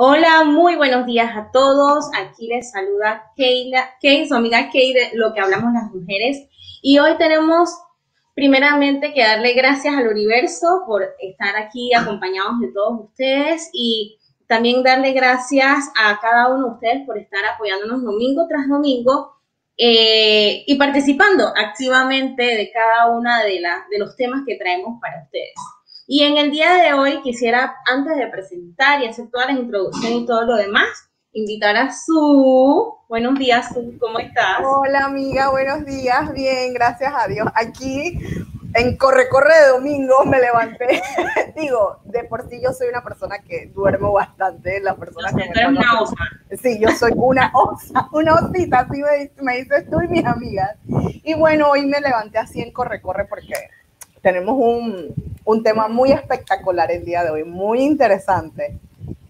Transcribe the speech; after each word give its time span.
Hola, 0.00 0.44
muy 0.44 0.76
buenos 0.76 1.06
días 1.06 1.36
a 1.36 1.50
todos. 1.50 2.08
Aquí 2.16 2.46
les 2.46 2.70
saluda 2.70 3.32
Keila, 3.34 3.96
Kay, 4.00 4.28
su 4.28 4.34
amiga 4.36 4.70
Kay 4.70 4.92
de 4.92 5.10
Lo 5.14 5.34
que 5.34 5.40
hablamos 5.40 5.72
las 5.72 5.92
mujeres. 5.92 6.46
Y 6.82 7.00
hoy 7.00 7.16
tenemos 7.18 7.68
primeramente 8.32 9.12
que 9.12 9.24
darle 9.24 9.54
gracias 9.54 9.96
al 9.96 10.06
universo 10.06 10.84
por 10.86 11.02
estar 11.18 11.56
aquí 11.56 11.92
acompañados 11.94 12.60
de 12.60 12.68
todos 12.68 13.06
ustedes 13.06 13.70
y 13.72 14.20
también 14.46 14.84
darle 14.84 15.10
gracias 15.14 15.90
a 16.00 16.20
cada 16.20 16.46
uno 16.54 16.66
de 16.66 16.74
ustedes 16.74 17.04
por 17.04 17.18
estar 17.18 17.44
apoyándonos 17.44 18.00
domingo 18.04 18.46
tras 18.48 18.68
domingo 18.68 19.32
eh, 19.76 20.62
y 20.64 20.76
participando 20.76 21.48
activamente 21.56 22.44
de 22.44 22.70
cada 22.70 23.10
una 23.10 23.42
de, 23.42 23.60
los 23.98 24.14
temas 24.14 24.42
que 24.46 24.54
traemos 24.54 25.00
para 25.00 25.24
ustedes. 25.24 25.54
Y 26.10 26.22
en 26.22 26.38
el 26.38 26.50
día 26.50 26.72
de 26.72 26.94
hoy 26.94 27.20
quisiera, 27.20 27.76
antes 27.84 28.16
de 28.16 28.28
presentar 28.28 29.02
y 29.02 29.06
hacer 29.06 29.26
todas 29.30 29.48
las 29.48 29.58
introducciones 29.58 30.20
y 30.20 30.24
todo 30.24 30.46
lo 30.46 30.56
demás, 30.56 30.88
invitar 31.32 31.76
a 31.76 31.92
Su. 31.92 32.94
Buenos 33.10 33.38
días, 33.38 33.68
Su, 33.74 33.94
¿cómo 34.00 34.18
estás? 34.18 34.62
Hola, 34.64 35.04
amiga, 35.04 35.50
buenos 35.50 35.84
días. 35.84 36.32
Bien, 36.32 36.72
gracias 36.72 37.12
a 37.14 37.28
Dios. 37.28 37.46
Aquí 37.54 38.18
en 38.72 38.96
Corre 38.96 39.28
Corre 39.28 39.54
de 39.54 39.68
domingo 39.68 40.24
me 40.24 40.40
levanté. 40.40 41.02
Digo, 41.54 42.00
de 42.04 42.24
por 42.24 42.48
sí 42.48 42.58
yo 42.64 42.72
soy 42.72 42.88
una 42.88 43.04
persona 43.04 43.40
que 43.40 43.66
duermo 43.66 44.10
bastante. 44.10 44.80
La 44.80 44.96
persona 44.96 45.28
que 45.36 45.42
eres 45.42 45.68
una 45.68 46.00
osa. 46.00 46.24
Sí, 46.62 46.78
yo 46.80 46.88
soy 46.88 47.12
una 47.16 47.52
osa, 47.54 48.08
una 48.12 48.34
osita, 48.34 48.78
así 48.78 49.02
me, 49.02 49.30
me 49.42 49.58
dices 49.58 49.84
tú 49.90 50.00
y 50.00 50.08
mis 50.08 50.24
amigas. 50.24 50.74
Y 51.22 51.34
bueno, 51.34 51.68
hoy 51.68 51.84
me 51.84 52.00
levanté 52.00 52.38
así 52.38 52.62
en 52.62 52.72
Corre 52.72 53.02
Corre 53.02 53.26
porque 53.26 53.52
tenemos 54.22 54.56
un, 54.58 55.14
un 55.44 55.62
tema 55.62 55.88
muy 55.88 56.12
espectacular 56.12 56.90
el 56.90 57.04
día 57.04 57.24
de 57.24 57.30
hoy, 57.30 57.44
muy 57.44 57.80
interesante. 57.80 58.78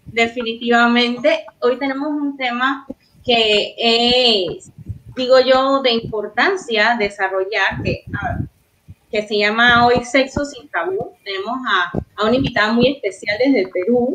Definitivamente, 0.05 1.45
hoy 1.61 1.77
tenemos 1.77 2.09
un 2.09 2.35
tema 2.35 2.85
que 3.23 3.75
es, 3.77 4.71
digo 5.15 5.39
yo, 5.39 5.81
de 5.81 5.91
importancia 5.91 6.95
desarrollar, 6.97 7.83
que, 7.83 8.03
que 9.11 9.27
se 9.27 9.37
llama 9.37 9.85
hoy 9.85 10.03
Sexo 10.03 10.45
sin 10.45 10.67
Tabú. 10.69 11.13
Tenemos 11.23 11.57
a, 11.67 11.91
a 12.15 12.25
una 12.25 12.35
invitada 12.35 12.73
muy 12.73 12.87
especial 12.93 13.37
desde 13.37 13.67
Perú, 13.67 14.13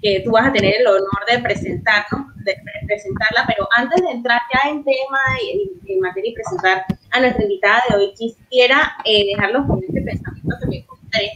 que 0.00 0.20
tú 0.24 0.32
vas 0.32 0.48
a 0.48 0.52
tener 0.52 0.74
el 0.80 0.86
honor 0.86 1.24
de 1.30 1.38
presentarnos, 1.38 2.34
de 2.44 2.56
presentarla, 2.86 3.44
pero 3.46 3.68
antes 3.76 4.02
de 4.02 4.10
entrar 4.10 4.40
ya 4.52 4.70
en 4.70 4.84
tema 4.84 5.18
y 5.42 5.92
en 5.92 6.00
materia 6.00 6.30
y 6.30 6.34
presentar 6.34 6.84
a 7.10 7.20
nuestra 7.20 7.42
invitada 7.42 7.82
de 7.88 7.96
hoy, 7.96 8.14
quisiera 8.14 8.96
eh, 9.04 9.26
dejarlos 9.26 9.66
con 9.66 9.82
este 9.82 10.02
pensamiento 10.02 10.56
que 10.60 10.66
me 10.66 10.76
encontré, 10.78 11.32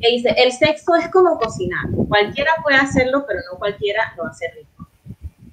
que 0.00 0.08
dice, 0.10 0.34
el 0.36 0.52
sexo 0.52 0.94
es 0.94 1.08
como 1.08 1.38
cocinar, 1.38 1.84
cualquiera 2.08 2.52
puede 2.62 2.76
hacerlo, 2.76 3.24
pero 3.26 3.40
no 3.50 3.58
cualquiera 3.58 4.14
lo 4.16 4.26
hace 4.26 4.48
rico. 4.52 4.88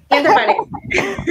¿Qué 0.08 0.20
te 0.20 0.28
parece? 0.28 0.60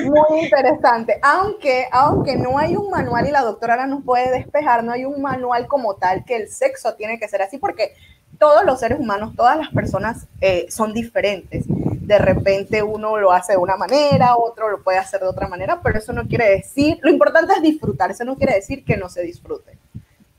Muy 0.09 0.39
interesante, 0.43 1.19
aunque, 1.21 1.85
aunque 1.91 2.35
no 2.35 2.57
hay 2.57 2.75
un 2.75 2.89
manual 2.89 3.27
y 3.27 3.31
la 3.31 3.41
doctora 3.41 3.75
ahora 3.75 3.85
nos 3.85 4.03
puede 4.03 4.31
despejar, 4.31 4.83
no 4.83 4.91
hay 4.91 5.05
un 5.05 5.21
manual 5.21 5.67
como 5.67 5.95
tal 5.95 6.25
que 6.25 6.35
el 6.35 6.49
sexo 6.49 6.95
tiene 6.95 7.19
que 7.19 7.27
ser 7.27 7.43
así, 7.43 7.59
porque 7.59 7.93
todos 8.41 8.65
los 8.65 8.79
seres 8.79 8.99
humanos, 8.99 9.35
todas 9.35 9.55
las 9.55 9.69
personas 9.69 10.25
eh, 10.41 10.65
son 10.67 10.93
diferentes. 10.93 11.63
De 11.67 12.17
repente 12.17 12.81
uno 12.81 13.15
lo 13.17 13.31
hace 13.31 13.51
de 13.51 13.59
una 13.59 13.77
manera, 13.77 14.35
otro 14.35 14.67
lo 14.67 14.81
puede 14.81 14.97
hacer 14.97 15.21
de 15.21 15.27
otra 15.27 15.47
manera, 15.47 15.79
pero 15.79 15.99
eso 15.99 16.11
no 16.11 16.27
quiere 16.27 16.49
decir, 16.49 16.97
lo 17.03 17.11
importante 17.11 17.53
es 17.53 17.61
disfrutar, 17.61 18.09
eso 18.09 18.25
no 18.25 18.35
quiere 18.35 18.55
decir 18.55 18.83
que 18.83 18.97
no 18.97 19.09
se 19.09 19.21
disfrute. 19.21 19.77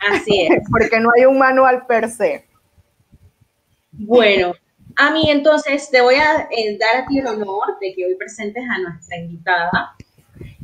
Así 0.00 0.42
es. 0.42 0.64
Porque 0.70 0.98
no 0.98 1.10
hay 1.16 1.26
un 1.26 1.38
manual 1.38 1.86
per 1.86 2.10
se. 2.10 2.44
Bueno, 3.92 4.52
a 4.96 5.12
mí 5.12 5.30
entonces 5.30 5.88
te 5.88 6.00
voy 6.00 6.16
a 6.16 6.48
eh, 6.50 6.76
dar 6.78 7.04
a 7.04 7.06
ti 7.06 7.20
el 7.20 7.26
honor 7.28 7.78
de 7.80 7.94
que 7.94 8.04
hoy 8.04 8.16
presentes 8.16 8.64
a 8.68 8.80
nuestra 8.80 9.16
invitada. 9.16 9.94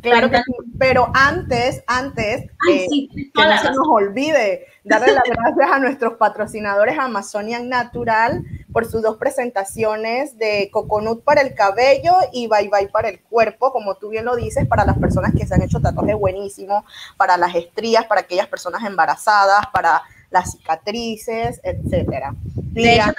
Claro 0.02 0.28
que 0.28 0.38
sí, 0.38 0.52
pero 0.76 1.08
antes, 1.14 1.84
antes, 1.86 2.46
eh, 2.68 2.86
que 3.12 3.44
no 3.44 3.58
se 3.58 3.70
nos 3.70 3.86
olvide 3.86 4.66
darle 4.88 5.12
las 5.12 5.24
gracias 5.24 5.70
a 5.70 5.78
nuestros 5.78 6.14
patrocinadores 6.14 6.98
Amazonian 6.98 7.68
Natural 7.68 8.44
por 8.72 8.86
sus 8.86 9.02
dos 9.02 9.16
presentaciones 9.16 10.38
de 10.38 10.70
Coconut 10.72 11.22
para 11.24 11.42
el 11.42 11.54
cabello 11.54 12.14
y 12.32 12.46
Bye 12.48 12.68
Bye 12.68 12.88
para 12.88 13.08
el 13.08 13.20
cuerpo, 13.20 13.72
como 13.72 13.96
tú 13.96 14.10
bien 14.10 14.24
lo 14.24 14.36
dices, 14.36 14.66
para 14.66 14.84
las 14.84 14.98
personas 14.98 15.32
que 15.36 15.46
se 15.46 15.54
han 15.54 15.62
hecho 15.62 15.80
tatuajes 15.80 16.16
buenísimos, 16.16 16.84
para 17.16 17.36
las 17.36 17.54
estrías, 17.54 18.04
para 18.06 18.22
aquellas 18.22 18.48
personas 18.48 18.84
embarazadas, 18.84 19.66
para 19.72 20.02
las 20.30 20.52
cicatrices, 20.52 21.60
etcétera. 21.62 22.34
De 22.54 22.94
hecho, 22.94 23.12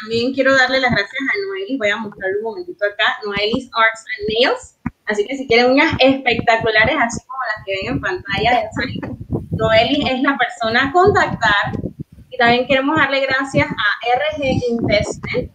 también, 0.00 0.32
quiero 0.32 0.56
darle 0.56 0.80
las 0.80 0.90
gracias 0.90 1.12
a 1.12 1.48
Noelis, 1.48 1.78
voy 1.78 1.90
a 1.90 1.96
mostrarle 1.96 2.38
un 2.38 2.44
momentito 2.44 2.84
acá, 2.84 3.18
Noelis 3.24 3.70
Arts 3.74 4.04
and 4.18 4.28
Nails, 4.28 4.76
Así 5.06 5.26
que 5.26 5.36
si 5.36 5.46
quieren 5.46 5.72
uñas 5.72 5.92
espectaculares, 5.98 6.96
así 7.00 7.20
como 7.26 7.38
las 7.54 7.64
que 7.66 7.72
ven 7.72 7.94
en 7.94 8.00
pantalla, 8.00 8.70
Noeli 9.52 10.08
es 10.08 10.22
la 10.22 10.36
persona 10.36 10.88
a 10.88 10.92
contactar. 10.92 11.72
Y 12.30 12.36
también 12.36 12.66
queremos 12.66 12.96
darle 12.96 13.20
gracias 13.20 13.66
a 13.66 14.36
RG 14.36 14.44
Investment, 14.70 15.50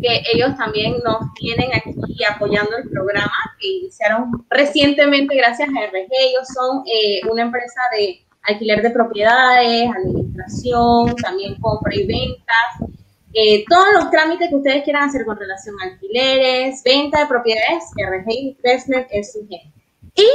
que 0.00 0.22
ellos 0.32 0.56
también 0.56 0.96
nos 1.04 1.32
tienen 1.34 1.70
aquí 1.74 2.24
apoyando 2.24 2.76
el 2.76 2.88
programa 2.90 3.32
que 3.60 3.68
iniciaron 3.68 4.44
recientemente 4.50 5.36
gracias 5.36 5.68
a 5.68 5.86
RG. 5.86 6.08
Ellos 6.10 6.48
son 6.54 6.82
eh, 6.86 7.20
una 7.30 7.42
empresa 7.42 7.80
de 7.96 8.26
alquiler 8.42 8.82
de 8.82 8.90
propiedades, 8.90 9.88
administración, 9.90 11.14
también 11.16 11.56
compra 11.60 11.94
y 11.94 12.06
ventas 12.06 12.90
eh, 13.38 13.66
todos 13.68 13.84
los 13.92 14.10
trámites 14.10 14.48
que 14.48 14.56
ustedes 14.56 14.82
quieran 14.82 15.10
hacer 15.10 15.26
con 15.26 15.38
relación 15.38 15.74
a 15.78 15.84
alquileres, 15.84 16.82
venta 16.82 17.20
de 17.20 17.26
propiedades, 17.26 17.84
RG 17.94 18.32
Investment 18.32 19.08
es 19.10 19.34
su 19.34 19.40
gente. 19.40 19.74
Y 20.14 20.26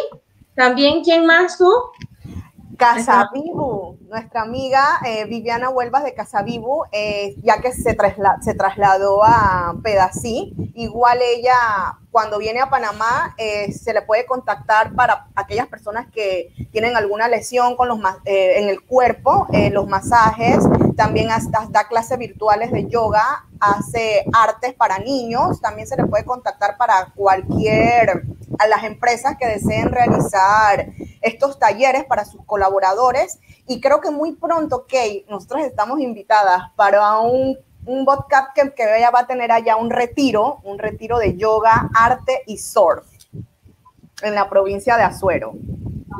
también, 0.55 1.03
¿quién 1.03 1.25
más 1.25 1.57
tú? 1.57 1.67
Casavivu, 2.77 3.97
nuestra 4.09 4.41
amiga 4.41 4.99
eh, 5.05 5.25
Viviana 5.25 5.69
Huelvas 5.69 6.03
de 6.03 6.13
Casavivu, 6.13 6.83
eh, 6.91 7.35
ya 7.43 7.61
que 7.61 7.71
se, 7.71 7.95
se 8.41 8.53
trasladó 8.53 9.23
a 9.23 9.75
Pedací, 9.83 10.53
igual 10.75 11.19
ella 11.21 11.53
cuando 12.11 12.39
viene 12.39 12.59
a 12.59 12.69
Panamá 12.69 13.35
eh, 13.37 13.71
se 13.71 13.93
le 13.93 14.01
puede 14.01 14.25
contactar 14.25 14.93
para 14.93 15.27
aquellas 15.35 15.67
personas 15.67 16.07
que 16.11 16.53
tienen 16.71 16.97
alguna 16.97 17.27
lesión 17.27 17.75
con 17.75 17.87
los, 17.87 17.99
en 18.25 18.69
el 18.69 18.81
cuerpo, 18.81 19.47
los 19.71 19.87
masajes, 19.87 20.59
también 21.01 21.31
hasta 21.31 21.65
da 21.71 21.87
clases 21.87 22.19
virtuales 22.19 22.71
de 22.71 22.87
yoga, 22.87 23.47
hace 23.59 24.23
artes 24.31 24.75
para 24.75 24.99
niños, 24.99 25.59
también 25.59 25.87
se 25.87 25.97
le 25.97 26.05
puede 26.05 26.25
contactar 26.25 26.77
para 26.77 27.11
cualquier, 27.15 28.23
a 28.59 28.67
las 28.67 28.83
empresas 28.83 29.35
que 29.39 29.47
deseen 29.47 29.89
realizar 29.89 30.91
estos 31.21 31.57
talleres 31.57 32.05
para 32.05 32.23
sus 32.23 32.45
colaboradores. 32.45 33.39
Y 33.67 33.81
creo 33.81 33.99
que 33.99 34.11
muy 34.11 34.35
pronto, 34.35 34.85
Kay, 34.87 35.25
nosotros 35.27 35.63
estamos 35.63 35.99
invitadas 35.99 36.71
para 36.75 37.17
un, 37.17 37.57
un 37.87 38.05
podcast 38.05 38.53
que, 38.53 38.71
que 38.75 38.83
ella 38.97 39.09
va 39.09 39.21
a 39.21 39.27
tener 39.27 39.51
allá 39.51 39.77
un 39.77 39.89
retiro, 39.89 40.59
un 40.63 40.77
retiro 40.77 41.17
de 41.17 41.35
yoga, 41.35 41.89
arte 41.95 42.43
y 42.45 42.59
surf 42.59 43.07
en 44.21 44.35
la 44.35 44.47
provincia 44.47 44.97
de 44.97 45.01
Azuero. 45.01 45.53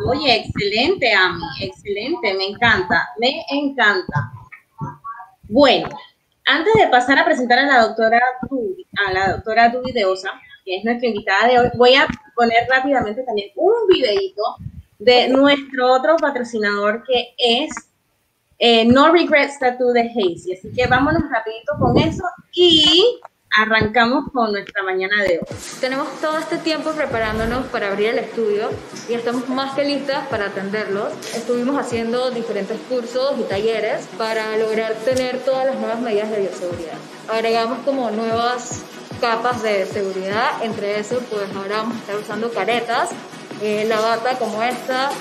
Oye, 0.10 0.38
excelente, 0.38 1.14
Ami, 1.14 1.44
excelente, 1.60 2.34
me 2.34 2.48
encanta, 2.48 3.10
me 3.20 3.46
encanta. 3.52 4.32
Bueno, 5.52 5.90
antes 6.46 6.74
de 6.76 6.88
pasar 6.88 7.20
a 7.20 7.26
presentar 7.26 7.60
a 7.60 7.66
la 7.66 7.82
doctora 7.82 8.22
a 9.06 9.12
la 9.12 9.34
doctora 9.34 9.68
Dubi 9.68 9.92
de 9.92 10.06
Osa, 10.06 10.32
que 10.64 10.78
es 10.78 10.86
nuestra 10.86 11.10
invitada 11.10 11.50
de 11.50 11.60
hoy, 11.60 11.70
voy 11.76 11.94
a 11.94 12.08
poner 12.34 12.70
rápidamente 12.70 13.22
también 13.24 13.50
un 13.58 13.74
videito 13.90 14.42
de 14.98 15.28
nuestro 15.28 15.92
otro 15.92 16.16
patrocinador 16.16 17.04
que 17.04 17.34
es 17.38 17.70
eh, 18.60 18.86
No 18.86 19.12
Regrets 19.12 19.60
Tattoo 19.60 19.92
de 19.92 20.10
Hazy. 20.10 20.54
Así 20.54 20.72
que 20.72 20.88
vámonos 20.88 21.30
rapidito 21.30 21.74
con 21.78 21.98
eso 21.98 22.24
y 22.54 23.20
arrancamos 23.52 24.32
con 24.32 24.52
nuestra 24.52 24.84
mañana 24.84 25.24
de 25.24 25.40
hoy. 25.40 25.58
Tenemos 25.80 26.08
todo 26.22 26.38
este 26.38 26.58
tiempo 26.58 26.92
preparándonos 26.92 27.66
para 27.68 27.90
abrir 27.92 28.10
el 28.10 28.20
estudio 28.20 28.70
y 29.10 29.14
estamos 29.14 29.48
más 29.50 29.76
que 29.76 29.84
listas 29.84 30.28
para 30.28 30.48
atenderlos. 30.48 31.12
Estuvimos 31.36 31.78
haciendo 31.78 32.32
diferentes 32.32 32.80
cursos 32.88 33.34
y 33.40 33.44
talleres 33.44 34.08
para 34.18 34.58
lograr 34.58 34.94
tener 35.06 35.40
todas 35.40 35.66
las 35.66 35.76
nuevas 35.76 36.00
medidas 36.00 36.32
de 36.32 36.42
bioseguridad. 36.42 36.98
Agregamos 37.30 37.80
como 37.80 38.10
nuevas 38.12 38.82
capas 39.20 39.62
de 39.62 39.86
seguridad, 39.86 40.64
entre 40.64 41.00
eso 41.00 41.20
pues 41.30 41.44
ahora 41.56 41.78
vamos 41.78 41.98
a 41.98 42.00
estar 42.00 42.16
usando 42.18 42.52
caretas 42.52 43.10
eh, 43.62 43.86
la 43.88 44.00
bata 44.00 44.40
como 44.40 44.64
esta 44.64 45.12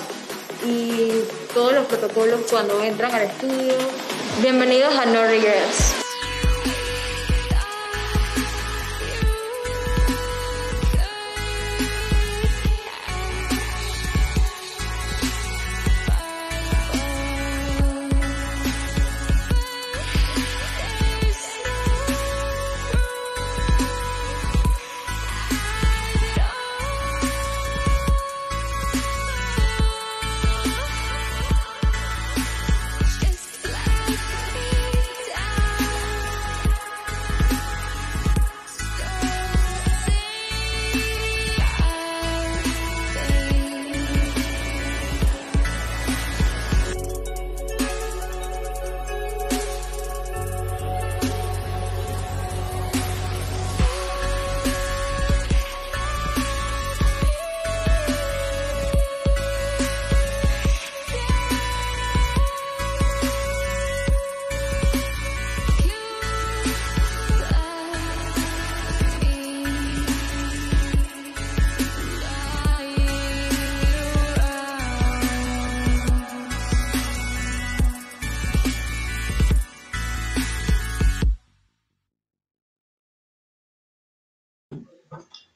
y 0.64 1.10
todos 1.52 1.74
los 1.74 1.86
protocolos 1.86 2.40
cuando 2.48 2.82
entran 2.82 3.12
al 3.12 3.22
estudio. 3.22 3.74
Bienvenidos 4.40 4.96
a 4.96 5.04
No 5.06 5.22
Regrets. 5.24 6.09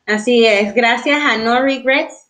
Así 0.06 0.46
es, 0.46 0.74
gracias 0.74 1.18
a 1.22 1.36
No 1.38 1.62
Regrets 1.62 2.28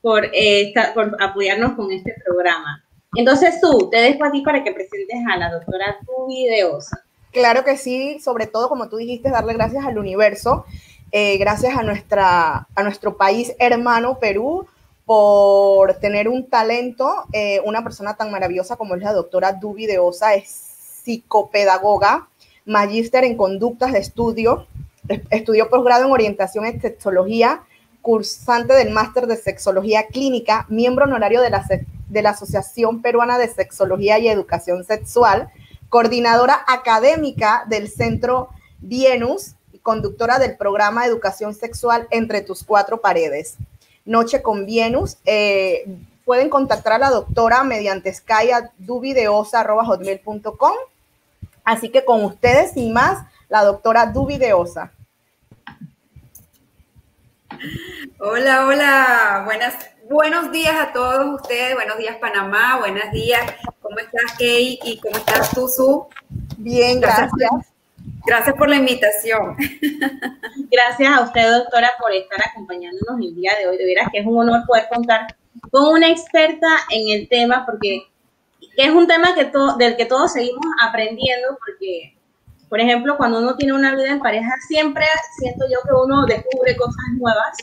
por, 0.00 0.24
eh, 0.32 0.72
por 0.94 1.16
apoyarnos 1.22 1.72
con 1.72 1.90
este 1.90 2.14
programa. 2.24 2.82
Entonces 3.14 3.60
tú, 3.60 3.90
te 3.90 3.98
dejo 3.98 4.24
a 4.24 4.30
ti 4.30 4.40
para 4.42 4.62
que 4.62 4.72
presentes 4.72 5.18
a 5.30 5.36
la 5.36 5.50
doctora 5.50 5.98
Tubi 6.06 6.46
de 6.46 6.64
Osa. 6.64 7.04
Claro 7.32 7.64
que 7.64 7.76
sí, 7.76 8.18
sobre 8.20 8.46
todo 8.46 8.68
como 8.68 8.88
tú 8.88 8.96
dijiste, 8.96 9.30
darle 9.30 9.54
gracias 9.54 9.84
al 9.84 9.98
universo, 9.98 10.64
eh, 11.12 11.38
gracias 11.38 11.76
a, 11.76 11.82
nuestra, 11.82 12.66
a 12.74 12.82
nuestro 12.82 13.16
país 13.16 13.54
hermano 13.58 14.18
Perú 14.18 14.66
por 15.04 15.94
tener 15.94 16.28
un 16.28 16.48
talento, 16.48 17.24
eh, 17.32 17.60
una 17.64 17.82
persona 17.82 18.16
tan 18.16 18.30
maravillosa 18.30 18.76
como 18.76 18.94
es 18.94 19.02
la 19.02 19.12
doctora 19.12 19.52
Dubi 19.52 19.86
de 19.86 19.98
Osa, 19.98 20.34
es 20.34 20.48
psicopedagoga, 21.02 22.28
magíster 22.64 23.24
en 23.24 23.36
conductas 23.36 23.92
de 23.92 23.98
estudio, 23.98 24.66
estudió 25.30 25.68
posgrado 25.68 26.06
en 26.06 26.12
orientación 26.12 26.66
en 26.66 26.80
sexología, 26.80 27.62
cursante 28.02 28.74
del 28.74 28.90
máster 28.90 29.26
de 29.26 29.36
sexología 29.36 30.06
clínica, 30.06 30.66
miembro 30.68 31.04
honorario 31.04 31.40
de 31.40 31.50
la, 31.50 31.66
de 32.08 32.22
la 32.22 32.30
Asociación 32.30 33.02
Peruana 33.02 33.38
de 33.38 33.48
Sexología 33.48 34.18
y 34.18 34.28
Educación 34.28 34.84
Sexual, 34.84 35.50
coordinadora 35.88 36.64
académica 36.66 37.64
del 37.68 37.88
Centro 37.88 38.48
Vienus 38.80 39.54
conductora 39.82 40.38
del 40.38 40.56
programa 40.56 41.06
Educación 41.06 41.54
Sexual 41.54 42.06
Entre 42.10 42.42
tus 42.42 42.64
cuatro 42.64 43.00
paredes. 43.00 43.56
Noche 44.04 44.42
con 44.42 44.66
Vienus. 44.66 45.16
Eh, 45.24 45.86
pueden 46.24 46.50
contactar 46.50 46.94
a 46.94 46.98
la 46.98 47.10
doctora 47.10 47.64
mediante 47.64 48.12
sky 48.12 48.50
a 48.52 48.70
duvideosa.com. 48.78 50.74
Así 51.64 51.90
que 51.90 52.04
con 52.04 52.24
ustedes 52.24 52.76
y 52.76 52.90
más, 52.90 53.26
la 53.48 53.64
doctora 53.64 54.06
Duvideosa. 54.06 54.92
Hola, 58.18 58.66
hola, 58.66 59.42
buenas, 59.44 59.74
buenos 60.08 60.50
días 60.50 60.74
a 60.78 60.92
todos 60.92 61.40
ustedes, 61.42 61.74
buenos 61.74 61.98
días 61.98 62.16
Panamá, 62.16 62.78
buenos 62.78 63.10
días, 63.12 63.42
¿cómo 63.82 63.98
estás 63.98 64.32
Kay 64.38 64.78
y 64.82 64.98
cómo 64.98 65.16
estás 65.16 65.50
tú, 65.50 65.68
Su? 65.68 66.06
Bien, 66.56 67.00
gracias. 67.00 67.50
Gracias 68.24 68.56
por 68.56 68.68
la 68.68 68.76
invitación. 68.76 69.56
Gracias 70.70 71.12
a 71.12 71.22
usted, 71.22 71.50
doctora, 71.50 71.90
por 72.00 72.12
estar 72.12 72.38
acompañándonos 72.50 73.20
el 73.20 73.34
día 73.34 73.52
de 73.58 73.66
hoy. 73.66 73.76
De 73.76 73.84
veras 73.84 74.08
que 74.12 74.20
es 74.20 74.26
un 74.26 74.38
honor 74.38 74.64
poder 74.66 74.88
contar 74.88 75.36
con 75.70 75.88
una 75.94 76.08
experta 76.08 76.68
en 76.90 77.08
el 77.08 77.28
tema, 77.28 77.64
porque 77.66 78.06
es 78.76 78.90
un 78.90 79.06
tema 79.06 79.34
que 79.34 79.50
del 79.78 79.96
que 79.96 80.06
todos 80.06 80.32
seguimos 80.32 80.64
aprendiendo, 80.82 81.58
porque 81.58 82.16
por 82.70 82.80
ejemplo, 82.80 83.16
cuando 83.16 83.40
uno 83.40 83.56
tiene 83.56 83.74
una 83.74 83.94
vida 83.96 84.12
en 84.12 84.20
pareja, 84.20 84.54
siempre 84.68 85.04
siento 85.38 85.66
yo 85.68 85.80
que 85.82 85.92
uno 85.92 86.24
descubre 86.24 86.76
cosas 86.76 87.04
nuevas 87.18 87.56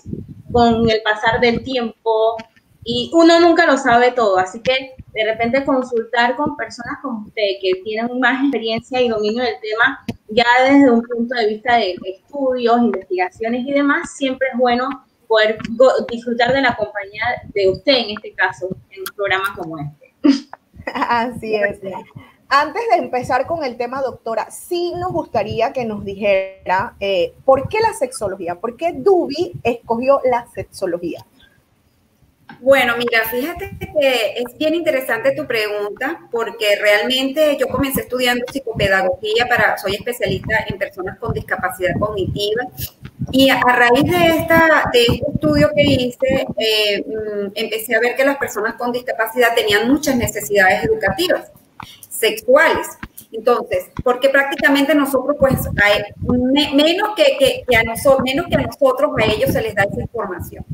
con 0.52 0.90
el 0.90 1.02
pasar 1.02 1.40
del 1.40 1.64
tiempo 1.64 2.36
y 2.84 3.10
uno 3.14 3.40
nunca 3.40 3.66
lo 3.66 3.78
sabe 3.78 4.12
todo. 4.12 4.38
Así 4.38 4.60
que 4.62 4.96
de 5.14 5.24
repente 5.24 5.64
consultar 5.64 6.36
con 6.36 6.58
personas 6.58 7.00
como 7.02 7.26
usted 7.26 7.42
que 7.62 7.82
tienen 7.86 8.20
más 8.20 8.44
experiencia 8.44 9.02
y 9.02 9.08
dominio 9.08 9.44
del 9.44 9.56
tema, 9.62 10.06
ya 10.28 10.46
desde 10.64 10.92
un 10.92 11.02
punto 11.02 11.36
de 11.36 11.48
vista 11.48 11.78
de 11.78 11.96
estudios, 12.04 12.78
investigaciones 12.80 13.66
y 13.66 13.72
demás, 13.72 14.14
siempre 14.18 14.50
es 14.52 14.60
bueno 14.60 14.90
poder 15.26 15.58
disfrutar 16.12 16.54
de 16.54 16.62
la 16.62 16.76
compañía 16.76 17.24
de 17.54 17.70
usted 17.70 17.94
en 17.94 18.12
este 18.12 18.34
caso, 18.34 18.68
en 18.90 19.00
un 19.00 19.16
programa 19.16 19.56
como 19.56 19.78
este. 19.80 20.14
Así 20.94 21.56
es. 21.56 21.80
Antes 22.50 22.82
de 22.90 22.98
empezar 22.98 23.46
con 23.46 23.66
el 23.66 23.76
tema, 23.76 24.02
doctora, 24.02 24.50
sí 24.50 24.94
nos 24.98 25.12
gustaría 25.12 25.74
que 25.74 25.84
nos 25.84 26.06
dijera 26.06 26.96
eh, 27.00 27.34
por 27.44 27.68
qué 27.68 27.80
la 27.82 27.94
sexología, 27.94 28.56
por 28.56 28.78
qué 28.78 28.94
Dubi 28.94 29.54
escogió 29.64 30.22
la 30.24 30.48
sexología. 30.54 31.26
Bueno, 32.62 32.94
mira, 32.98 33.26
fíjate 33.30 33.78
que 33.78 34.34
es 34.38 34.58
bien 34.58 34.74
interesante 34.76 35.34
tu 35.34 35.46
pregunta 35.46 36.22
porque 36.32 36.78
realmente 36.82 37.58
yo 37.60 37.68
comencé 37.68 38.02
estudiando 38.02 38.46
psicopedagogía 38.50 39.46
para, 39.48 39.78
soy 39.78 39.96
especialista 39.96 40.66
en 40.68 40.78
personas 40.78 41.20
con 41.20 41.34
discapacidad 41.34 41.92
cognitiva 42.00 42.64
y 43.32 43.50
a 43.50 43.60
raíz 43.60 44.06
de, 44.06 44.28
esta, 44.38 44.90
de 44.94 45.02
este 45.02 45.32
estudio 45.34 45.70
que 45.76 45.84
hice, 45.84 46.48
eh, 46.58 47.04
mm, 47.06 47.52
empecé 47.54 47.96
a 47.96 48.00
ver 48.00 48.16
que 48.16 48.24
las 48.24 48.38
personas 48.38 48.76
con 48.76 48.94
discapacidad 48.94 49.54
tenían 49.54 49.92
muchas 49.92 50.16
necesidades 50.16 50.86
educativas 50.86 51.52
sexuales. 52.18 52.88
Entonces, 53.32 53.90
porque 54.04 54.30
prácticamente 54.30 54.96
nosotros, 54.96 55.36
pues, 55.40 55.56
hay, 55.84 56.04
menos, 56.74 57.10
que, 57.16 57.64
a 57.76 57.84
nosotros, 57.84 58.22
menos 58.24 58.48
que 58.48 58.56
a 58.56 58.62
nosotros, 58.62 59.12
a 59.18 59.26
ellos 59.26 59.52
se 59.52 59.62
les 59.62 59.76
da 59.76 59.84
esa 59.84 60.02
información. 60.02 60.66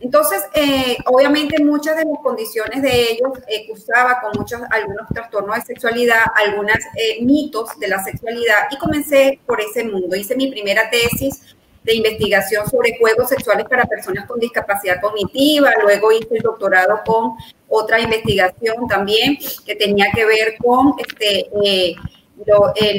Entonces, 0.00 0.44
eh, 0.54 0.96
obviamente 1.06 1.62
muchas 1.62 1.96
de 1.96 2.04
las 2.04 2.18
condiciones 2.22 2.82
de 2.82 3.12
ellos 3.12 3.32
eh, 3.48 3.66
con 3.66 4.32
muchos, 4.38 4.60
algunos 4.70 5.08
trastornos 5.12 5.56
de 5.56 5.62
sexualidad, 5.62 6.22
algunos 6.36 6.76
eh, 6.94 7.22
mitos 7.22 7.76
de 7.80 7.88
la 7.88 8.02
sexualidad 8.02 8.68
y 8.70 8.78
comencé 8.78 9.40
por 9.44 9.60
ese 9.60 9.84
mundo. 9.84 10.14
Hice 10.14 10.36
mi 10.36 10.50
primera 10.50 10.88
tesis 10.88 11.56
de 11.88 11.94
investigación 11.94 12.68
sobre 12.68 12.98
juegos 12.98 13.30
sexuales 13.30 13.66
para 13.66 13.84
personas 13.86 14.26
con 14.26 14.38
discapacidad 14.38 15.00
cognitiva, 15.00 15.72
luego 15.82 16.12
hice 16.12 16.28
el 16.32 16.42
doctorado 16.42 17.00
con 17.06 17.32
otra 17.66 17.98
investigación 17.98 18.86
también 18.86 19.38
que 19.64 19.74
tenía 19.74 20.08
que 20.14 20.26
ver 20.26 20.56
con 20.58 20.92
este, 20.98 21.48
eh, 21.64 21.94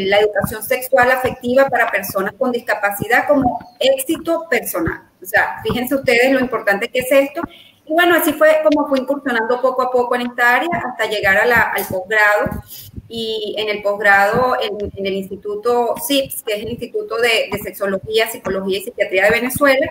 la 0.07 0.19
educación 0.19 0.63
sexual 0.63 1.11
afectiva 1.11 1.67
para 1.69 1.91
personas 1.91 2.33
con 2.37 2.51
discapacidad 2.51 3.27
como 3.27 3.59
éxito 3.79 4.47
personal. 4.49 5.03
O 5.21 5.25
sea, 5.25 5.59
fíjense 5.61 5.93
ustedes 5.93 6.31
lo 6.33 6.39
importante 6.39 6.89
que 6.89 6.99
es 6.99 7.11
esto. 7.11 7.41
Y 7.85 7.93
bueno, 7.93 8.15
así 8.15 8.33
fue 8.33 8.59
como 8.63 8.87
fue 8.87 8.99
incursionando 8.99 9.61
poco 9.61 9.83
a 9.83 9.91
poco 9.91 10.15
en 10.15 10.21
esta 10.21 10.55
área 10.55 10.69
hasta 10.83 11.05
llegar 11.05 11.37
a 11.37 11.45
la, 11.45 11.61
al 11.61 11.85
posgrado 11.85 12.61
y 13.09 13.55
en 13.57 13.69
el 13.69 13.81
posgrado 13.81 14.55
en, 14.61 15.05
el 15.05 15.13
Instituto 15.13 15.95
CIPS, 16.07 16.43
que 16.43 16.53
es 16.53 16.63
el 16.63 16.69
Instituto 16.69 17.17
de, 17.17 17.49
Sexología, 17.63 18.29
Psicología 18.29 18.77
y 18.77 18.83
Psiquiatría 18.83 19.25
de 19.25 19.31
Venezuela, 19.31 19.89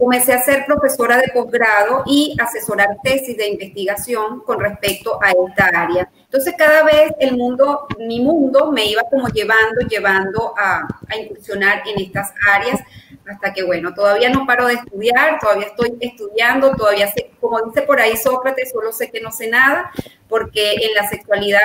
comencé 0.00 0.32
a 0.32 0.40
ser 0.40 0.64
profesora 0.64 1.18
de 1.18 1.28
posgrado 1.28 2.02
y 2.06 2.34
asesorar 2.40 2.96
tesis 3.04 3.36
de 3.36 3.48
investigación 3.48 4.40
con 4.40 4.58
respecto 4.58 5.22
a 5.22 5.30
esta 5.30 5.66
área. 5.66 6.10
Entonces, 6.24 6.54
cada 6.56 6.82
vez 6.84 7.12
el 7.20 7.36
mundo, 7.36 7.86
mi 7.98 8.20
mundo, 8.20 8.72
me 8.72 8.86
iba 8.86 9.02
como 9.10 9.28
llevando, 9.28 9.82
llevando 9.88 10.54
a, 10.56 10.88
a 11.06 11.16
incursionar 11.16 11.82
en 11.86 12.00
estas 12.00 12.32
áreas 12.50 12.80
hasta 13.28 13.52
que, 13.52 13.62
bueno, 13.62 13.92
todavía 13.92 14.30
no 14.30 14.46
paro 14.46 14.66
de 14.66 14.74
estudiar, 14.74 15.38
todavía 15.38 15.66
estoy 15.66 15.96
estudiando, 16.00 16.74
todavía 16.74 17.12
sé, 17.12 17.30
como 17.38 17.60
dice 17.62 17.82
por 17.82 18.00
ahí 18.00 18.16
Sócrates, 18.16 18.72
solo 18.72 18.92
sé 18.92 19.10
que 19.10 19.20
no 19.20 19.30
sé 19.30 19.48
nada, 19.48 19.90
porque 20.28 20.72
en 20.72 20.94
la 20.94 21.08
sexualidad, 21.08 21.60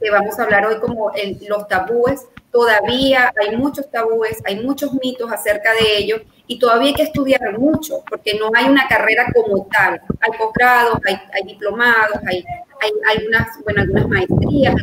que 0.00 0.10
vamos 0.10 0.38
a 0.38 0.44
hablar 0.44 0.66
hoy 0.66 0.80
como 0.80 1.14
en 1.14 1.38
los 1.48 1.68
tabúes, 1.68 2.26
todavía 2.54 3.32
hay 3.36 3.56
muchos 3.56 3.90
tabúes, 3.90 4.40
hay 4.44 4.62
muchos 4.64 4.94
mitos 4.94 5.30
acerca 5.32 5.72
de 5.72 5.98
ellos 5.98 6.22
y 6.46 6.56
todavía 6.60 6.90
hay 6.90 6.94
que 6.94 7.02
estudiar 7.02 7.58
mucho, 7.58 8.04
porque 8.08 8.38
no 8.38 8.48
hay 8.54 8.66
una 8.66 8.86
carrera 8.86 9.26
como 9.34 9.66
tal. 9.66 10.00
Hay 10.20 10.38
posgrados, 10.38 11.00
hay, 11.04 11.42
diplomados, 11.44 12.20
hay, 12.24 12.44
hay, 12.80 12.92
algunas, 13.10 13.48
bueno, 13.64 13.82
algunas 13.82 14.08
maestrías, 14.08 14.76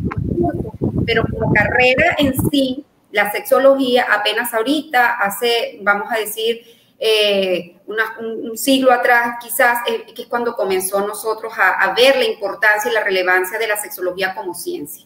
pero 1.06 1.24
como 1.32 1.54
carrera 1.54 2.18
en 2.18 2.34
sí, 2.50 2.86
la 3.12 3.32
sexología 3.32 4.06
apenas 4.12 4.54
ahorita, 4.54 5.13
hace, 5.22 5.80
vamos 5.82 6.12
a 6.12 6.18
decir, 6.18 6.63
eh, 7.00 7.78
un, 7.88 8.58
siglo 8.58 8.92
atrás, 8.92 9.38
quizás, 9.42 9.80
eh, 9.88 10.12
que 10.13 10.24
es 10.24 10.28
cuando 10.28 10.58
comenzó 10.58 11.08
nosotros 11.08 11.54
a, 11.58 11.94
ver 11.94 12.18
la 12.18 12.25
importancia 12.25 12.92
y 12.92 12.94
la 12.94 13.04
relevancia 13.06 13.58
de 13.58 13.68
la 13.68 13.78
sexología 13.78 14.36
como 14.36 14.54
ciencia. 14.54 15.06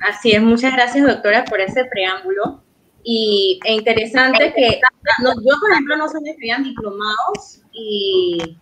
Así 0.00 0.32
es, 0.32 0.42
muchas 0.42 0.74
gracias 0.74 1.06
doctora 1.06 1.44
por 1.44 1.60
ese 1.60 1.84
preámbulo. 1.84 2.62
Y 3.02 3.60
es 3.64 3.76
interesante 3.76 4.52
que 4.54 4.80
yo, 5.18 5.60
por 5.60 5.72
ejemplo, 5.72 5.96
no 5.96 6.08
sé 6.08 6.18
si 6.20 6.30
estudian 6.30 6.62
diplomados 6.62 7.62
y 7.72 8.56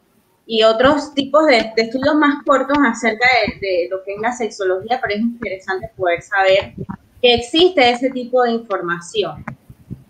y 0.50 0.62
otros 0.62 1.12
tipos 1.12 1.47
de, 1.47 1.73
estudios 1.76 2.14
más 2.14 2.42
cortos 2.42 2.78
acerca 2.83 3.26
de, 3.61 3.87
lo 3.90 4.02
que 4.02 4.14
es 4.14 4.21
la 4.21 4.33
sexología, 4.33 4.99
pero 5.00 5.14
es 5.14 5.21
interesante 5.21 5.90
poder 5.95 6.23
saber 6.23 6.73
que 7.21 7.35
existe 7.35 7.90
ese 7.90 8.09
tipo 8.11 8.42
de 8.42 8.52
información. 8.52 9.45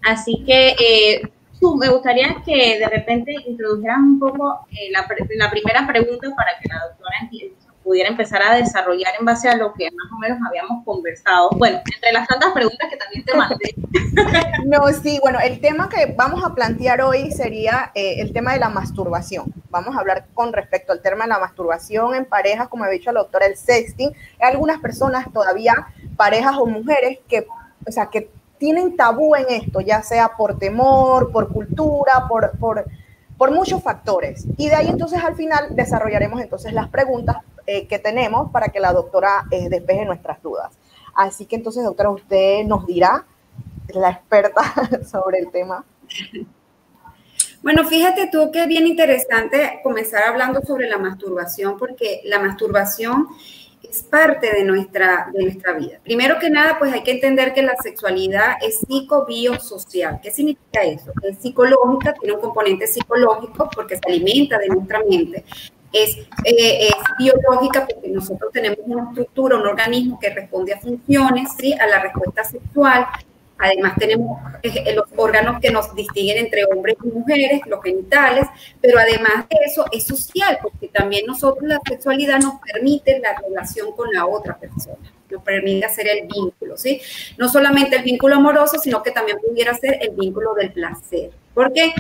Así 0.00 0.44
que 0.47 0.76
eh, 0.80 1.23
me 1.76 1.88
gustaría 1.88 2.37
que 2.47 2.78
de 2.78 2.87
repente 2.87 3.35
introdujeras 3.49 3.99
un 3.99 4.20
poco 4.20 4.61
eh, 4.70 4.92
la, 4.92 5.08
la, 5.37 5.50
primera 5.50 5.85
pregunta 5.88 6.28
para 6.37 6.50
que 6.62 6.68
la 6.68 6.87
doctora 6.87 7.16
entienda 7.23 7.58
pudiera 7.88 8.11
empezar 8.11 8.42
a 8.42 8.54
desarrollar 8.54 9.14
en 9.18 9.25
base 9.25 9.49
a 9.49 9.57
lo 9.57 9.73
que 9.73 9.90
más 9.90 10.12
o 10.12 10.18
menos 10.18 10.38
habíamos 10.47 10.85
conversado. 10.85 11.49
Bueno, 11.57 11.78
entre 11.78 12.12
las 12.12 12.28
tantas 12.28 12.52
preguntas 12.52 12.87
que 12.90 12.97
también 12.99 13.25
te 13.25 13.35
mandé. 13.35 13.75
No, 14.66 14.87
sí, 14.88 15.18
bueno, 15.23 15.38
el 15.42 15.61
tema 15.61 15.88
que 15.88 16.12
vamos 16.14 16.45
a 16.45 16.54
plantear 16.54 17.00
hoy 17.00 17.30
sería 17.30 17.90
eh, 17.95 18.21
el 18.21 18.35
tema 18.35 18.52
de 18.52 18.59
la 18.59 18.68
masturbación. 18.68 19.54
Vamos 19.71 19.97
a 19.97 20.00
hablar 20.00 20.26
con 20.35 20.52
respecto 20.52 20.92
al 20.92 21.00
tema 21.00 21.25
de 21.25 21.30
la 21.30 21.38
masturbación 21.38 22.14
en 22.14 22.26
parejas, 22.26 22.68
como 22.68 22.85
ha 22.85 22.90
dicho 22.90 23.11
la 23.11 23.21
doctora, 23.21 23.47
el 23.47 23.57
sexting. 23.57 24.12
Hay 24.38 24.52
algunas 24.52 24.80
personas 24.80 25.33
todavía, 25.33 25.87
parejas 26.16 26.57
o 26.59 26.66
mujeres, 26.66 27.21
que, 27.26 27.47
o 27.87 27.90
sea, 27.90 28.07
que 28.07 28.30
tienen 28.59 28.97
tabú 28.97 29.35
en 29.35 29.47
esto, 29.49 29.80
ya 29.80 30.02
sea 30.02 30.33
por 30.37 30.59
temor, 30.59 31.33
por 31.33 31.49
cultura, 31.49 32.26
por, 32.28 32.59
por, 32.59 32.85
por 33.38 33.50
muchos 33.52 33.83
factores. 33.83 34.47
Y 34.59 34.68
de 34.68 34.75
ahí 34.75 34.88
entonces 34.88 35.25
al 35.25 35.37
final 35.37 35.75
desarrollaremos 35.75 36.42
entonces 36.42 36.75
las 36.75 36.90
preguntas 36.90 37.38
eh, 37.71 37.87
que 37.87 37.99
tenemos 37.99 38.51
para 38.51 38.69
que 38.69 38.81
la 38.81 38.95
doctora 38.95 39.45
eh, 39.51 39.69
despeje 39.69 40.07
nuestras 40.07 40.43
dudas. 40.43 40.79
Así 41.15 41.45
que 41.45 41.57
entonces, 41.57 41.85
doctora, 41.85 42.09
usted 42.09 42.65
nos 42.65 42.87
dirá, 42.87 43.27
la 43.89 44.09
experta 44.09 44.63
sobre 45.05 45.41
el 45.41 45.51
tema. 45.51 45.85
Bueno, 47.61 47.85
fíjate 47.85 48.31
tú 48.33 48.51
que 48.51 48.63
es 48.63 48.69
bien 48.69 48.87
interesante 48.87 49.81
comenzar 49.83 50.23
hablando 50.25 50.63
sobre 50.63 50.89
la 50.89 50.97
masturbación, 50.97 51.77
porque 51.77 52.23
la 52.25 52.39
masturbación 52.39 53.29
es 53.83 54.03
parte 54.03 54.51
de 54.51 54.65
nuestra, 54.65 55.29
de 55.31 55.43
nuestra 55.43 55.75
vida. 55.75 56.01
Primero 56.03 56.39
que 56.39 56.49
nada, 56.49 56.79
pues 56.79 56.91
hay 56.93 57.03
que 57.03 57.11
entender 57.11 57.53
que 57.53 57.61
la 57.61 57.77
sexualidad 57.77 58.55
es 58.63 58.79
psicobiosocial. 58.79 60.21
¿Qué 60.23 60.31
significa 60.31 60.83
eso? 60.85 61.13
Es 61.23 61.37
psicológica, 61.37 62.15
tiene 62.15 62.35
un 62.35 62.41
componente 62.41 62.87
psicológico 62.87 63.69
porque 63.75 63.97
se 63.97 64.09
alimenta 64.09 64.59
de 64.59 64.69
nuestra 64.69 65.01
mente. 65.05 65.45
Es, 65.92 66.16
eh, 66.45 66.88
es, 66.88 66.95
biológica 67.18 67.87
porque 67.87 68.09
nosotros 68.09 68.52
tenemos 68.52 68.78
una 68.85 69.09
estructura, 69.09 69.57
un 69.57 69.66
organismo 69.66 70.18
que 70.21 70.30
responde 70.30 70.75
a 70.75 70.78
funciones, 70.78 71.50
¿sí? 71.59 71.73
a 71.73 71.87
la 71.87 72.00
respuesta 72.00 72.45
sexual, 72.45 73.07
Además 73.59 73.95
tenemos 73.99 74.40
eh, 74.62 74.95
los 74.95 75.07
órganos 75.16 75.61
que 75.61 75.71
nos 75.71 75.92
distinguen 75.95 76.38
entre 76.38 76.64
hombres 76.64 76.97
y 77.02 77.09
mujeres, 77.09 77.61
los 77.66 77.83
genitales, 77.83 78.47
pero 78.80 78.99
además 79.00 79.49
de 79.50 79.57
eso 79.66 79.85
es 79.90 80.07
social, 80.07 80.59
porque 80.62 80.88
también 80.88 81.26
nosotros 81.26 81.68
la 81.68 81.80
sexualidad 81.87 82.38
nos 82.38 82.54
permite 82.61 83.18
la 83.18 83.37
relación 83.37 83.92
con 83.92 84.12
la 84.12 84.26
otra 84.26 84.57
persona, 84.57 85.12
nos 85.28 85.42
permite 85.42 85.85
hacer 85.85 86.07
el 86.07 86.28
vínculo, 86.28 86.76
¿sí? 86.76 87.00
No 87.37 87.49
solamente 87.49 87.97
el 87.97 88.04
vínculo 88.04 88.37
amoroso, 88.37 88.78
sino 88.78 89.02
que 89.02 89.11
también 89.11 89.38
pudiera 89.38 89.75
ser 89.75 89.99
el 90.02 90.11
vínculo 90.11 90.54
del 90.54 90.73
placer. 90.73 91.33
¿Por 91.52 91.73
qué? 91.73 91.92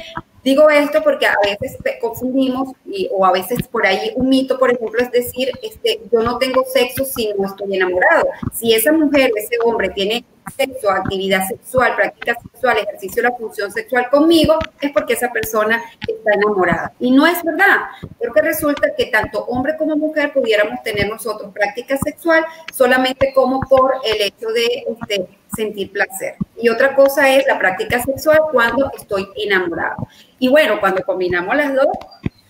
Digo 0.48 0.70
esto 0.70 1.02
porque 1.02 1.26
a 1.26 1.36
veces 1.44 1.76
confundimos 2.00 2.70
y, 2.86 3.06
o 3.12 3.26
a 3.26 3.32
veces 3.32 3.68
por 3.68 3.86
ahí 3.86 4.12
un 4.16 4.30
mito, 4.30 4.58
por 4.58 4.72
ejemplo, 4.72 4.98
es 4.98 5.10
decir, 5.10 5.52
este, 5.62 6.00
yo 6.10 6.22
no 6.22 6.38
tengo 6.38 6.64
sexo 6.64 7.04
si 7.04 7.34
no 7.38 7.48
estoy 7.48 7.76
enamorado. 7.76 8.28
Si 8.54 8.72
esa 8.72 8.90
mujer, 8.92 9.30
ese 9.36 9.56
hombre 9.62 9.90
tiene 9.90 10.24
sexo, 10.56 10.90
actividad 10.90 11.46
sexual, 11.46 11.94
práctica 11.96 12.34
sexual, 12.40 12.78
ejercicio 12.78 13.22
de 13.22 13.28
la 13.28 13.36
función 13.36 13.70
sexual 13.70 14.08
conmigo, 14.08 14.58
es 14.80 14.90
porque 14.92 15.12
esa 15.12 15.30
persona 15.30 15.82
está 16.00 16.32
enamorada. 16.32 16.94
Y 16.98 17.10
no 17.10 17.26
es 17.26 17.42
verdad, 17.44 17.80
porque 18.18 18.40
resulta 18.40 18.94
que 18.96 19.04
tanto 19.06 19.44
hombre 19.44 19.76
como 19.76 19.96
mujer 19.96 20.32
pudiéramos 20.32 20.82
tener 20.82 21.10
nosotros 21.10 21.52
práctica 21.52 21.98
sexual 21.98 22.42
solamente 22.74 23.34
como 23.34 23.60
por 23.68 23.96
el 24.02 24.22
hecho 24.22 24.48
de 24.48 24.86
este, 24.98 25.28
sentir 25.54 25.92
placer. 25.92 26.36
Y 26.60 26.68
otra 26.68 26.94
cosa 26.94 27.34
es 27.34 27.46
la 27.46 27.58
práctica 27.58 28.02
sexual 28.02 28.38
cuando 28.52 28.90
estoy 28.96 29.28
enamorado. 29.36 30.08
Y 30.38 30.48
bueno, 30.48 30.80
cuando 30.80 31.02
combinamos 31.02 31.56
las 31.56 31.74
dos, 31.74 31.88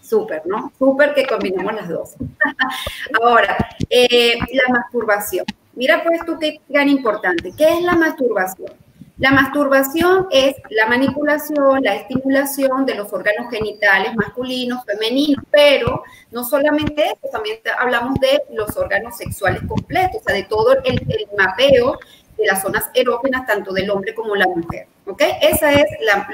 súper, 0.00 0.42
¿no? 0.46 0.72
Súper 0.78 1.14
que 1.14 1.26
combinamos 1.26 1.74
las 1.74 1.88
dos. 1.88 2.14
Ahora, 3.22 3.56
eh, 3.88 4.38
la 4.52 4.72
masturbación. 4.72 5.44
Mira 5.74 6.02
pues 6.02 6.24
tú 6.24 6.38
qué 6.38 6.60
gran 6.68 6.88
importante. 6.88 7.52
¿Qué 7.56 7.78
es 7.78 7.82
la 7.82 7.94
masturbación? 7.94 8.72
La 9.18 9.32
masturbación 9.32 10.28
es 10.30 10.54
la 10.70 10.86
manipulación, 10.86 11.82
la 11.82 11.96
estimulación 11.96 12.86
de 12.86 12.94
los 12.94 13.12
órganos 13.12 13.50
genitales 13.50 14.14
masculinos, 14.14 14.84
femeninos, 14.84 15.44
pero 15.50 16.04
no 16.30 16.44
solamente 16.44 17.04
eso, 17.04 17.32
también 17.32 17.58
hablamos 17.80 18.14
de 18.20 18.42
los 18.52 18.76
órganos 18.76 19.16
sexuales 19.16 19.62
completos, 19.66 20.20
o 20.20 20.24
sea, 20.24 20.36
de 20.36 20.44
todo 20.44 20.72
el, 20.84 21.04
mapeo 21.36 21.98
de 22.38 22.46
las 22.46 22.62
zonas 22.62 22.88
erógenas, 22.94 23.46
tanto 23.46 23.72
del 23.72 23.90
hombre 23.90 24.14
como 24.14 24.36
la 24.36 24.46
mujer. 24.46 24.86
¿Ok? 25.06 25.22
Esa 25.40 25.72
es 25.72 25.84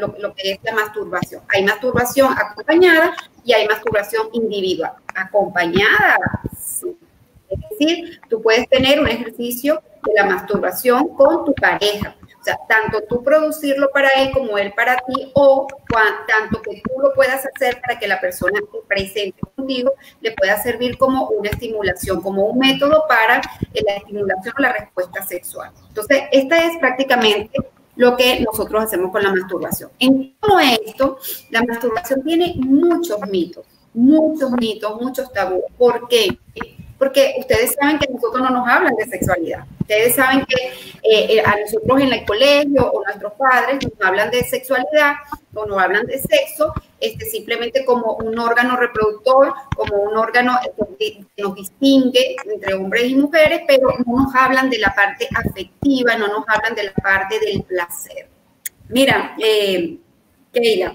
lo, 0.00 0.14
lo, 0.18 0.34
que 0.34 0.52
es 0.52 0.58
la 0.62 0.73
masturbación. 0.73 1.42
Hay 1.49 1.64
masturbación 1.64 2.32
acompañada 2.32 3.14
y 3.44 3.52
hay 3.52 3.66
masturbación 3.66 4.28
individual. 4.32 4.92
Acompañada, 5.14 6.18
sí. 6.58 6.96
Es 7.49 7.61
decir, 7.70 8.20
tú 8.28 8.42
puedes 8.42 8.68
tener 8.68 9.00
un 9.00 9.08
ejercicio 9.08 9.82
de 10.04 10.12
la 10.14 10.26
masturbación 10.26 11.08
con 11.14 11.44
tu 11.44 11.54
pareja. 11.54 12.14
O 12.44 12.46
sea, 12.46 12.58
tanto 12.68 13.02
tú 13.08 13.24
producirlo 13.24 13.90
para 13.90 14.10
él 14.18 14.30
como 14.30 14.58
él 14.58 14.74
para 14.74 14.96
ti, 14.96 15.32
o 15.32 15.66
tanto 16.28 16.60
que 16.60 16.82
tú 16.82 17.00
lo 17.00 17.14
puedas 17.14 17.42
hacer 17.46 17.80
para 17.80 17.98
que 17.98 18.06
la 18.06 18.20
persona 18.20 18.60
presente 18.86 19.40
contigo 19.56 19.94
le 20.20 20.32
pueda 20.32 20.62
servir 20.62 20.98
como 20.98 21.28
una 21.28 21.48
estimulación, 21.48 22.20
como 22.20 22.44
un 22.44 22.58
método 22.58 23.04
para 23.08 23.40
la 23.72 23.94
estimulación 23.96 24.54
o 24.58 24.60
la 24.60 24.74
respuesta 24.74 25.22
sexual. 25.22 25.70
Entonces, 25.88 26.24
esta 26.32 26.58
es 26.66 26.76
prácticamente 26.76 27.58
lo 27.96 28.14
que 28.14 28.40
nosotros 28.40 28.84
hacemos 28.84 29.10
con 29.10 29.22
la 29.22 29.32
masturbación. 29.32 29.90
En 29.98 30.36
todo 30.38 30.60
esto, 30.60 31.16
la 31.48 31.62
masturbación 31.62 32.22
tiene 32.24 32.56
muchos 32.58 33.20
mitos, 33.30 33.64
muchos 33.94 34.50
mitos, 34.50 35.00
muchos 35.00 35.32
tabúes. 35.32 35.64
¿Por 35.78 36.08
qué? 36.08 36.28
Porque 36.98 37.34
ustedes 37.38 37.74
saben 37.80 37.98
que 37.98 38.12
nosotros 38.12 38.42
no 38.42 38.50
nos 38.50 38.68
hablan 38.68 38.94
de 38.94 39.04
sexualidad. 39.06 39.64
Ustedes 39.80 40.14
saben 40.14 40.46
que 40.46 40.66
eh, 41.02 41.36
eh, 41.36 41.42
a 41.44 41.56
nosotros 41.58 42.00
en 42.00 42.12
el 42.12 42.24
colegio 42.24 42.90
o 42.90 43.04
nuestros 43.04 43.32
padres 43.34 43.78
nos 43.82 44.06
hablan 44.06 44.30
de 44.30 44.44
sexualidad 44.44 45.14
o 45.52 45.66
nos 45.66 45.78
hablan 45.78 46.06
de 46.06 46.18
sexo 46.18 46.72
este, 47.00 47.26
simplemente 47.26 47.84
como 47.84 48.14
un 48.14 48.38
órgano 48.38 48.76
reproductor, 48.76 49.52
como 49.76 49.96
un 49.96 50.16
órgano 50.16 50.58
que 50.98 51.24
nos 51.36 51.54
distingue 51.54 52.36
entre 52.46 52.74
hombres 52.74 53.10
y 53.10 53.16
mujeres, 53.16 53.60
pero 53.68 53.88
no 54.06 54.22
nos 54.22 54.34
hablan 54.34 54.70
de 54.70 54.78
la 54.78 54.94
parte 54.94 55.28
afectiva, 55.34 56.16
no 56.16 56.28
nos 56.28 56.44
hablan 56.48 56.74
de 56.74 56.84
la 56.84 56.92
parte 56.94 57.38
del 57.40 57.62
placer. 57.62 58.28
Mira, 58.88 59.34
eh, 59.38 59.98
Keila, 60.52 60.94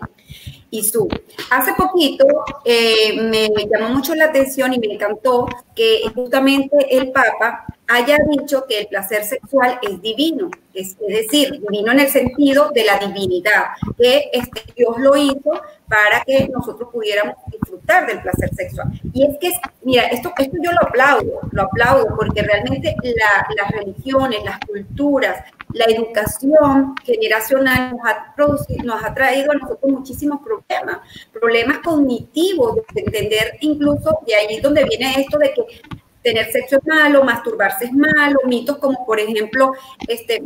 y 0.71 0.83
su. 0.83 1.07
Hace 1.49 1.73
poquito 1.73 2.25
eh, 2.63 3.19
me 3.21 3.49
llamó 3.71 3.95
mucho 3.95 4.15
la 4.15 4.25
atención 4.25 4.73
y 4.73 4.79
me 4.79 4.93
encantó 4.93 5.47
que 5.75 6.01
justamente 6.13 6.75
el 6.89 7.11
Papa 7.11 7.65
haya 7.89 8.17
dicho 8.29 8.65
que 8.67 8.81
el 8.81 8.87
placer 8.87 9.23
sexual 9.25 9.79
es 9.81 9.99
divino, 10.01 10.51
es, 10.73 10.95
decir, 10.99 11.59
divino 11.59 11.91
en 11.91 12.01
el 12.01 12.09
sentido 12.09 12.69
de 12.71 12.85
la 12.85 12.99
divinidad, 12.99 13.69
que 13.97 14.29
este, 14.31 14.63
Dios 14.75 14.95
lo 14.99 15.17
hizo 15.17 15.59
para 15.87 16.23
que 16.23 16.47
nosotros 16.49 16.89
pudiéramos 16.93 17.35
disfrutar 17.47 18.05
del 18.05 18.21
placer 18.21 18.53
sexual. 18.53 18.89
Y 19.11 19.25
es 19.25 19.37
que, 19.39 19.51
mira, 19.81 20.03
esto, 20.03 20.31
esto 20.37 20.57
yo 20.61 20.71
lo 20.71 20.87
aplaudo, 20.87 21.39
lo 21.51 21.63
aplaudo, 21.63 22.15
porque 22.15 22.43
realmente 22.43 22.95
las 23.03 23.71
religiones, 23.71 24.43
las 24.45 24.59
culturas, 24.59 25.43
la 25.73 25.85
educación 25.85 26.95
generacional 27.03 27.91
nos 27.91 28.01
ha, 28.05 28.33
producido, 28.35 28.83
nos 28.83 29.03
ha 29.03 29.13
traído 29.13 29.51
a 29.51 29.55
nosotros 29.55 29.91
muchísimos 29.91 30.39
problemas, 30.41 30.99
problemas 31.31 31.79
cognitivos, 31.79 32.77
de 32.93 33.01
entender 33.01 33.57
incluso, 33.61 34.19
de 34.25 34.35
ahí 34.35 34.59
donde 34.59 34.83
viene 34.83 35.13
esto 35.21 35.37
de 35.37 35.53
que 35.53 35.81
tener 36.21 36.51
sexo 36.51 36.77
es 36.77 36.85
malo, 36.85 37.23
masturbarse 37.23 37.85
es 37.85 37.93
malo, 37.93 38.39
mitos 38.45 38.77
como 38.77 39.05
por 39.05 39.19
ejemplo, 39.19 39.73
este, 40.07 40.41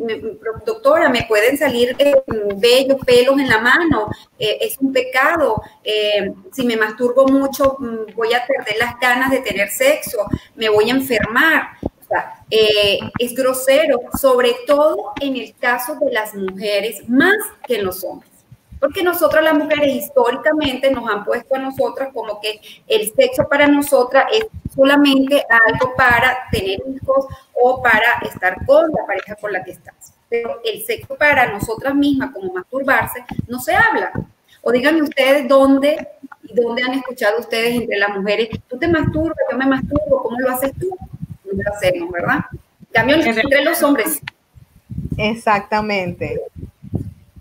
doctora, 0.66 1.10
me 1.10 1.24
pueden 1.24 1.58
salir 1.58 1.96
eh, 1.98 2.14
bellos 2.58 3.04
pelos 3.06 3.40
en 3.40 3.48
la 3.48 3.60
mano, 3.60 4.10
eh, 4.38 4.58
es 4.62 4.78
un 4.80 4.94
pecado, 4.94 5.62
eh, 5.84 6.32
si 6.52 6.66
me 6.66 6.78
masturbo 6.78 7.28
mucho 7.28 7.78
mm, 7.80 8.14
voy 8.16 8.34
a 8.34 8.46
perder 8.46 8.78
las 8.78 9.00
ganas 9.00 9.32
de 9.32 9.40
tener 9.40 9.70
sexo, 9.70 10.26
me 10.56 10.70
voy 10.70 10.90
a 10.90 10.94
enfermar. 10.94 11.70
Es 12.50 13.34
grosero, 13.34 14.00
sobre 14.20 14.56
todo 14.68 15.14
en 15.20 15.38
el 15.38 15.56
caso 15.56 15.96
de 15.96 16.12
las 16.12 16.34
mujeres, 16.36 17.08
más 17.10 17.36
que 17.66 17.76
en 17.76 17.86
los 17.86 18.04
hombres 18.04 18.34
porque 18.84 19.02
nosotras 19.02 19.42
las 19.46 19.54
mujeres 19.54 19.96
históricamente 19.96 20.92
nos 20.92 21.10
han 21.10 21.24
puesto 21.24 21.56
a 21.56 21.60
nosotras 21.60 22.10
como 22.14 22.42
que 22.42 22.60
el 22.86 23.14
sexo 23.14 23.48
para 23.48 23.66
nosotras 23.66 24.26
es 24.34 24.46
solamente 24.76 25.42
algo 25.50 25.96
para 25.96 26.38
tener 26.52 26.82
hijos 26.94 27.28
o 27.54 27.82
para 27.82 28.20
estar 28.30 28.58
con 28.66 28.92
la 28.92 29.06
pareja 29.08 29.36
con 29.40 29.54
la 29.54 29.64
que 29.64 29.72
estás. 29.72 30.14
Pero 30.28 30.60
el 30.66 30.84
sexo 30.84 31.16
para 31.16 31.50
nosotras 31.54 31.96
mismas, 31.96 32.32
como 32.34 32.52
masturbarse, 32.52 33.24
no 33.48 33.58
se 33.62 33.74
habla. 33.74 34.12
O 34.62 34.70
díganme 34.70 35.04
ustedes 35.04 35.48
dónde, 35.48 36.06
dónde 36.42 36.84
han 36.84 36.96
escuchado 36.96 37.40
ustedes 37.40 37.76
entre 37.76 37.98
las 37.98 38.10
mujeres, 38.10 38.50
tú 38.68 38.78
te 38.78 38.90
masturbas, 38.90 39.38
yo 39.50 39.58
me 39.58 39.66
masturbo, 39.66 40.24
¿cómo 40.24 40.38
lo 40.42 40.52
haces 40.52 40.74
tú? 40.78 40.90
Hacemos, 41.74 42.12
¿verdad? 42.12 42.40
Cambio 42.92 43.16
entre 43.16 43.64
los 43.64 43.82
hombres. 43.84 44.22
Exactamente. 45.18 46.42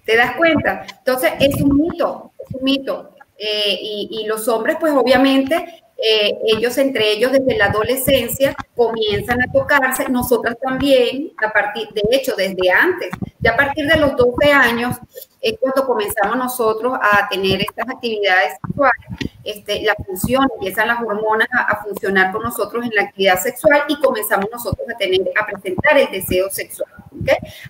¿Te 0.04 0.16
das 0.16 0.36
cuenta? 0.36 0.86
Entonces, 0.98 1.32
es 1.40 1.60
un 1.60 1.76
mito, 1.76 2.32
es 2.38 2.54
un 2.54 2.64
mito. 2.64 3.14
Eh, 3.38 3.78
y, 3.80 4.24
los 4.26 4.46
hombres, 4.48 4.76
pues 4.78 4.92
obviamente, 4.92 5.81
eh, 6.04 6.36
ellos 6.46 6.76
entre 6.78 7.12
ellos 7.12 7.30
desde 7.30 7.56
la 7.56 7.66
adolescencia 7.66 8.56
comienzan 8.74 9.40
a 9.40 9.52
tocarse, 9.52 10.08
nosotras 10.08 10.56
también, 10.60 11.32
a 11.44 11.52
partir, 11.52 11.88
de 11.92 12.02
hecho, 12.10 12.34
desde 12.36 12.70
antes, 12.70 13.10
ya 13.38 13.52
a 13.52 13.56
partir 13.56 13.86
de 13.86 13.96
los 13.98 14.16
12 14.16 14.52
años 14.52 14.96
es 15.40 15.54
cuando 15.60 15.86
comenzamos 15.86 16.36
nosotros 16.36 16.98
a 17.00 17.28
tener 17.28 17.60
estas 17.60 17.88
actividades 17.88 18.54
sexuales, 18.64 19.06
este, 19.44 19.82
la 19.82 19.94
función, 20.04 20.48
empiezan 20.54 20.88
las 20.88 21.00
hormonas 21.00 21.48
a, 21.52 21.62
a, 21.72 21.82
funcionar 21.82 22.32
con 22.32 22.42
nosotros 22.42 22.84
en 22.84 22.94
la 22.94 23.02
actividad 23.02 23.40
sexual 23.40 23.84
y 23.88 24.00
comenzamos 24.00 24.48
nosotros 24.52 24.86
a 24.92 24.98
tener, 24.98 25.20
a 25.40 25.46
presentar 25.46 25.98
el 25.98 26.10
deseo 26.10 26.50
sexual. 26.50 26.90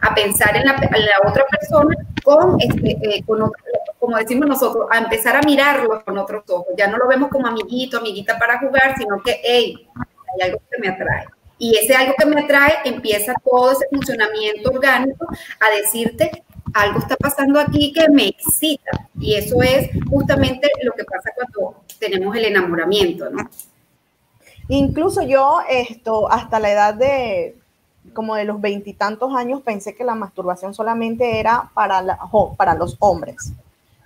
A 0.01 0.15
pensar 0.15 0.57
en 0.57 0.65
la, 0.65 0.75
otra 1.27 1.45
persona 1.47 1.95
con, 2.23 2.57
este, 2.61 2.91
eh, 3.03 3.25
como 4.03 4.17
decimos 4.17 4.49
nosotros, 4.49 4.89
a 4.91 4.99
empezar 4.99 5.37
a 5.37 5.43
mirarlo 5.43 6.05
con 6.05 6.19
otros 6.19 6.43
ojos. 6.51 6.75
Ya 6.77 6.89
no 6.89 6.99
lo 6.99 7.07
vemos 7.07 7.31
como 7.31 7.47
amiguito, 7.47 7.99
amiguita 7.99 8.37
para 8.37 8.59
jugar, 8.59 8.97
sino 8.99 9.23
que, 9.23 9.41
hey, 9.45 9.89
hay 9.95 10.49
algo 10.49 10.61
que 10.69 10.79
me 10.81 10.89
atrae. 10.89 11.27
Y 11.57 11.79
ese 11.79 11.95
algo 11.95 12.13
que 12.19 12.27
me 12.27 12.41
atrae 12.41 12.79
empieza 12.85 13.33
todo 13.45 13.71
ese 13.71 13.87
funcionamiento 13.93 14.71
orgánico 14.71 15.29
a 15.61 15.71
decirte 15.77 16.43
algo 16.75 16.99
está 16.99 17.17
pasando 17.17 17.61
aquí 17.61 17.93
que 17.93 18.09
me 18.09 18.27
excita. 18.27 19.09
Y 19.21 19.37
eso 19.37 19.63
es 19.63 19.89
justamente 20.11 20.69
lo 20.83 20.95
que 20.95 21.05
pasa 21.05 21.31
cuando 21.37 21.85
tenemos 22.01 22.35
el 22.35 22.47
enamoramiento, 22.47 23.31
¿no? 23.31 23.49
Incluso 24.67 25.23
yo, 25.23 25.61
esto, 25.69 26.29
hasta 26.29 26.59
la 26.59 26.73
edad 26.73 26.95
de 26.95 27.57
como 28.15 28.35
de 28.35 28.45
los 28.45 28.61
veintitantos 28.61 29.33
años, 29.37 29.63
pensé 29.63 29.95
que 29.95 30.03
la 30.03 30.17
masturbación 30.17 30.75
solamente 30.75 31.39
era 31.39 31.71
para, 31.73 32.19
para 32.57 32.75
los 32.75 32.97
hombres, 32.99 33.53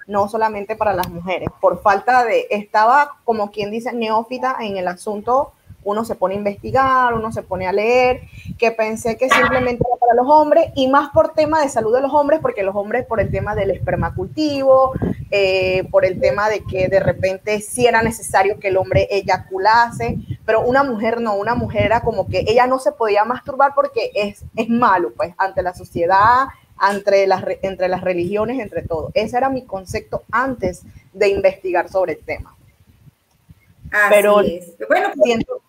no 0.06 0.28
solamente 0.28 0.76
para 0.76 0.92
las 0.92 1.08
mujeres. 1.08 1.48
Por 1.60 1.82
falta 1.82 2.24
de, 2.24 2.46
estaba 2.50 3.16
como 3.24 3.50
quien 3.50 3.70
dice 3.70 3.92
neófita 3.92 4.56
en 4.60 4.76
el 4.76 4.88
asunto 4.88 5.52
uno 5.86 6.04
se 6.04 6.16
pone 6.16 6.34
a 6.34 6.38
investigar, 6.38 7.14
uno 7.14 7.30
se 7.30 7.42
pone 7.42 7.66
a 7.66 7.72
leer, 7.72 8.22
que 8.58 8.72
pensé 8.72 9.16
que 9.16 9.30
simplemente 9.30 9.84
era 9.88 9.98
para 10.00 10.14
los 10.14 10.26
hombres 10.28 10.72
y 10.74 10.88
más 10.88 11.10
por 11.10 11.32
tema 11.32 11.62
de 11.62 11.68
salud 11.68 11.94
de 11.94 12.02
los 12.02 12.12
hombres, 12.12 12.40
porque 12.42 12.64
los 12.64 12.74
hombres 12.74 13.06
por 13.06 13.20
el 13.20 13.30
tema 13.30 13.54
del 13.54 13.70
espermacultivo, 13.70 14.94
eh, 15.30 15.86
por 15.92 16.04
el 16.04 16.20
tema 16.20 16.48
de 16.48 16.64
que 16.64 16.88
de 16.88 16.98
repente 16.98 17.60
sí 17.60 17.86
era 17.86 18.02
necesario 18.02 18.58
que 18.58 18.68
el 18.68 18.76
hombre 18.76 19.06
eyaculase, 19.10 20.18
pero 20.44 20.62
una 20.62 20.82
mujer 20.82 21.20
no, 21.20 21.36
una 21.36 21.54
mujer 21.54 21.86
era 21.86 22.00
como 22.00 22.26
que 22.26 22.44
ella 22.48 22.66
no 22.66 22.80
se 22.80 22.90
podía 22.90 23.24
masturbar 23.24 23.72
porque 23.74 24.10
es, 24.14 24.44
es 24.56 24.68
malo, 24.68 25.12
pues, 25.16 25.34
ante 25.38 25.62
la 25.62 25.72
sociedad, 25.72 26.46
entre 26.90 27.26
las, 27.26 27.44
entre 27.62 27.88
las 27.88 28.02
religiones, 28.02 28.58
entre 28.58 28.82
todo. 28.82 29.10
Ese 29.14 29.36
era 29.36 29.48
mi 29.48 29.64
concepto 29.64 30.22
antes 30.30 30.82
de 31.12 31.28
investigar 31.28 31.88
sobre 31.88 32.14
el 32.14 32.18
tema. 32.20 32.54
Así 33.90 34.06
pero 34.10 34.40
es. 34.40 34.72
bueno, 34.88 35.10
siento, 35.22 35.62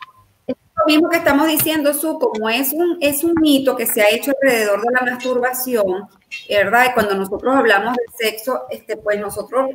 lo 0.47 0.85
mismo 0.85 1.09
que 1.09 1.17
estamos 1.17 1.47
diciendo, 1.47 1.93
Su, 1.93 2.19
como 2.19 2.49
es 2.49 2.71
un, 2.73 2.97
es 3.01 3.23
un 3.23 3.33
mito 3.41 3.75
que 3.75 3.87
se 3.87 4.01
ha 4.01 4.09
hecho 4.09 4.31
alrededor 4.41 4.81
de 4.81 4.91
la 4.91 5.11
masturbación, 5.11 6.07
¿verdad? 6.49 6.87
Y 6.89 6.93
cuando 6.93 7.15
nosotros 7.15 7.55
hablamos 7.55 7.95
del 7.95 8.29
sexo, 8.31 8.65
este, 8.69 8.97
pues 8.97 9.19
nosotros 9.19 9.71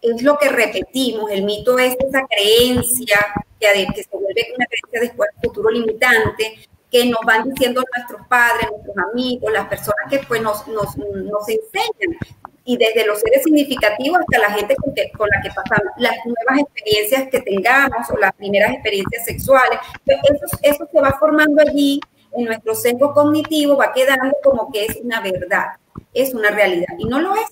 es 0.00 0.22
lo 0.22 0.38
que 0.38 0.48
repetimos, 0.48 1.30
el 1.30 1.42
mito 1.44 1.78
es 1.78 1.96
esa 1.98 2.26
creencia 2.26 3.18
que, 3.60 3.86
que 3.94 4.02
se 4.02 4.16
vuelve 4.16 4.52
una 4.56 4.66
creencia 4.66 5.00
después 5.00 5.30
futuro 5.42 5.70
limitante, 5.70 6.66
que 6.90 7.06
nos 7.06 7.20
van 7.24 7.50
diciendo 7.50 7.82
nuestros 7.96 8.26
padres, 8.28 8.70
nuestros 8.70 8.96
amigos, 9.12 9.52
las 9.52 9.66
personas 9.68 10.06
que 10.08 10.20
pues 10.20 10.40
nos, 10.42 10.66
nos, 10.68 10.96
nos 10.96 11.48
enseñan 11.48 12.18
y 12.64 12.76
desde 12.76 13.06
los 13.06 13.20
seres 13.20 13.44
significativos 13.44 14.18
hasta 14.18 14.38
la 14.38 14.52
gente 14.52 14.74
con, 15.16 15.28
la 15.30 15.40
que 15.40 15.48
pasamos, 15.48 15.92
las 15.98 16.16
nuevas 16.24 16.60
experiencias 16.60 17.28
que 17.30 17.40
tengamos 17.40 18.10
o 18.10 18.18
las 18.18 18.32
primeras 18.34 18.72
experiencias 18.72 19.24
sexuales, 19.24 19.78
eso, 20.04 20.58
eso 20.62 20.88
se 20.90 21.00
va 21.00 21.16
formando 21.18 21.62
allí 21.62 22.00
en 22.32 22.44
nuestro 22.44 22.74
centro 22.74 23.14
cognitivo, 23.14 23.76
va 23.76 23.92
quedando 23.92 24.34
como 24.42 24.70
que 24.72 24.84
es 24.84 24.96
una 24.96 25.20
verdad, 25.20 25.76
es 26.12 26.34
una 26.34 26.50
realidad 26.50 26.94
y 26.98 27.04
no 27.04 27.20
lo 27.20 27.34
es. 27.36 27.46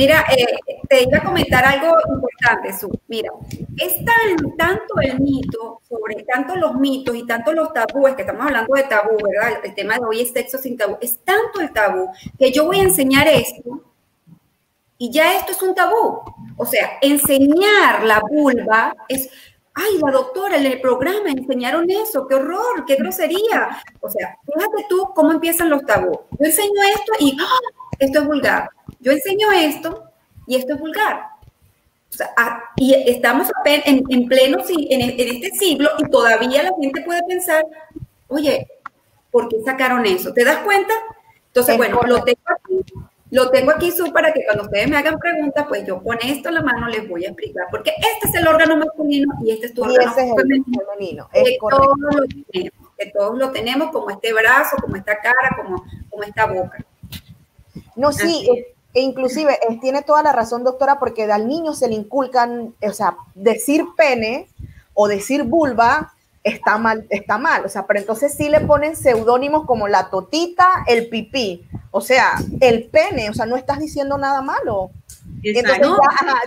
Mira, 0.00 0.24
eh, 0.34 0.46
te 0.88 1.02
iba 1.02 1.18
a 1.18 1.22
comentar 1.22 1.62
algo 1.62 1.94
importante, 2.08 2.72
Su. 2.72 2.90
Mira, 3.06 3.30
es 3.76 4.02
tan, 4.02 4.56
tanto 4.56 4.94
el 5.02 5.20
mito, 5.20 5.82
sobre 5.86 6.22
tanto 6.22 6.56
los 6.56 6.74
mitos 6.76 7.14
y 7.14 7.26
tanto 7.26 7.52
los 7.52 7.70
tabúes, 7.74 8.14
que 8.14 8.22
estamos 8.22 8.46
hablando 8.46 8.74
de 8.74 8.84
tabú, 8.84 9.18
¿verdad? 9.22 9.60
El 9.62 9.74
tema 9.74 9.98
de 9.98 10.06
hoy 10.06 10.22
es 10.22 10.32
sexo 10.32 10.56
sin 10.56 10.78
tabú. 10.78 10.96
Es 11.02 11.18
tanto 11.18 11.60
el 11.60 11.70
tabú 11.74 12.08
que 12.38 12.50
yo 12.50 12.64
voy 12.64 12.80
a 12.80 12.84
enseñar 12.84 13.28
esto 13.28 13.82
y 14.96 15.10
ya 15.10 15.36
esto 15.36 15.52
es 15.52 15.60
un 15.60 15.74
tabú. 15.74 16.22
O 16.56 16.64
sea, 16.64 16.92
enseñar 17.02 18.02
la 18.02 18.20
vulva 18.20 18.94
es, 19.06 19.28
ay, 19.74 19.98
la 20.02 20.12
doctora 20.12 20.56
en 20.56 20.64
el 20.64 20.80
programa 20.80 21.28
enseñaron 21.28 21.90
eso, 21.90 22.26
qué 22.26 22.36
horror, 22.36 22.86
qué 22.86 22.96
grosería. 22.96 23.82
O 24.00 24.08
sea, 24.08 24.34
fíjate 24.46 24.86
tú 24.88 25.10
cómo 25.14 25.30
empiezan 25.32 25.68
los 25.68 25.84
tabús. 25.84 26.20
Yo 26.38 26.46
enseño 26.46 26.82
esto 26.94 27.12
y 27.18 27.36
¡ah! 27.38 27.82
esto 27.98 28.20
es 28.20 28.26
vulgar 28.26 28.70
yo 29.00 29.12
enseño 29.12 29.50
esto 29.52 30.04
y 30.46 30.56
esto 30.56 30.74
es 30.74 30.80
vulgar. 30.80 31.26
y 32.76 32.94
estamos 33.08 33.50
en, 33.64 34.04
en 34.08 34.28
pleno 34.28 34.58
en, 34.68 35.00
en, 35.00 35.18
este 35.18 35.50
siglo 35.56 35.90
y 35.98 36.10
todavía 36.10 36.62
la 36.62 36.72
gente 36.80 37.02
puede 37.02 37.22
pensar, 37.24 37.64
oye, 38.28 38.68
¿por 39.30 39.48
qué 39.48 39.62
sacaron 39.64 40.06
eso? 40.06 40.32
¿Te 40.32 40.44
das 40.44 40.58
cuenta? 40.58 40.92
Entonces, 41.46 41.76
bueno, 41.76 42.00
lo 42.06 42.22
tengo 42.22 42.40
aquí, 42.46 42.94
lo 43.30 43.50
tengo 43.50 43.70
aquí 43.70 43.90
su 43.90 44.12
para 44.12 44.32
que 44.32 44.44
cuando 44.44 44.64
ustedes 44.64 44.88
me 44.88 44.96
hagan 44.96 45.18
preguntas, 45.18 45.66
pues 45.68 45.86
yo 45.86 46.02
con 46.02 46.18
esto 46.22 46.48
en 46.48 46.56
la 46.56 46.62
mano 46.62 46.88
les 46.88 47.08
voy 47.08 47.24
a 47.24 47.28
explicar, 47.28 47.66
porque 47.70 47.90
este 47.90 48.28
es 48.28 48.34
el 48.34 48.46
órgano 48.46 48.76
masculino 48.76 49.32
y 49.44 49.52
este 49.52 49.66
es 49.66 49.74
tu 49.74 49.82
órgano 49.82 50.12
femenino. 50.12 51.28
que, 51.32 51.58
todos 51.60 51.96
lo 51.98 52.26
tenemos, 52.26 52.88
que 52.98 53.06
todos 53.06 53.38
lo 53.38 53.50
tenemos, 53.50 53.90
como 53.90 54.10
este 54.10 54.32
brazo, 54.32 54.76
como 54.80 54.96
esta 54.96 55.18
cara, 55.20 55.56
como, 55.56 55.84
como 56.08 56.22
esta 56.22 56.46
boca. 56.46 56.84
No, 57.96 58.12
sí, 58.12 58.48
e 58.92 59.00
inclusive, 59.00 59.58
tiene 59.80 60.02
toda 60.02 60.22
la 60.22 60.32
razón, 60.32 60.64
doctora, 60.64 60.98
porque 60.98 61.30
al 61.30 61.46
niño 61.46 61.74
se 61.74 61.88
le 61.88 61.94
inculcan, 61.94 62.74
o 62.82 62.92
sea, 62.92 63.16
decir 63.34 63.84
pene 63.96 64.48
o 64.94 65.06
decir 65.06 65.44
vulva 65.44 66.12
está 66.42 66.78
mal, 66.78 67.06
está 67.10 67.38
mal. 67.38 67.64
O 67.64 67.68
sea, 67.68 67.86
pero 67.86 68.00
entonces 68.00 68.34
sí 68.34 68.48
le 68.48 68.60
ponen 68.60 68.96
seudónimos 68.96 69.64
como 69.64 69.86
la 69.86 70.10
totita, 70.10 70.84
el 70.86 71.08
pipí. 71.08 71.68
O 71.92 72.00
sea, 72.00 72.34
el 72.60 72.88
pene, 72.88 73.30
o 73.30 73.34
sea, 73.34 73.46
no 73.46 73.56
estás 73.56 73.78
diciendo 73.78 74.18
nada 74.18 74.42
malo. 74.42 74.90
Entonces 75.42 75.80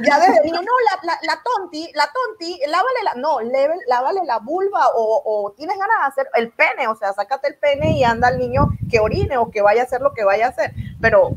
ya, 0.05 0.19
desde 0.19 0.43
niño, 0.43 0.61
no, 0.61 0.71
la, 1.03 1.17
la, 1.23 1.41
tonti, 1.41 1.89
la 1.95 2.09
tonti, 2.13 2.59
lávale 2.67 3.03
la, 3.03 3.13
no, 3.15 3.39
lávale 3.87 4.21
la 4.25 4.39
vulva 4.39 4.89
o, 4.95 5.21
o, 5.25 5.51
tienes 5.53 5.77
ganas 5.77 5.97
de 5.99 6.07
hacer 6.07 6.27
el 6.35 6.51
pene, 6.51 6.87
o 6.87 6.95
sea, 6.95 7.11
sácate 7.13 7.47
el 7.47 7.55
pene 7.55 7.97
y 7.97 8.03
anda 8.03 8.27
al 8.27 8.37
niño 8.37 8.69
que 8.91 8.99
orine 8.99 9.37
o 9.37 9.49
que 9.49 9.61
vaya 9.61 9.81
a 9.81 9.85
hacer 9.85 10.01
lo 10.01 10.13
que 10.13 10.23
vaya 10.23 10.47
a 10.47 10.49
hacer. 10.49 10.73
Pero 11.01 11.35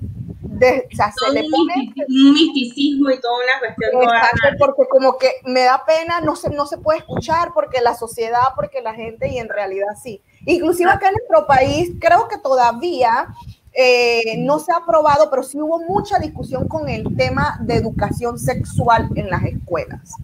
de, 0.59 0.89
o 0.91 0.97
sea, 0.97 1.13
se 1.13 1.33
le 1.33 1.49
pone 1.51 1.93
un 2.09 2.33
misticismo 2.33 3.11
y 3.11 3.21
toda 3.21 3.35
una 3.37 3.59
cuestión 3.59 4.03
exacto, 4.03 4.57
porque 4.59 4.89
como 4.89 5.19
que 5.19 5.31
me 5.45 5.65
da 5.65 5.85
pena 5.85 6.21
no 6.21 6.35
se 6.35 6.51
no 6.51 6.67
se 6.67 6.79
puede 6.79 7.01
escuchar 7.01 7.53
porque 7.53 7.81
la 7.81 7.95
sociedad 7.95 8.49
porque 8.55 8.81
la 8.81 8.95
gente 8.95 9.29
y 9.29 9.39
en 9.39 9.49
realidad 9.49 9.95
sí. 10.03 10.23
Inclusive 10.47 10.91
acá 10.91 11.09
en 11.09 11.15
nuestro 11.15 11.47
país 11.47 11.93
creo 12.01 12.29
que 12.29 12.39
todavía 12.39 13.29
eh, 13.73 14.37
no 14.39 14.59
se 14.59 14.73
ha 14.73 14.77
aprobado 14.77 15.29
pero 15.31 15.43
sí 15.43 15.61
hubo 15.61 15.79
mucha 15.81 16.19
discusión 16.19 16.67
con 16.69 16.89
el 16.89 17.15
tema 17.17 17.59
de 17.61 17.75
educación 17.75 18.39
sexual 18.39 19.09
en 19.15 19.29
las 19.29 19.45
escuelas. 19.45 20.15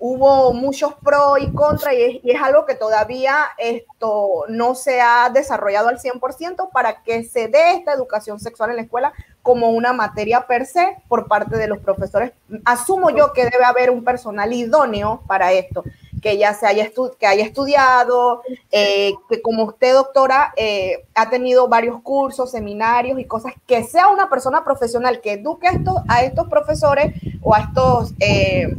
Hubo 0.00 0.52
muchos 0.52 0.94
pros 0.94 1.40
y 1.40 1.52
contras 1.52 1.92
y, 1.92 2.20
y 2.22 2.30
es, 2.30 2.40
algo 2.40 2.64
que 2.66 2.76
todavía 2.76 3.34
esto 3.58 4.44
no 4.48 4.76
se 4.76 5.00
ha 5.00 5.28
desarrollado 5.28 5.88
al 5.88 5.98
100% 5.98 6.70
para 6.70 7.02
que 7.02 7.24
se 7.24 7.48
dé 7.48 7.72
esta 7.72 7.94
educación 7.94 8.38
sexual 8.38 8.70
en 8.70 8.76
la 8.76 8.82
escuela 8.82 9.12
como 9.48 9.70
una 9.70 9.94
materia 9.94 10.46
per 10.46 10.66
se 10.66 10.98
por 11.08 11.26
parte 11.26 11.56
de 11.56 11.68
los 11.68 11.78
profesores. 11.78 12.32
Asumo 12.66 13.08
yo 13.08 13.32
que 13.32 13.44
debe 13.44 13.64
haber 13.64 13.88
un 13.88 14.04
personal 14.04 14.52
idóneo 14.52 15.22
para 15.26 15.54
esto, 15.54 15.84
que 16.20 16.36
ya 16.36 16.52
se 16.52 16.66
haya, 16.66 16.84
estudiado, 16.84 18.42
eh, 18.70 19.14
que 19.26 19.40
como 19.40 19.64
usted, 19.64 19.94
doctora, 19.94 20.52
eh, 20.54 21.06
ha 21.14 21.30
tenido 21.30 21.66
varios 21.66 21.98
cursos, 22.02 22.50
seminarios 22.50 23.18
y 23.18 23.24
cosas, 23.24 23.54
que 23.66 23.82
sea 23.84 24.08
una 24.08 24.28
persona 24.28 24.64
profesional 24.64 25.22
que 25.22 25.32
eduque 25.32 25.66
a 25.66 26.22
estos, 26.22 26.48
profesores 26.50 27.14
o 27.40 27.54
a 27.54 27.60
estos... 27.60 28.12
Eh, 28.20 28.76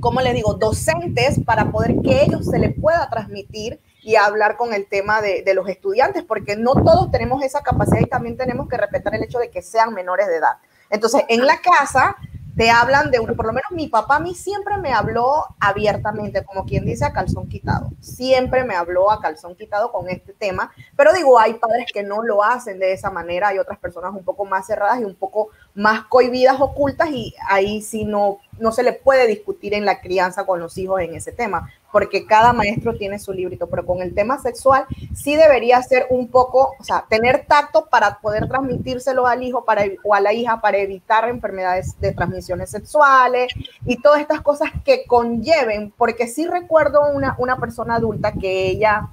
como 0.00 0.20
les 0.20 0.34
digo, 0.34 0.52
docentes 0.52 1.40
para 1.46 1.70
poder 1.70 1.94
que 2.02 2.24
ellos 2.24 2.44
se 2.44 2.58
les 2.58 2.78
pueda 2.78 3.08
transmitir 3.08 3.80
y 4.04 4.16
hablar 4.16 4.56
con 4.56 4.74
el 4.74 4.86
tema 4.86 5.22
de, 5.22 5.42
de, 5.42 5.54
los 5.54 5.68
estudiantes, 5.68 6.22
porque 6.22 6.56
no 6.56 6.74
todos 6.74 7.10
tenemos 7.10 7.42
esa 7.42 7.62
capacidad 7.62 8.00
y 8.00 8.06
también 8.06 8.36
tenemos 8.36 8.68
que 8.68 8.76
respetar 8.76 9.14
el 9.14 9.24
hecho 9.24 9.38
de 9.38 9.50
que 9.50 9.62
sean 9.62 9.94
menores 9.94 10.26
de 10.28 10.36
edad. 10.36 10.58
Entonces, 10.90 11.24
en 11.28 11.46
la 11.46 11.60
casa 11.60 12.16
te 12.56 12.70
hablan 12.70 13.10
de 13.10 13.18
uno, 13.18 13.34
por 13.34 13.46
lo 13.46 13.52
menos 13.52 13.70
mi 13.72 13.88
papá 13.88 14.16
a 14.16 14.20
mí 14.20 14.34
siempre 14.34 14.76
me 14.76 14.92
habló 14.92 15.44
abiertamente, 15.58 16.44
como 16.44 16.64
quien 16.64 16.84
dice 16.84 17.04
a 17.04 17.12
calzón 17.12 17.48
quitado, 17.48 17.90
siempre 18.00 18.64
me 18.64 18.76
habló 18.76 19.10
a 19.10 19.20
calzón 19.20 19.56
quitado 19.56 19.90
con 19.90 20.08
este 20.08 20.32
tema, 20.32 20.72
pero 20.96 21.12
digo, 21.12 21.38
hay 21.38 21.54
padres 21.54 21.86
que 21.92 22.04
no 22.04 22.22
lo 22.22 22.44
hacen 22.44 22.78
de 22.78 22.92
esa 22.92 23.10
manera, 23.10 23.48
hay 23.48 23.58
otras 23.58 23.78
personas 23.78 24.12
un 24.14 24.24
poco 24.24 24.44
más 24.44 24.66
cerradas 24.66 25.00
y 25.00 25.04
un 25.04 25.16
poco 25.16 25.48
más 25.74 26.04
cohibidas, 26.04 26.60
ocultas, 26.60 27.10
y 27.10 27.34
ahí 27.48 27.82
sí 27.82 28.04
no, 28.04 28.38
no 28.58 28.70
se 28.70 28.84
le 28.84 28.92
puede 28.92 29.26
discutir 29.26 29.74
en 29.74 29.84
la 29.84 30.00
crianza 30.00 30.46
con 30.46 30.60
los 30.60 30.78
hijos 30.78 31.00
en 31.00 31.14
ese 31.14 31.32
tema, 31.32 31.72
porque 31.94 32.26
cada 32.26 32.52
maestro 32.52 32.96
tiene 32.96 33.20
su 33.20 33.32
librito, 33.32 33.68
pero 33.68 33.86
con 33.86 34.02
el 34.02 34.16
tema 34.16 34.40
sexual 34.40 34.84
sí 35.14 35.36
debería 35.36 35.80
ser 35.80 36.08
un 36.10 36.26
poco, 36.26 36.72
o 36.80 36.82
sea, 36.82 37.06
tener 37.08 37.46
tacto 37.46 37.86
para 37.88 38.18
poder 38.18 38.48
transmitírselo 38.48 39.28
al 39.28 39.44
hijo 39.44 39.64
para, 39.64 39.84
o 40.02 40.12
a 40.12 40.18
la 40.18 40.32
hija 40.32 40.60
para 40.60 40.78
evitar 40.78 41.28
enfermedades 41.28 41.96
de 42.00 42.10
transmisiones 42.10 42.70
sexuales 42.70 43.52
y 43.86 44.02
todas 44.02 44.20
estas 44.20 44.40
cosas 44.40 44.70
que 44.84 45.04
conlleven, 45.06 45.92
porque 45.96 46.26
sí 46.26 46.48
recuerdo 46.48 47.00
una, 47.12 47.36
una 47.38 47.58
persona 47.58 47.94
adulta 47.94 48.32
que 48.32 48.66
ella 48.70 49.08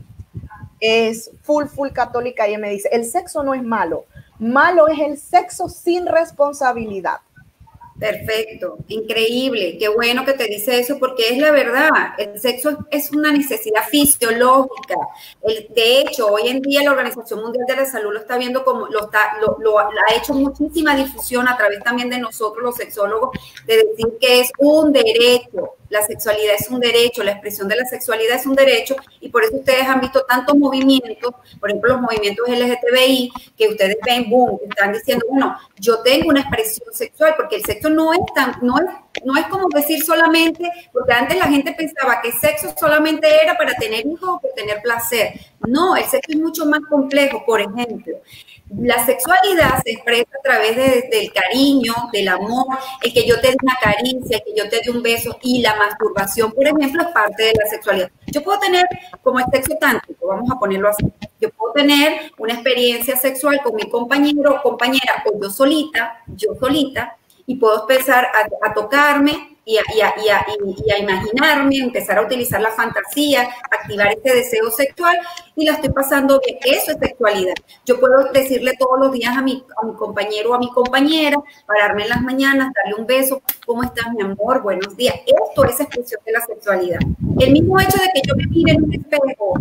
es 0.80 1.30
full, 1.44 1.66
full 1.66 1.90
católica 1.90 2.50
y 2.50 2.58
me 2.58 2.72
dice, 2.72 2.90
el 2.92 3.06
sexo 3.06 3.44
no 3.44 3.54
es 3.54 3.62
malo, 3.62 4.06
malo 4.40 4.88
es 4.88 4.98
el 4.98 5.20
sexo 5.20 5.70
sin 5.70 6.08
responsabilidad. 6.08 7.20
Perfecto, 8.02 8.80
increíble, 8.88 9.78
qué 9.78 9.88
bueno 9.88 10.26
que 10.26 10.34
te 10.34 10.46
dice 10.46 10.80
eso 10.80 10.98
porque 10.98 11.30
es 11.30 11.38
la 11.38 11.52
verdad, 11.52 11.92
el 12.18 12.42
sexo 12.42 12.80
es 12.90 13.12
una 13.12 13.32
necesidad 13.32 13.84
fisiológica. 13.92 14.96
de 15.44 16.00
hecho, 16.00 16.26
hoy 16.26 16.48
en 16.48 16.64
día 16.64 16.82
la 16.82 16.94
Organización 16.94 17.44
Mundial 17.44 17.68
de 17.68 17.76
la 17.76 17.86
Salud 17.86 18.12
lo 18.12 18.20
está 18.20 18.40
viendo 18.40 18.66
como, 18.66 18.88
lo, 18.88 19.06
está, 19.06 19.38
lo, 19.40 19.78
ha 19.78 20.16
hecho 20.16 20.34
muchísima 20.34 20.96
difusión 20.96 21.48
a 21.48 21.56
través 21.56 21.84
también 21.84 22.10
de 22.10 22.18
nosotros 22.18 22.64
los 22.64 22.76
sexólogos, 22.76 23.38
de 23.68 23.78
decir 23.78 24.08
que 24.20 24.40
es 24.40 24.52
un 24.58 24.92
derecho, 24.92 25.76
la 25.92 26.02
sexualidad 26.04 26.56
es 26.58 26.70
un 26.70 26.80
derecho, 26.80 27.22
la 27.22 27.34
expresión 27.34 27.68
de 27.68 27.76
la 27.76 27.86
sexualidad 27.86 28.38
es 28.38 28.46
un 28.48 28.56
derecho 28.56 28.96
y 29.20 29.30
por 29.30 29.44
eso 29.44 29.58
ustedes 29.58 29.84
han 29.84 30.00
visto 30.00 30.24
tantos 30.24 30.56
movimientos, 30.58 31.34
por 31.60 31.70
ejemplo 31.70 31.94
los 31.94 32.02
movimientos 32.02 32.48
LGTBI, 32.48 33.32
que 33.56 33.68
ustedes 33.68 33.98
ven, 34.04 34.28
boom, 34.30 34.60
están 34.68 34.94
diciendo, 34.94 35.26
bueno, 35.30 35.56
yo 35.78 36.00
tengo 36.00 36.30
una 36.30 36.42
expresión 36.42 36.94
sexual, 36.94 37.36
porque 37.38 37.58
el 37.58 37.66
sexo 37.66 37.91
no 37.94 38.14
es 38.14 38.20
tan, 38.34 38.56
no 38.62 38.78
es, 38.78 38.86
no 39.24 39.38
es 39.38 39.46
como 39.48 39.68
decir 39.70 40.04
solamente, 40.04 40.70
porque 40.92 41.14
antes 41.14 41.38
la 41.38 41.46
gente 41.46 41.74
pensaba 41.74 42.22
que 42.22 42.32
sexo 42.32 42.74
solamente 42.80 43.28
era 43.42 43.58
para 43.58 43.74
tener 43.76 44.06
hijos 44.06 44.30
o 44.30 44.40
para 44.40 44.54
tener 44.54 44.82
placer. 44.82 45.34
No, 45.68 45.96
el 45.96 46.06
sexo 46.06 46.32
es 46.32 46.38
mucho 46.38 46.66
más 46.66 46.82
complejo, 46.90 47.44
por 47.46 47.62
ejemplo. 47.62 48.18
La 48.80 49.06
sexualidad 49.06 49.82
se 49.84 49.92
expresa 49.92 50.30
a 50.40 50.42
través 50.42 50.76
del 51.10 51.34
cariño, 51.34 51.94
del 52.14 52.30
amor, 52.30 52.68
el 53.02 53.14
que 53.14 53.28
yo 53.28 53.40
te 53.42 53.50
dé 53.50 53.58
una 53.62 53.76
caricia, 53.82 54.38
el 54.38 54.44
que 54.44 54.56
yo 54.56 54.70
te 54.70 54.82
dé 54.84 54.92
un 54.92 55.04
beso 55.04 55.38
y 55.42 55.62
la 55.62 55.76
masturbación, 55.76 56.54
por 56.54 56.66
ejemplo, 56.66 57.04
es 57.04 57.10
parte 57.10 57.44
de 57.44 57.54
la 57.54 57.66
sexualidad. 57.70 58.10
Yo 58.28 58.42
puedo 58.42 58.60
tener 58.60 58.86
como 59.22 59.40
sexo 59.52 59.76
tántrico, 59.76 60.26
vamos 60.28 60.50
a 60.50 60.58
ponerlo 60.58 60.88
así. 60.88 61.06
Yo 61.42 61.50
puedo 61.50 61.74
tener 61.74 62.32
una 62.38 62.54
experiencia 62.54 63.18
sexual 63.18 63.60
con 63.62 63.76
mi 63.76 63.90
compañero 63.90 64.56
o 64.56 64.62
compañera 64.62 65.22
o 65.26 65.42
yo 65.42 65.50
solita, 65.50 66.24
yo 66.28 66.56
solita, 66.58 67.18
y 67.48 67.56
puedo 67.56 67.82
empezar 67.82 68.28
a, 68.62 68.74
tocarme 68.74 69.58
y 69.66 69.78
a, 69.78 69.84
imaginarme, 71.00 71.78
empezar 71.78 72.18
a 72.18 72.24
utilizar 72.24 72.62
la 72.62 72.72
fantasía, 72.72 73.48
activar 73.70 74.12
este 74.12 74.36
deseo 74.36 74.70
sexual 74.72 75.18
y 75.56 75.66
la 75.66 75.74
estoy 75.74 75.90
pasando 75.92 76.40
bien. 76.46 76.60
Eso 76.64 76.92
es 76.92 76.98
sexualidad. 76.98 77.54
Yo 77.86 78.00
puedo 78.00 78.32
decirle 78.32 78.74
todos 78.78 79.00
los 79.00 79.12
días 79.12 79.38
a 79.38 79.42
mi, 79.42 79.64
a 79.82 79.86
mi 79.86 79.94
compañero 79.94 80.52
o 80.52 80.54
a 80.56 80.60
mi 80.60 80.70
compañera, 80.72 81.38
pararme 81.66 82.04
en 82.04 82.10
las 82.10 82.22
mañanas, 82.22 82.72
darle 82.74 83.00
un 83.00 83.06
beso, 83.06 83.42
¿cómo 83.66 83.84
estás 83.84 84.12
mi 84.14 84.24
amor? 84.24 84.62
Buenos 84.62 84.96
días. 84.98 85.16
Esto 85.26 85.66
es 85.66 85.80
expresión 85.80 86.22
de 86.26 86.32
la 86.32 86.42
sexualidad. 86.42 87.00
El 87.40 87.52
mismo 87.52 87.80
hecho 87.80 87.98
de 87.98 88.10
que 88.14 88.22
yo 88.28 88.36
me 88.36 88.46
mire 88.48 88.74
en 88.74 88.84
un 88.84 88.94
espejo 88.94 89.54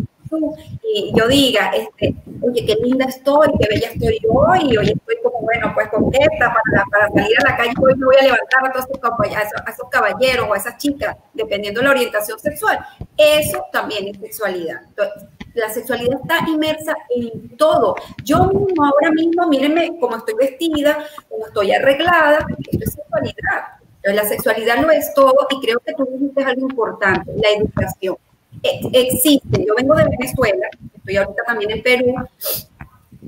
y 0.82 1.12
yo 1.16 1.28
diga, 1.28 1.70
este, 1.74 2.14
oye, 2.42 2.64
qué 2.64 2.74
linda 2.82 3.06
estoy, 3.06 3.48
qué 3.58 3.68
bella 3.68 3.88
estoy 3.92 4.18
hoy, 4.28 4.76
hoy 4.76 4.92
estoy 4.92 5.16
como, 5.22 5.40
bueno, 5.40 5.72
pues 5.74 5.88
contenta 5.88 6.54
para, 6.54 6.84
para 6.90 7.08
salir 7.08 7.36
a 7.40 7.50
la 7.50 7.56
calle, 7.56 7.72
hoy 7.80 7.94
me 7.96 8.06
voy 8.06 8.16
a 8.20 8.24
levantar 8.24 8.66
a, 8.66 8.72
todos 8.72 8.86
esos, 8.86 9.88
caballeros 9.90 10.46
o 10.48 10.54
a 10.54 10.56
esas 10.56 10.76
chicas, 10.78 11.16
dependiendo 11.34 11.80
de 11.80 11.86
la 11.86 11.90
orientación 11.92 12.38
sexual. 12.38 12.78
Eso 13.16 13.64
también 13.72 14.08
es 14.08 14.18
sexualidad. 14.18 14.82
Entonces, 14.88 15.24
la 15.54 15.68
sexualidad 15.68 16.20
está 16.22 16.48
inmersa 16.48 16.94
en 17.10 17.56
todo. 17.56 17.96
Yo 18.24 18.46
mismo, 18.46 18.84
ahora 18.84 19.10
mismo, 19.10 19.48
mírenme 19.48 19.98
cómo 19.98 20.16
estoy 20.16 20.34
vestida, 20.34 20.98
cómo 21.28 21.46
estoy 21.46 21.72
arreglada, 21.72 22.46
esto 22.70 22.78
es 22.84 22.92
sexualidad. 22.92 23.80
La 24.02 24.24
sexualidad 24.24 24.78
lo 24.78 24.90
es 24.90 25.12
todo 25.12 25.34
y 25.50 25.60
creo 25.60 25.78
que 25.80 25.92
tú 25.92 26.08
dijiste 26.10 26.42
algo 26.42 26.62
importante, 26.62 27.32
la 27.36 27.50
educación 27.50 28.16
existe. 28.62 29.64
Yo 29.66 29.74
vengo 29.76 29.94
de 29.94 30.04
Venezuela, 30.04 30.68
estoy 30.94 31.16
ahorita 31.16 31.42
también 31.46 31.70
en 31.70 31.82
Perú, 31.82 32.14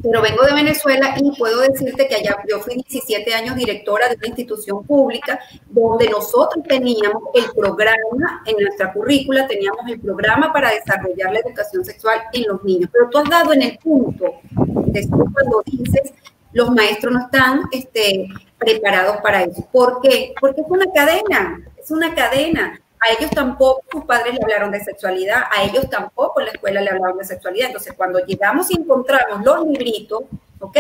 pero 0.03 0.23
vengo 0.23 0.43
de 0.45 0.55
Venezuela 0.55 1.15
y 1.17 1.37
puedo 1.37 1.61
decirte 1.61 2.09
que 2.09 2.15
allá 2.15 2.37
yo 2.49 2.61
fui 2.61 2.75
17 2.75 3.35
años 3.35 3.57
directora 3.57 4.09
de 4.09 4.17
una 4.17 4.27
institución 4.27 4.85
pública 4.85 5.39
donde 5.69 6.09
nosotros 6.09 6.65
teníamos 6.67 7.23
el 7.35 7.45
programa 7.55 8.43
en 8.47 8.57
nuestra 8.65 8.93
currícula, 8.93 9.47
teníamos 9.47 9.87
el 9.89 10.01
programa 10.01 10.53
para 10.53 10.71
desarrollar 10.71 11.33
la 11.33 11.41
educación 11.41 11.85
sexual 11.85 12.21
en 12.33 12.49
los 12.49 12.65
niños. 12.65 12.91
Pero 12.93 13.11
tú 13.11 13.19
has 13.19 13.29
dado 13.29 13.53
en 13.53 13.63
el 13.63 13.79
punto, 13.79 14.41
después 14.87 15.29
cuando 15.33 15.63
dices, 15.67 16.15
los 16.53 16.71
maestros 16.71 17.13
no 17.13 17.21
están 17.21 17.63
este, 17.71 18.29
preparados 18.59 19.19
para 19.23 19.43
eso. 19.43 19.67
¿Por 19.71 20.01
qué? 20.03 20.35
Porque 20.41 20.63
es 20.63 20.67
una 20.69 20.87
cadena, 20.93 21.61
es 21.77 21.91
una 21.91 22.15
cadena. 22.15 22.82
A 23.03 23.13
ellos 23.19 23.31
tampoco 23.31 23.83
sus 23.91 24.05
padres 24.05 24.35
le 24.35 24.41
hablaron 24.43 24.71
de 24.71 24.83
sexualidad, 24.83 25.43
a 25.51 25.65
ellos 25.65 25.91
tampoco 25.91 26.41
en 26.41 26.47
la 26.47 26.53
escuela 26.53 26.81
le 26.81 26.91
hablaron 26.91 27.19
de 27.19 27.25
sexualidad. 27.25 27.69
Entonces, 27.69 27.95
cuando 27.97 28.21
llegamos 28.25 28.71
y 28.71 28.75
encontramos 28.75 29.45
los 29.45 29.67
libritos, 29.67 30.23
¿ok? 30.61 30.79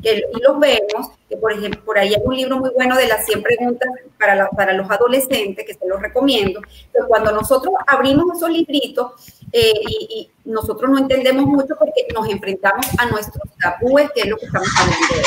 Que, 0.00 0.22
los 0.40 0.58
vemos, 0.60 1.10
que 1.28 1.36
por 1.36 1.52
ejemplo, 1.52 1.84
por 1.84 1.98
ahí 1.98 2.14
hay 2.14 2.22
un 2.24 2.36
libro 2.36 2.58
muy 2.58 2.70
bueno 2.70 2.96
de 2.96 3.08
las 3.08 3.26
100 3.26 3.42
preguntas 3.42 3.88
para, 4.18 4.48
para 4.50 4.72
los 4.72 4.88
adolescentes, 4.88 5.64
que 5.66 5.74
se 5.74 5.86
los 5.86 6.00
recomiendo, 6.00 6.60
pero 6.92 7.08
cuando 7.08 7.32
nosotros 7.32 7.74
abrimos 7.86 8.36
esos 8.36 8.50
libritos 8.50 9.12
eh, 9.52 9.72
y, 9.88 10.30
nosotros 10.44 10.90
no 10.90 10.98
entendemos 10.98 11.46
mucho 11.46 11.74
porque 11.78 12.06
nos 12.12 12.28
enfrentamos 12.28 12.86
a 12.98 13.06
nuestros 13.06 13.42
tabúes, 13.58 14.10
que 14.14 14.20
es 14.22 14.26
lo 14.28 14.36
que 14.36 14.46
estamos 14.46 14.68
hablando 14.78 15.06
de, 15.14 15.22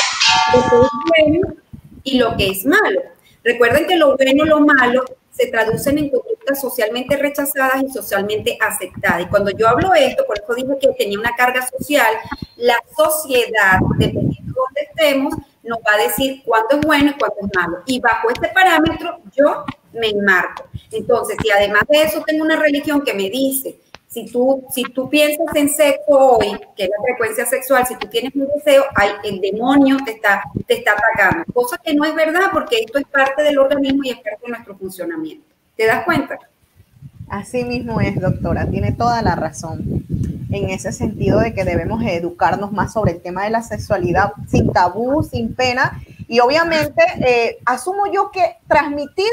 lo 0.54 0.70
que 0.70 0.76
es 0.76 0.92
bueno 1.08 1.56
y 2.04 2.18
lo 2.18 2.36
que 2.36 2.50
es 2.50 2.64
malo. 2.64 3.00
Recuerden 3.42 3.86
que 3.86 3.96
lo 3.96 4.16
bueno 4.16 4.44
y 4.44 4.48
lo 4.48 4.60
malo 4.60 5.04
se 5.30 5.48
traducen 5.48 5.98
en 5.98 6.10
socialmente 6.56 7.16
rechazadas 7.16 7.82
y 7.82 7.90
socialmente 7.90 8.58
aceptadas. 8.60 9.22
Y 9.22 9.26
cuando 9.26 9.50
yo 9.50 9.68
hablo 9.68 9.94
esto, 9.94 10.24
por 10.26 10.38
eso 10.38 10.54
dije 10.54 10.78
que 10.80 10.88
tenía 10.94 11.18
una 11.18 11.34
carga 11.36 11.66
social, 11.66 12.14
la 12.56 12.76
sociedad, 12.96 13.80
dependiendo 13.98 14.52
de 14.52 14.54
dónde 14.54 14.80
estemos, 14.88 15.34
nos 15.62 15.78
va 15.78 15.94
a 15.94 16.02
decir 16.02 16.42
cuánto 16.44 16.76
es 16.76 16.86
bueno 16.86 17.10
y 17.10 17.18
cuánto 17.18 17.36
es 17.42 17.50
malo. 17.54 17.78
Y 17.86 18.00
bajo 18.00 18.30
este 18.30 18.48
parámetro 18.48 19.20
yo 19.36 19.64
me 19.92 20.08
enmarco. 20.08 20.64
Entonces, 20.90 21.36
si 21.42 21.50
además 21.50 21.82
de 21.88 22.02
eso 22.02 22.22
tengo 22.26 22.44
una 22.44 22.56
religión 22.56 23.02
que 23.02 23.14
me 23.14 23.28
dice, 23.28 23.78
si 24.08 24.24
tú, 24.26 24.64
si 24.74 24.82
tú 24.84 25.08
piensas 25.08 25.46
en 25.54 25.68
sexo 25.68 26.12
hoy, 26.12 26.58
que 26.74 26.84
es 26.84 26.90
la 26.90 27.02
frecuencia 27.02 27.44
sexual, 27.44 27.86
si 27.86 27.94
tú 27.96 28.08
tienes 28.08 28.34
un 28.34 28.48
deseo, 28.54 28.84
hay, 28.94 29.10
el 29.22 29.40
demonio 29.40 29.98
te 30.04 30.12
está, 30.12 30.42
te 30.66 30.74
está 30.78 30.92
atacando. 30.92 31.44
Cosa 31.52 31.76
que 31.78 31.94
no 31.94 32.04
es 32.04 32.14
verdad 32.14 32.48
porque 32.52 32.78
esto 32.78 32.98
es 32.98 33.04
parte 33.04 33.42
del 33.42 33.58
organismo 33.58 34.02
y 34.04 34.10
es 34.10 34.16
parte 34.16 34.40
de 34.42 34.48
nuestro 34.48 34.76
funcionamiento. 34.78 35.47
¿Te 35.78 35.86
das 35.86 36.04
cuenta? 36.04 36.40
Así 37.28 37.62
mismo 37.64 38.00
es, 38.00 38.20
doctora, 38.20 38.66
tiene 38.66 38.90
toda 38.90 39.22
la 39.22 39.36
razón 39.36 40.04
en 40.50 40.70
ese 40.70 40.90
sentido 40.90 41.38
de 41.38 41.54
que 41.54 41.64
debemos 41.64 42.02
educarnos 42.02 42.72
más 42.72 42.92
sobre 42.92 43.12
el 43.12 43.22
tema 43.22 43.44
de 43.44 43.50
la 43.50 43.62
sexualidad 43.62 44.32
sin 44.48 44.72
tabú, 44.72 45.22
sin 45.22 45.54
pena 45.54 46.02
y 46.26 46.40
obviamente 46.40 47.00
eh, 47.24 47.58
asumo 47.64 48.12
yo 48.12 48.32
que 48.32 48.56
transmitirle 48.66 49.28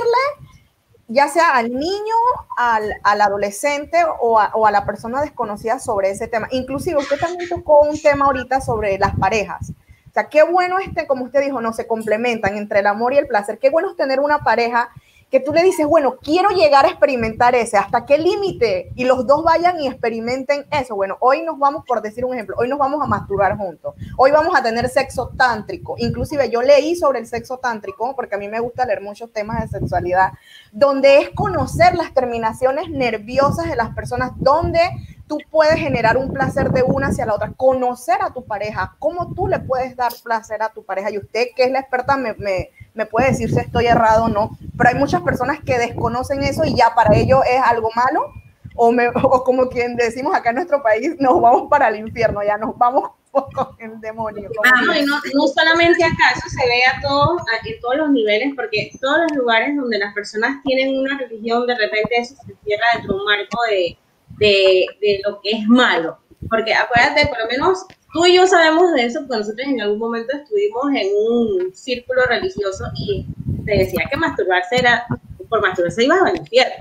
ya 1.07 1.29
sea 1.29 1.55
al 1.55 1.71
niño, 1.71 2.15
al, 2.57 2.91
adolescente 3.03 3.97
o 4.19 4.39
a, 4.39 4.71
la 4.71 4.85
persona 4.85 5.21
desconocida 5.21 5.79
sobre 5.79 6.11
ese 6.11 6.27
tema. 6.27 6.47
Inclusive 6.51 6.97
usted 6.97 7.19
también 7.19 7.49
tocó 7.49 7.81
un 7.81 7.99
tema 7.99 8.25
ahorita 8.25 8.61
sobre 8.61 8.99
las 8.99 9.15
parejas. 9.15 9.71
O 9.71 10.13
sea, 10.13 10.29
qué 10.29 10.43
bueno 10.43 10.77
este, 10.77 11.07
como 11.07 11.25
usted 11.25 11.41
dijo, 11.41 11.59
no 11.59 11.73
se 11.73 11.87
complementan 11.87 12.55
entre 12.55 12.81
el 12.81 12.87
amor 12.87 13.13
y 13.13 13.17
el 13.17 13.25
placer. 13.25 13.57
Qué 13.57 13.71
bueno 13.71 13.89
es 13.89 13.97
tener 13.97 14.19
una 14.19 14.39
pareja 14.39 14.91
que 15.31 15.39
tú 15.39 15.51
le 15.51 15.63
dices, 15.63 15.85
bueno, 15.87 16.17
quiero 16.21 16.49
llegar 16.49 16.85
a 16.85 16.89
experimentar 16.89 17.55
ese, 17.55 17.77
¿hasta 17.77 18.05
qué 18.05 18.17
límite? 18.17 18.91
Y 18.95 19.05
los 19.05 19.25
dos 19.25 19.43
vayan 19.43 19.79
y 19.81 19.87
experimenten 19.87 20.65
eso. 20.71 20.95
Bueno, 20.95 21.17
hoy 21.19 21.43
nos 21.43 21.57
vamos, 21.57 21.83
por 21.85 22.01
decir 22.01 22.25
un 22.25 22.33
ejemplo, 22.33 22.55
hoy 22.59 22.69
nos 22.69 22.79
vamos 22.79 23.01
a 23.03 23.07
masturbar 23.07 23.57
juntos, 23.57 23.95
hoy 24.17 24.31
vamos 24.31 24.55
a 24.55 24.61
tener 24.61 24.87
sexo 24.87 25.31
tántrico. 25.35 25.95
Inclusive 25.97 26.49
yo 26.49 26.61
leí 26.61 26.95
sobre 26.95 27.19
el 27.19 27.27
sexo 27.27 27.57
tántrico, 27.57 28.15
porque 28.15 28.35
a 28.35 28.37
mí 28.37 28.47
me 28.47 28.59
gusta 28.59 28.85
leer 28.85 29.01
muchos 29.01 29.33
temas 29.33 29.61
de 29.61 29.79
sexualidad, 29.79 30.33
donde 30.71 31.19
es 31.19 31.29
conocer 31.31 31.95
las 31.95 32.13
terminaciones 32.13 32.89
nerviosas 32.89 33.67
de 33.67 33.75
las 33.75 33.93
personas, 33.95 34.31
donde 34.37 34.79
tú 35.27 35.39
puedes 35.49 35.75
generar 35.75 36.17
un 36.17 36.31
placer 36.31 36.71
de 36.71 36.83
una 36.83 37.07
hacia 37.07 37.25
la 37.25 37.33
otra, 37.33 37.51
conocer 37.57 38.21
a 38.21 38.31
tu 38.31 38.45
pareja, 38.45 38.95
cómo 38.99 39.33
tú 39.33 39.47
le 39.47 39.59
puedes 39.59 39.95
dar 39.95 40.11
placer 40.23 40.61
a 40.61 40.69
tu 40.69 40.85
pareja. 40.85 41.11
Y 41.11 41.17
usted, 41.17 41.47
que 41.55 41.63
es 41.63 41.71
la 41.71 41.79
experta, 41.79 42.15
me, 42.17 42.33
me, 42.35 42.69
puede 43.05 43.31
decir 43.31 43.49
si 43.49 43.59
estoy 43.59 43.87
errado 43.87 44.25
o 44.25 44.29
no, 44.29 44.57
pero 44.77 44.89
hay 44.89 44.95
muchas 44.95 45.21
personas 45.21 45.59
que 45.65 45.77
desconocen 45.77 46.43
eso 46.43 46.63
y 46.65 46.75
ya 46.75 46.93
para 46.95 47.15
ellos 47.15 47.41
es 47.49 47.61
algo 47.61 47.89
malo, 47.95 48.31
o, 48.75 48.91
me, 48.91 49.07
o 49.23 49.43
como 49.43 49.69
quien 49.69 49.95
decimos 49.95 50.35
acá 50.35 50.49
en 50.49 50.55
nuestro 50.55 50.81
país, 50.81 51.15
nos 51.19 51.41
vamos 51.41 51.69
para 51.69 51.89
el 51.89 51.97
infierno, 51.97 52.41
ya 52.43 52.57
nos 52.57 52.77
vamos 52.77 53.11
con 53.31 53.75
el 53.79 53.99
demonio. 53.99 54.49
Ah, 54.65 54.81
no, 54.85 55.15
no, 55.33 55.47
solamente 55.47 56.03
acá, 56.03 56.31
eso 56.37 56.47
se 56.47 56.65
ve 56.65 56.81
a 56.95 57.01
todos, 57.01 57.41
en 57.65 57.79
todos 57.81 57.97
los 57.97 58.09
niveles, 58.11 58.53
porque 58.55 58.91
todos 59.01 59.19
los 59.23 59.37
lugares 59.37 59.75
donde 59.75 59.97
las 59.97 60.13
personas 60.13 60.63
tienen 60.63 60.97
una 60.97 61.17
religión, 61.17 61.67
de 61.67 61.75
repente 61.75 62.15
eso 62.17 62.35
se 62.35 62.55
cierra 62.63 62.85
dentro 62.93 63.15
de 63.15 63.19
un 63.19 63.25
marco 63.25 63.57
de 63.69 63.97
de, 64.37 64.85
de 65.01 65.21
lo 65.25 65.39
que 65.41 65.51
es 65.51 65.67
malo. 65.67 66.19
Porque 66.49 66.73
acuérdate, 66.73 67.27
por 67.27 67.39
lo 67.39 67.47
menos 67.47 67.85
tú 68.15 68.25
y 68.25 68.37
yo 68.37 68.47
sabemos 68.47 68.93
de 68.93 69.07
eso, 69.07 69.19
porque 69.19 69.39
nosotros 69.39 69.67
en 69.67 69.81
algún 69.81 69.99
momento 69.99 70.37
estuvimos 70.37 70.85
en 70.95 71.07
un 71.17 71.75
círculo 71.75 72.21
religioso 72.29 72.85
y 72.95 73.27
te 73.65 73.79
decía 73.79 74.05
que 74.09 74.15
masturbarse 74.15 74.77
era 74.77 75.05
por 75.49 75.61
masturbarse 75.61 76.05
ibas 76.05 76.21
al 76.21 76.37
infierno. 76.37 76.75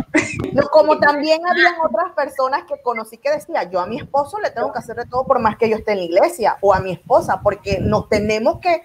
No, 0.52 0.62
como 0.68 0.96
también 1.00 1.40
habían 1.44 1.74
otras 1.84 2.12
personas 2.12 2.62
que 2.68 2.80
conocí 2.80 3.18
que 3.18 3.32
decía, 3.32 3.68
yo 3.68 3.80
a 3.80 3.86
mi 3.86 3.98
esposo 3.98 4.38
le 4.38 4.50
tengo 4.50 4.72
que 4.72 4.78
hacer 4.78 4.94
de 4.94 5.06
todo 5.06 5.26
por 5.26 5.40
más 5.40 5.56
que 5.56 5.68
yo 5.68 5.76
esté 5.76 5.92
en 5.92 5.98
la 5.98 6.04
iglesia, 6.04 6.56
o 6.60 6.72
a 6.72 6.78
mi 6.78 6.92
esposa, 6.92 7.40
porque 7.42 7.80
nos 7.80 8.08
tenemos 8.08 8.60
que, 8.60 8.82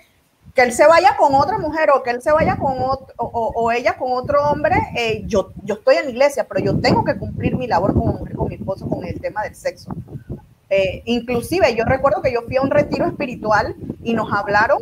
que 0.56 0.64
él 0.64 0.74
se 0.74 0.88
vaya 0.88 1.18
con 1.18 1.36
otra 1.36 1.60
mujer, 1.60 1.92
o 1.94 2.02
que 2.02 2.10
él 2.10 2.22
se 2.24 2.32
vaya 2.32 2.58
con 2.58 2.82
otro, 2.82 3.14
o, 3.18 3.72
ella 3.72 3.96
con 3.96 4.12
otro 4.14 4.42
hombre, 4.50 4.76
eh, 4.98 5.22
yo, 5.28 5.52
yo 5.64 5.76
estoy 5.76 5.98
en 5.98 6.06
la 6.06 6.12
iglesia, 6.12 6.48
pero 6.50 6.66
yo 6.66 6.82
tengo 6.82 7.04
que 7.04 7.16
cumplir 7.16 7.56
mi 7.56 7.68
labor 7.68 7.94
como 7.94 8.14
mujer 8.14 8.36
con 8.36 8.48
mi 8.48 8.56
esposo 8.56 8.90
con 8.90 9.06
el 9.06 9.22
tema 9.22 9.44
del 9.44 9.54
sexo. 9.54 9.92
Eh, 10.70 11.02
inclusive 11.06 11.76
yo 11.76 11.84
recuerdo 11.84 12.22
que 12.22 12.32
yo 12.32 12.44
fui 12.44 12.58
a 12.58 12.62
un 12.62 12.70
retiro 12.70 13.06
espiritual 13.06 13.76
y 14.04 14.14
nos 14.14 14.32
hablaron, 14.32 14.80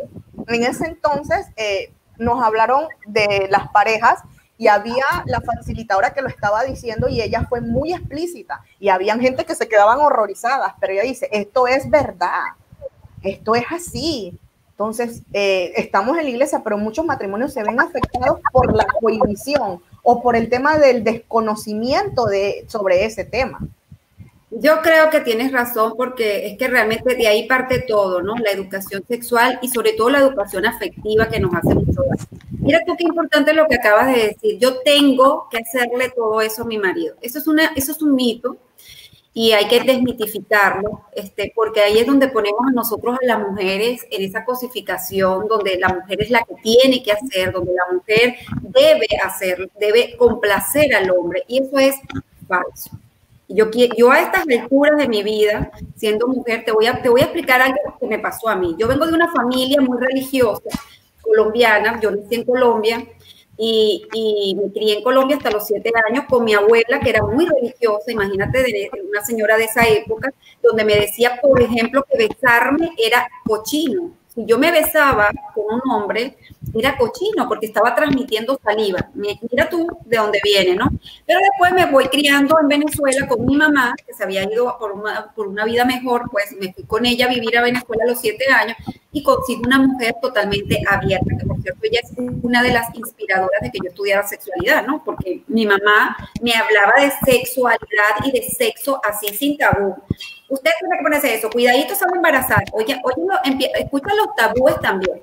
en 0.47 0.63
ese 0.63 0.85
entonces 0.85 1.47
eh, 1.55 1.93
nos 2.17 2.43
hablaron 2.43 2.87
de 3.05 3.47
las 3.49 3.69
parejas 3.69 4.19
y 4.57 4.67
había 4.67 5.05
la 5.25 5.39
facilitadora 5.41 6.13
que 6.13 6.21
lo 6.21 6.27
estaba 6.27 6.63
diciendo 6.63 7.07
y 7.07 7.21
ella 7.21 7.45
fue 7.47 7.61
muy 7.61 7.93
explícita 7.93 8.63
y 8.79 8.89
habían 8.89 9.21
gente 9.21 9.45
que 9.45 9.55
se 9.55 9.67
quedaban 9.67 9.99
horrorizadas, 9.99 10.73
pero 10.79 10.93
ella 10.93 11.03
dice, 11.03 11.29
esto 11.31 11.67
es 11.67 11.89
verdad, 11.89 12.43
esto 13.21 13.55
es 13.55 13.65
así. 13.71 14.37
Entonces, 14.71 15.23
eh, 15.33 15.73
estamos 15.75 16.17
en 16.17 16.25
la 16.25 16.29
iglesia, 16.29 16.61
pero 16.63 16.77
muchos 16.77 17.03
matrimonios 17.03 17.51
se 17.51 17.63
ven 17.63 17.79
afectados 17.79 18.39
por 18.51 18.75
la 18.75 18.85
prohibición 18.99 19.81
o 20.03 20.21
por 20.21 20.35
el 20.35 20.49
tema 20.49 20.77
del 20.77 21.03
desconocimiento 21.03 22.25
de, 22.25 22.65
sobre 22.67 23.05
ese 23.05 23.25
tema. 23.25 23.59
Yo 24.49 24.81
creo 24.81 25.09
que 25.09 25.19
tienes 25.19 25.51
razón 25.51 25.93
porque 25.97 26.47
es 26.47 26.57
que 26.57 26.69
realmente 26.69 27.15
de 27.15 27.27
ahí 27.27 27.47
parte 27.47 27.83
todo, 27.85 28.21
¿no? 28.21 28.35
La 28.37 28.51
educación 28.51 29.03
sexual 29.05 29.59
y 29.61 29.67
sobre 29.67 29.93
todo 29.93 30.09
la 30.09 30.19
educación 30.19 30.65
afectiva 30.65 31.27
que 31.27 31.41
nos 31.41 31.53
hace 31.53 31.75
mucho 31.75 32.01
daño. 32.01 32.41
Mira 32.51 32.79
tú 32.85 32.95
qué 32.97 33.03
importante 33.03 33.53
lo 33.53 33.67
que 33.67 33.75
acabas 33.75 34.07
de 34.07 34.27
decir. 34.27 34.57
Yo 34.57 34.79
tengo 34.79 35.49
que 35.49 35.57
hacerle 35.57 36.11
todo 36.15 36.39
eso 36.41 36.63
a 36.63 36.65
mi 36.65 36.77
marido. 36.77 37.15
Eso 37.21 37.39
es, 37.39 37.47
una, 37.47 37.73
eso 37.75 37.91
es 37.91 38.01
un 38.01 38.15
mito 38.15 38.57
y 39.33 39.51
hay 39.51 39.67
que 39.67 39.83
desmitificarlo, 39.83 41.01
este, 41.13 41.51
porque 41.53 41.81
ahí 41.81 41.99
es 41.99 42.07
donde 42.07 42.27
ponemos 42.29 42.61
a 42.69 42.71
nosotros 42.71 43.17
a 43.21 43.25
las 43.25 43.39
mujeres 43.39 44.03
en 44.09 44.23
esa 44.23 44.43
cosificación, 44.43 45.47
donde 45.47 45.77
la 45.77 45.89
mujer 45.89 46.23
es 46.23 46.31
la 46.31 46.43
que 46.43 46.55
tiene 46.63 47.03
que 47.03 47.11
hacer, 47.11 47.51
donde 47.51 47.71
la 47.73 47.93
mujer 47.93 48.35
debe 48.61 49.07
hacer, 49.23 49.69
debe 49.79 50.15
complacer 50.17 50.95
al 50.95 51.11
hombre. 51.11 51.43
Y 51.47 51.61
eso 51.61 51.77
es 51.77 51.95
falso. 52.47 52.97
Yo, 53.49 53.69
yo 53.71 54.11
a 54.11 54.19
estas 54.19 54.43
alturas 54.47 54.97
de 54.97 55.07
mi 55.07 55.23
vida, 55.23 55.71
siendo 55.95 56.27
mujer, 56.27 56.65
te 56.65 56.71
voy, 56.71 56.87
a, 56.87 56.91
explicar 56.91 57.61
algo 57.61 57.97
que 57.99 58.07
me 58.07 58.19
pasó 58.19 58.49
a 58.49 58.55
mí. 58.55 58.75
Yo 58.77 58.87
vengo 58.87 59.07
de 59.07 59.13
una 59.13 59.31
familia 59.31 59.79
muy 59.79 59.97
religiosa, 59.99 60.69
colombiana, 61.21 61.99
yo 62.01 62.11
nací 62.11 62.35
en 62.35 62.43
Colombia 62.43 63.05
y, 63.57 64.05
y, 64.13 64.55
me 64.55 64.71
crié 64.71 64.97
en 64.97 65.03
Colombia 65.03 65.37
hasta 65.37 65.51
los 65.51 65.65
siete 65.65 65.91
años 66.09 66.25
con 66.29 66.43
mi 66.43 66.53
abuela, 66.53 66.99
que 66.99 67.09
era 67.09 67.23
muy 67.23 67.45
religiosa, 67.45 68.11
imagínate, 68.11 68.63
de 68.63 68.89
una 69.09 69.23
señora 69.23 69.57
de 69.57 69.63
esa 69.63 69.87
época, 69.87 70.33
donde 70.61 70.83
me 70.83 70.95
decía, 70.95 71.39
por 71.41 71.61
ejemplo, 71.61 72.05
que 72.09 72.27
besarme 72.27 72.91
era 72.97 73.27
cochino. 73.45 74.11
Yo 74.39 74.59
me 74.59 74.71
besaba 74.71 75.31
con 75.55 75.65
un 75.75 75.81
hombre, 75.91 76.37
era 76.75 76.95
cochino 76.95 77.47
porque 77.47 77.65
estaba 77.65 77.95
transmitiendo 77.95 78.59
saliva. 78.63 79.09
Mira 79.15 79.67
tú 79.67 79.87
de 80.05 80.17
dónde 80.17 80.39
viene, 80.43 80.75
¿no? 80.75 80.91
Pero 81.25 81.39
después 81.39 81.73
me 81.73 81.91
voy 81.91 82.07
criando 82.07 82.59
en 82.59 82.67
Venezuela 82.67 83.27
con 83.27 83.43
mi 83.43 83.57
mamá, 83.57 83.95
que 84.05 84.13
se 84.13 84.23
había 84.23 84.43
ido 84.43 84.77
por 84.77 84.91
una, 84.91 85.33
por 85.33 85.47
una 85.47 85.65
vida 85.65 85.85
mejor, 85.85 86.29
pues 86.31 86.55
me 86.59 86.71
fui 86.71 86.83
con 86.83 87.05
ella 87.07 87.25
a 87.25 87.29
vivir 87.29 87.57
a 87.57 87.63
Venezuela 87.63 88.03
a 88.03 88.07
los 88.07 88.19
siete 88.19 88.45
años 88.51 88.77
y 89.11 89.23
consigo 89.23 89.61
una 89.65 89.79
mujer 89.79 90.13
totalmente 90.21 90.83
abierta, 90.87 91.35
que 91.39 91.45
por 91.47 91.59
cierto 91.61 91.79
ella 91.83 92.01
es 92.03 92.11
una 92.43 92.61
de 92.61 92.73
las 92.73 92.93
inspiradoras 92.93 93.61
de 93.61 93.71
que 93.71 93.79
yo 93.83 93.89
estudiara 93.89 94.27
sexualidad, 94.27 94.85
¿no? 94.85 95.03
Porque 95.03 95.41
mi 95.47 95.65
mamá 95.65 96.15
me 96.41 96.53
hablaba 96.53 96.93
de 96.99 97.11
sexualidad 97.25 97.79
y 98.23 98.31
de 98.31 98.43
sexo 98.43 99.01
así 99.03 99.33
sin 99.33 99.57
tabú. 99.57 99.95
Usted 100.49 100.71
tiene 100.79 100.97
que 100.97 101.03
ponerse 101.03 101.33
eso, 101.33 101.49
cuidadito 101.49 101.95
sale 101.95 102.13
embarazada. 102.15 102.63
Oye, 102.71 102.99
oye, 103.03 103.71
escucha 103.79 104.15
los 104.15 104.35
tabúes 104.35 104.79
también. 104.79 105.21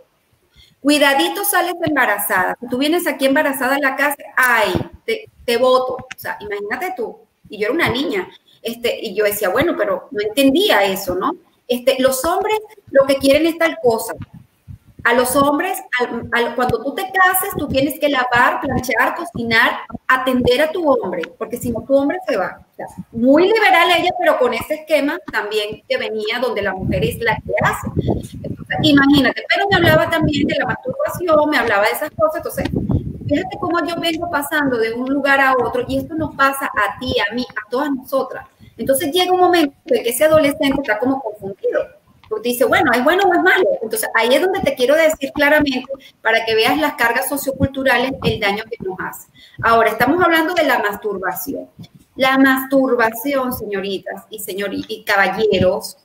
Cuidadito 0.81 1.45
sales 1.45 1.77
embarazada. 1.83 2.59
Si 2.61 2.69
tú 2.69 2.77
vienes 2.77 3.07
aquí 3.07 3.25
embarazada 3.25 3.77
en 3.77 3.81
la 3.81 3.97
casa, 3.97 4.17
ay, 4.37 4.75
te, 5.07 5.31
te 5.47 5.57
voto. 5.57 5.95
O 5.95 6.19
sea, 6.19 6.37
imagínate 6.41 6.93
tú. 6.95 7.21
Y 7.49 7.57
yo 7.57 7.69
era 7.69 7.75
una 7.75 7.89
niña. 7.89 8.29
Este, 8.61 8.99
y 9.01 9.15
yo 9.15 9.25
decía, 9.25 9.49
bueno, 9.49 9.77
pero 9.79 10.09
no 10.11 10.21
entendía 10.21 10.85
eso, 10.85 11.15
¿no? 11.15 11.37
Este, 11.67 11.97
los 12.01 12.23
hombres 12.27 12.59
lo 12.91 13.07
que 13.07 13.17
quieren 13.17 13.47
es 13.47 13.57
tal 13.57 13.79
cosa. 13.83 14.13
A 15.05 15.13
los 15.13 15.37
hombres, 15.37 15.79
cuando 16.57 16.83
tú 16.83 16.95
te 16.95 17.03
cases, 17.03 17.51
tú 17.59 17.69
tienes 17.69 18.01
que 18.01 18.09
lavar, 18.09 18.61
planchar, 18.63 19.15
cocinar, 19.15 19.81
atender 20.09 20.63
a 20.63 20.73
tu 20.73 20.89
hombre, 20.89 21.23
porque 21.37 21.59
si 21.59 21.71
no, 21.71 21.83
tu 21.83 21.95
hombre 21.95 22.19
se 22.27 22.39
va. 22.39 22.59
muy 23.13 23.43
liberal 23.43 23.91
ella, 23.99 24.11
pero 24.19 24.39
con 24.39 24.55
ese 24.55 24.75
esquema 24.75 25.19
también 25.31 25.83
que 25.87 25.99
venía 25.99 26.39
donde 26.41 26.63
la 26.63 26.73
mujer 26.73 27.05
es 27.05 27.19
la 27.21 27.37
que 27.37 27.53
hace. 27.63 27.87
imagínate, 28.83 29.45
pero 29.47 29.67
me 29.71 29.77
hablaba 29.77 30.09
también 30.09 30.47
de 30.47 30.57
la 30.59 30.67
masturbación, 30.67 31.51
me 31.51 31.59
hablaba 31.59 31.85
de 31.85 31.93
esas 31.93 32.11
cosas. 32.11 32.37
Entonces, 32.37 32.71
fíjate 33.29 33.59
cómo 33.61 33.87
yo 33.87 34.01
vengo 34.01 34.31
pasando 34.31 34.79
de 34.79 34.95
un 34.95 35.13
lugar 35.13 35.39
a 35.39 35.53
otro 35.53 35.85
y 35.87 35.99
esto 35.99 36.15
nos 36.15 36.35
pasa 36.35 36.65
a 36.67 36.99
ti, 36.99 37.15
a 37.31 37.35
mí, 37.35 37.45
a 37.51 37.69
todas 37.69 37.91
nosotras. 37.93 38.47
Entonces 38.79 39.13
llega 39.13 39.33
un 39.33 39.41
momento 39.41 39.75
en 39.87 40.03
que 40.03 40.09
ese 40.09 40.25
adolescente 40.25 40.81
está 40.81 40.99
como 40.99 41.21
confundido 41.21 42.04
dice, 42.43 42.65
bueno, 42.65 42.93
¿es 42.93 43.03
bueno 43.05 43.25
o 43.25 43.33
es 43.33 43.43
malo? 43.43 43.69
Entonces, 43.83 44.09
ahí 44.15 44.35
es 44.35 44.41
donde 44.41 44.61
te 44.61 44.75
quiero 44.75 44.95
decir 44.95 45.31
claramente 45.33 45.85
para 46.23 46.45
que 46.45 46.55
veas 46.55 46.79
las 46.79 46.95
cargas 46.95 47.29
socioculturales, 47.29 48.13
el 48.23 48.41
daño 48.41 48.65
que 48.65 48.77
nos 48.85 48.99
hace. 49.01 49.29
Ahora, 49.63 49.91
estamos 49.91 50.23
hablando 50.23 50.55
de 50.55 50.65
la 50.65 50.79
masturbación. 50.79 51.69
La 52.17 52.39
masturbación, 52.39 53.53
señoritas 53.53 54.25
y, 54.31 54.39
señoritas 54.39 54.91
y 54.91 55.05
caballeros, 55.05 55.99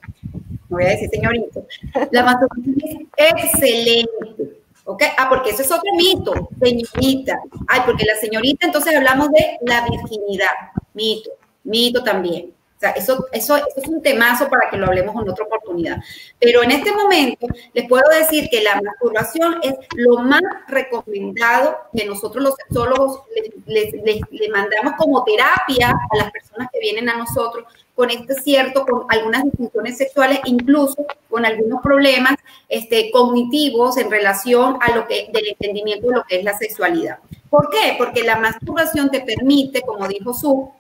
no 0.70 0.78
voy 0.78 0.86
a 0.86 0.90
decir 0.90 1.10
señoritos, 1.10 1.64
la 2.12 2.24
masturbación 2.24 2.76
es 3.16 3.32
excelente. 3.46 4.60
¿Ok? 4.86 5.04
Ah, 5.20 5.30
porque 5.30 5.52
eso 5.52 5.62
es 5.62 5.72
otro 5.72 5.92
mito, 5.96 6.50
señorita. 6.60 7.40
Ay, 7.68 7.82
porque 7.86 8.06
la 8.06 8.16
señorita, 8.16 8.66
entonces 8.66 8.96
hablamos 8.96 9.30
de 9.30 9.60
la 9.62 9.86
virginidad. 9.88 10.50
Mito, 10.96 11.30
mito 11.64 12.04
también. 12.04 12.52
O 12.80 12.82
sea, 12.82 12.92
eso, 12.92 13.28
eso, 13.34 13.58
es 13.58 13.88
un 13.90 14.02
temazo 14.02 14.48
para 14.48 14.70
que 14.70 14.78
lo 14.78 14.86
hablemos 14.86 15.14
en 15.22 15.30
otra 15.30 15.44
oportunidad. 15.44 15.98
Pero 16.40 16.64
en 16.64 16.72
este 16.72 16.94
momento 16.94 17.46
les 17.74 17.86
puedo 17.90 18.06
decir 18.18 18.48
que 18.50 18.64
la 18.64 18.80
masturbación 18.82 19.58
es 19.62 19.76
lo 19.96 20.20
más 20.20 20.42
recomendado 20.70 21.76
que 21.94 22.06
nosotros 22.06 22.42
los 22.42 22.54
sexólogos 22.56 23.24
les, 23.66 23.92
mandamos 24.50 24.94
como 24.98 25.26
terapia 25.26 25.90
a 25.90 26.16
las 26.16 26.32
personas 26.32 26.70
que 26.72 26.80
vienen 26.80 27.10
a 27.10 27.18
nosotros 27.18 27.66
con 27.96 28.12
este 28.12 28.36
cierto, 28.36 28.86
con 28.86 29.04
algunas 29.10 29.44
disfunciones 29.44 29.98
sexuales, 29.98 30.40
incluso 30.46 31.06
con 31.30 31.46
algunos 31.46 31.82
problemas 31.84 32.36
este, 32.70 33.12
cognitivos 33.12 33.98
en 33.98 34.10
relación 34.10 34.78
a 34.80 34.96
lo 34.96 35.06
que, 35.06 35.28
del 35.34 35.50
entendimiento 35.50 36.08
de 36.08 36.16
lo 36.16 36.24
que 36.24 36.38
es 36.38 36.46
la 36.46 36.58
sexualidad. 36.58 37.20
¿Por 37.50 37.70
qué? 37.72 37.96
Porque 37.98 38.24
la 38.24 38.40
masturbación 38.40 39.10
te 39.10 39.20
permite, 39.20 39.82
como 39.82 40.08
dijo 40.08 40.34
Su, 40.34 40.72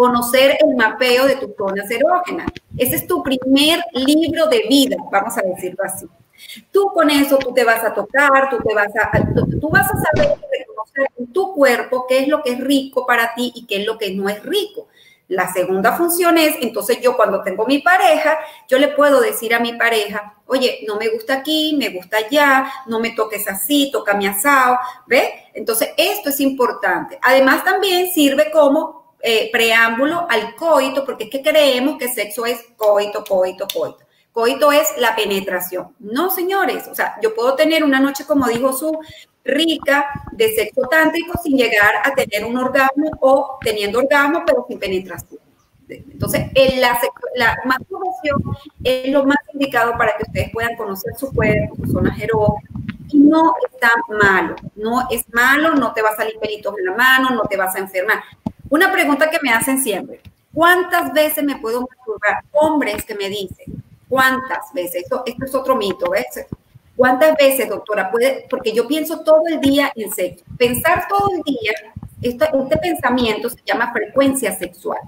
conocer 0.00 0.56
el 0.60 0.76
mapeo 0.76 1.26
de 1.26 1.36
tus 1.36 1.54
zonas 1.54 1.90
erógenas. 1.90 2.46
Ese 2.78 2.96
es 2.96 3.06
tu 3.06 3.22
primer 3.22 3.80
libro 3.92 4.46
de 4.46 4.64
vida, 4.66 4.96
vamos 5.12 5.36
a 5.36 5.42
decirlo 5.42 5.84
así. 5.84 6.06
Tú 6.72 6.86
con 6.94 7.10
eso, 7.10 7.36
tú 7.36 7.52
te 7.52 7.64
vas 7.64 7.84
a 7.84 7.92
tocar, 7.92 8.48
tú 8.48 8.56
te 8.66 8.74
vas 8.74 8.88
a, 8.96 9.10
tú 9.60 9.68
vas 9.68 9.90
a 9.90 9.98
saber 9.98 10.38
reconocer 10.58 11.06
en 11.18 11.30
tu 11.34 11.52
cuerpo 11.52 12.06
qué 12.08 12.20
es 12.20 12.28
lo 12.28 12.42
que 12.42 12.52
es 12.52 12.60
rico 12.60 13.04
para 13.04 13.34
ti 13.34 13.52
y 13.54 13.66
qué 13.66 13.82
es 13.82 13.86
lo 13.86 13.98
que 13.98 14.14
no 14.14 14.30
es 14.30 14.42
rico. 14.42 14.88
La 15.28 15.52
segunda 15.52 15.92
función 15.92 16.38
es, 16.38 16.56
entonces 16.62 16.98
yo 17.02 17.14
cuando 17.14 17.42
tengo 17.42 17.66
mi 17.66 17.80
pareja, 17.80 18.38
yo 18.68 18.78
le 18.78 18.88
puedo 18.88 19.20
decir 19.20 19.54
a 19.54 19.60
mi 19.60 19.74
pareja, 19.74 20.38
oye, 20.46 20.80
no 20.88 20.96
me 20.96 21.08
gusta 21.08 21.34
aquí, 21.34 21.76
me 21.78 21.90
gusta 21.90 22.16
allá, 22.16 22.72
no 22.86 23.00
me 23.00 23.10
toques 23.10 23.46
así, 23.48 23.90
toca 23.92 24.14
mi 24.14 24.26
asado, 24.26 24.78
¿ve? 25.06 25.30
Entonces 25.52 25.90
esto 25.98 26.30
es 26.30 26.40
importante. 26.40 27.18
Además 27.20 27.62
también 27.64 28.10
sirve 28.10 28.50
como 28.50 28.99
eh, 29.22 29.50
preámbulo 29.52 30.26
al 30.28 30.54
coito, 30.54 31.04
porque 31.04 31.24
es 31.24 31.30
que 31.30 31.42
creemos 31.42 31.98
que 31.98 32.08
sexo 32.08 32.46
es 32.46 32.60
coito, 32.76 33.24
coito, 33.24 33.66
coito. 33.72 33.98
Coito 34.32 34.70
es 34.70 34.88
la 34.96 35.16
penetración. 35.16 35.94
No, 35.98 36.30
señores, 36.30 36.86
o 36.86 36.94
sea, 36.94 37.16
yo 37.20 37.34
puedo 37.34 37.54
tener 37.54 37.82
una 37.82 37.98
noche, 37.98 38.24
como 38.24 38.46
dijo 38.46 38.72
su, 38.72 38.96
rica 39.44 40.06
de 40.32 40.54
sexo 40.54 40.82
tántrico 40.90 41.38
sin 41.42 41.56
llegar 41.56 41.94
a 42.04 42.14
tener 42.14 42.44
un 42.44 42.56
orgasmo 42.56 43.10
o 43.20 43.58
teniendo 43.62 43.98
orgasmo, 43.98 44.42
pero 44.46 44.64
sin 44.68 44.78
penetración. 44.78 45.40
Entonces, 45.88 46.46
la, 46.76 46.96
la 47.34 47.56
masturbación 47.64 48.42
es 48.84 49.08
lo 49.10 49.24
más 49.24 49.38
indicado 49.52 49.92
para 49.98 50.16
que 50.16 50.22
ustedes 50.22 50.50
puedan 50.52 50.76
conocer 50.76 51.14
su 51.16 51.32
cuerpo, 51.32 51.74
su 51.84 51.92
zona 51.92 52.16
no 53.12 53.54
está 53.68 53.90
malo, 54.08 54.54
no 54.76 55.08
es 55.10 55.24
malo, 55.32 55.74
no 55.74 55.92
te 55.92 56.00
va 56.02 56.10
a 56.10 56.16
salir 56.16 56.38
pelitos 56.38 56.74
en 56.78 56.86
la 56.86 56.94
mano, 56.94 57.30
no 57.30 57.42
te 57.42 57.56
vas 57.56 57.74
a 57.74 57.80
enfermar. 57.80 58.22
Una 58.70 58.92
pregunta 58.92 59.28
que 59.28 59.40
me 59.42 59.50
hacen 59.50 59.82
siempre, 59.82 60.20
¿cuántas 60.54 61.12
veces 61.12 61.42
me 61.42 61.56
puedo 61.56 61.80
masturbar? 61.80 62.44
Hombres 62.52 63.04
que 63.04 63.16
me 63.16 63.28
dicen, 63.28 63.82
¿cuántas 64.08 64.72
veces? 64.72 65.02
Esto, 65.02 65.24
esto 65.26 65.44
es 65.44 65.54
otro 65.56 65.74
mito, 65.74 66.08
¿ves? 66.08 66.46
¿Cuántas 66.94 67.34
veces, 67.36 67.68
doctora? 67.68 68.12
Puede, 68.12 68.46
porque 68.48 68.72
yo 68.72 68.86
pienso 68.86 69.20
todo 69.20 69.42
el 69.48 69.60
día 69.60 69.92
en 69.96 70.12
sexo. 70.12 70.44
Pensar 70.56 71.08
todo 71.08 71.30
el 71.34 71.42
día 71.42 71.72
Este, 72.22 72.46
pensamiento 72.80 73.48
se 73.48 73.58
llama 73.64 73.92
frecuencia 73.92 74.56
sexual. 74.56 75.00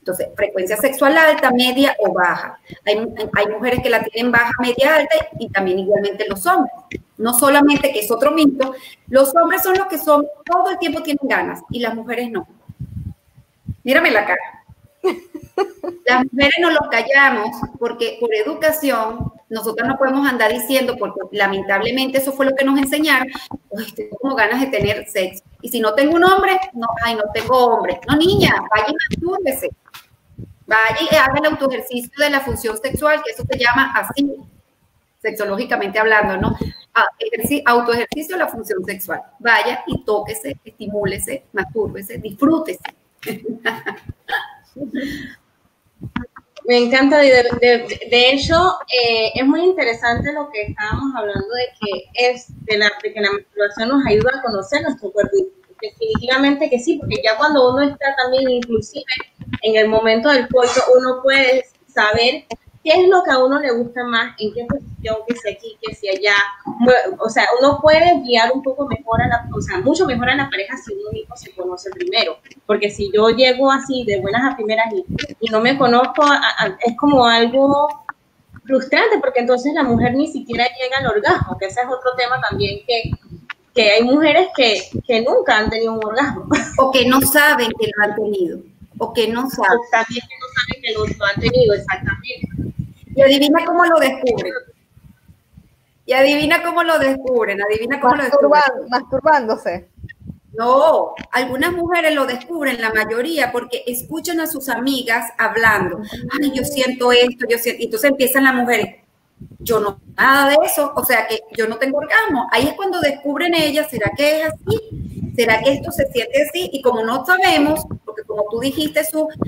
Entonces, 0.00 0.28
frecuencia 0.36 0.76
sexual 0.76 1.16
alta, 1.16 1.50
media 1.50 1.96
o 2.00 2.12
baja. 2.12 2.58
Hay, 2.84 2.98
hay, 3.34 3.46
mujeres 3.46 3.80
que 3.82 3.88
la 3.88 4.02
tienen 4.02 4.30
baja, 4.30 4.52
media, 4.60 4.96
alta 4.96 5.16
y 5.38 5.48
también 5.48 5.78
igualmente 5.78 6.26
los 6.28 6.44
hombres. 6.46 6.74
No 7.16 7.32
solamente 7.32 7.92
que 7.92 8.00
es 8.00 8.10
otro 8.10 8.32
mito, 8.32 8.74
los 9.06 9.34
hombres 9.36 9.62
son 9.62 9.78
los 9.78 9.86
que 9.86 9.98
son, 9.98 10.26
todo 10.44 10.70
el 10.70 10.78
tiempo 10.78 11.02
tienen 11.02 11.28
ganas 11.28 11.62
y 11.70 11.80
las 11.80 11.94
mujeres 11.94 12.30
no. 12.30 12.46
Mírame 13.88 14.10
la 14.10 14.26
cara. 14.26 14.64
Las 16.04 16.24
mujeres 16.30 16.56
no 16.60 16.68
los 16.68 16.90
callamos 16.90 17.48
porque 17.78 18.18
por 18.20 18.28
educación 18.34 19.32
nosotros 19.48 19.88
no 19.88 19.96
podemos 19.96 20.28
andar 20.28 20.52
diciendo, 20.52 20.94
porque 20.98 21.20
lamentablemente 21.32 22.18
eso 22.18 22.32
fue 22.32 22.44
lo 22.44 22.54
que 22.54 22.66
nos 22.66 22.78
enseñaron, 22.78 23.28
pues 23.70 23.94
tengo 23.94 24.34
ganas 24.34 24.60
de 24.60 24.66
tener 24.66 25.08
sexo. 25.08 25.42
Y 25.62 25.70
si 25.70 25.80
no 25.80 25.94
tengo 25.94 26.16
un 26.16 26.24
hombre, 26.24 26.60
no, 26.74 26.86
ay, 27.02 27.14
no 27.14 27.22
tengo 27.32 27.56
hombre. 27.64 27.98
No, 28.06 28.14
niña, 28.14 28.54
vaya 28.70 28.88
y 28.88 29.16
mastúrbese. 29.16 29.70
Vaya 30.66 31.08
y 31.10 31.14
haga 31.14 31.38
el 31.38 31.46
autoejercicio 31.46 32.12
de 32.18 32.28
la 32.28 32.40
función 32.40 32.76
sexual, 32.76 33.22
que 33.24 33.30
eso 33.30 33.42
se 33.50 33.58
llama 33.58 33.94
así, 33.96 34.36
sexológicamente 35.22 35.98
hablando, 35.98 36.36
¿no? 36.36 36.58
Ah, 36.94 37.06
autoejercicio 37.64 38.36
de 38.36 38.44
la 38.44 38.48
función 38.48 38.84
sexual. 38.84 39.22
Vaya 39.38 39.82
y 39.86 40.04
tóquese, 40.04 40.58
estimúlese, 40.62 41.44
mastúrbese, 41.54 42.18
disfrútese. 42.18 42.97
Me 46.66 46.76
encanta, 46.76 47.18
de, 47.18 47.30
de, 48.10 48.30
hecho, 48.30 48.54
eh, 48.92 49.32
es 49.34 49.46
muy 49.46 49.62
interesante 49.62 50.32
lo 50.34 50.50
que 50.50 50.62
estábamos 50.62 51.14
hablando 51.16 51.48
de 51.48 51.64
que 51.80 52.04
es 52.12 52.46
de, 52.66 52.76
la, 52.76 52.92
que 53.02 53.18
la 53.18 53.32
masturbación 53.32 53.88
nos 53.88 54.06
ayuda 54.06 54.32
a 54.34 54.42
conocer 54.42 54.82
nuestro 54.82 55.10
cuerpo. 55.10 55.34
Definitivamente 55.80 56.68
que 56.68 56.78
sí, 56.78 56.98
porque 56.98 57.22
ya 57.24 57.38
cuando 57.38 57.72
uno 57.72 57.82
está 57.82 58.14
también 58.16 58.50
inclusive 58.50 59.04
en 59.62 59.76
el 59.76 59.88
momento 59.88 60.28
del 60.28 60.46
coito, 60.48 60.82
uno 60.94 61.22
puede 61.22 61.64
saber 61.86 62.44
qué 62.88 63.02
es 63.02 63.08
lo 63.08 63.22
que 63.22 63.30
a 63.30 63.38
uno 63.38 63.60
le 63.60 63.70
gusta 63.72 64.02
más, 64.04 64.34
en 64.38 64.52
qué 64.54 64.64
posición, 64.64 65.16
que 65.26 65.34
si 65.34 65.48
aquí, 65.50 65.78
que 65.82 65.94
si 65.94 66.08
allá. 66.08 66.34
O 67.18 67.28
sea, 67.28 67.44
uno 67.60 67.80
puede 67.82 68.20
guiar 68.22 68.50
un 68.52 68.62
poco 68.62 68.86
mejor 68.86 69.20
a 69.20 69.28
la, 69.28 69.48
o 69.54 69.60
sea, 69.60 69.78
mucho 69.80 70.06
mejor 70.06 70.30
a 70.30 70.36
la 70.36 70.48
pareja 70.48 70.74
si 70.78 70.94
uno 70.94 71.10
mismo 71.12 71.36
se 71.36 71.52
conoce 71.52 71.90
primero. 71.90 72.38
Porque 72.66 72.90
si 72.90 73.10
yo 73.12 73.28
llego 73.28 73.70
así 73.70 74.04
de 74.04 74.20
buenas 74.20 74.50
a 74.50 74.56
primeras 74.56 74.86
y, 74.92 75.50
no 75.50 75.60
me 75.60 75.76
conozco, 75.76 76.24
es 76.84 76.96
como 76.96 77.26
algo 77.26 78.04
frustrante 78.64 79.18
porque 79.18 79.40
entonces 79.40 79.72
la 79.74 79.82
mujer 79.82 80.14
ni 80.14 80.26
siquiera 80.26 80.64
llega 80.64 80.98
al 80.98 81.06
orgasmo, 81.06 81.56
que 81.58 81.66
ese 81.66 81.80
es 81.80 81.86
otro 81.86 82.10
tema 82.16 82.40
también 82.48 82.80
que, 82.86 83.10
que 83.74 83.90
hay 83.90 84.02
mujeres 84.02 84.48
que, 84.56 84.80
que 85.06 85.22
nunca 85.22 85.58
han 85.58 85.70
tenido 85.70 85.92
un 85.92 86.04
orgasmo. 86.04 86.46
O 86.78 86.90
que 86.90 87.06
no 87.06 87.20
saben 87.20 87.70
que 87.78 87.90
lo 87.94 88.04
han 88.04 88.14
tenido 88.14 88.58
o 88.98 89.12
que 89.12 89.28
no 89.28 89.48
saben. 89.48 89.78
también 89.90 90.22
que 90.28 90.34
no 90.38 90.46
saben 90.54 90.82
que 90.82 91.16
lo, 91.18 91.24
han 91.24 91.40
tenido, 91.40 91.74
exactamente. 91.74 92.48
Y 93.18 93.22
adivina 93.22 93.64
cómo 93.66 93.84
lo 93.84 93.98
descubren. 93.98 94.52
Y 96.06 96.12
adivina 96.12 96.62
cómo 96.62 96.84
lo 96.84 97.00
descubren, 97.00 97.60
adivina 97.60 97.98
cómo 97.98 98.14
lo 98.14 98.22
descubren. 98.22 98.62
Masturbándose. 98.88 99.88
No, 100.52 101.14
algunas 101.32 101.72
mujeres 101.72 102.14
lo 102.14 102.26
descubren, 102.26 102.80
la 102.80 102.92
mayoría, 102.92 103.50
porque 103.50 103.82
escuchan 103.88 104.38
a 104.38 104.46
sus 104.46 104.68
amigas 104.68 105.32
hablando. 105.36 106.00
Ay, 106.40 106.52
yo 106.54 106.62
siento 106.62 107.10
esto, 107.10 107.44
yo 107.48 107.58
siento. 107.58 107.82
Y 107.82 107.86
entonces 107.86 108.10
empiezan 108.12 108.44
las 108.44 108.54
mujeres. 108.54 109.02
Yo 109.58 109.80
no, 109.80 110.00
nada 110.16 110.50
de 110.50 110.56
eso, 110.64 110.92
o 110.94 111.04
sea 111.04 111.26
que 111.26 111.40
yo 111.56 111.66
no 111.66 111.76
tengo 111.76 111.98
orgasmo. 111.98 112.46
Ahí 112.52 112.68
es 112.68 112.74
cuando 112.74 113.00
descubren 113.00 113.52
ellas, 113.54 113.90
¿será 113.90 114.12
que 114.16 114.42
es 114.42 114.46
así? 114.46 115.17
¿Será 115.38 115.62
que 115.62 115.74
esto 115.74 115.92
se 115.92 116.10
siente 116.10 116.42
así? 116.42 116.68
Y 116.72 116.82
como 116.82 117.04
no 117.04 117.24
sabemos, 117.24 117.86
como 118.26 118.44
tú 118.50 118.58
dijiste, 118.58 119.02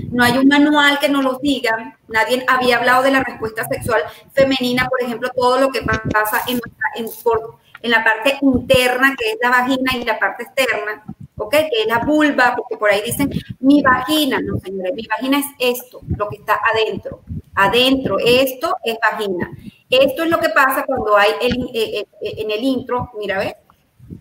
no 0.09 0.23
hay 0.23 0.37
un 0.37 0.47
manual 0.47 0.97
que 0.99 1.09
nos 1.09 1.21
lo 1.21 1.37
diga. 1.39 1.99
Nadie 2.07 2.45
había 2.47 2.77
hablado 2.77 3.03
de 3.03 3.11
la 3.11 3.21
respuesta 3.21 3.67
sexual 3.67 4.01
femenina, 4.31 4.87
por 4.87 5.01
ejemplo, 5.01 5.29
todo 5.35 5.59
lo 5.59 5.67
que 5.67 5.81
pasa 5.81 6.43
en, 6.47 6.61
en, 6.95 7.91
la 7.91 8.05
parte 8.05 8.37
interna, 8.41 9.17
que 9.19 9.31
es 9.31 9.37
la 9.41 9.49
vagina, 9.49 9.91
y 9.95 10.05
la 10.05 10.17
parte 10.17 10.43
externa, 10.43 11.03
¿ok? 11.35 11.51
Que 11.51 11.81
es 11.81 11.87
la 11.87 11.99
vulva, 11.99 12.55
porque 12.55 12.77
por 12.77 12.89
ahí 12.89 13.01
dicen, 13.01 13.29
mi 13.59 13.81
vagina, 13.81 14.39
no 14.39 14.59
señores, 14.59 14.93
mi 14.93 15.05
vagina 15.07 15.39
es 15.39 15.47
esto, 15.59 15.99
lo 16.15 16.29
que 16.29 16.37
está 16.37 16.57
adentro. 16.73 17.19
Adentro, 17.53 18.15
esto 18.17 18.77
es 18.85 18.95
vagina. 19.11 19.51
Esto 19.89 20.23
es 20.23 20.29
lo 20.29 20.39
que 20.39 20.47
pasa 20.47 20.85
cuando 20.85 21.17
hay 21.17 21.31
el, 21.41 21.69
eh, 21.73 22.05
eh, 22.21 22.33
en 22.37 22.49
el 22.49 22.63
intro, 22.63 23.11
mira, 23.19 23.39
¿ves? 23.39 23.55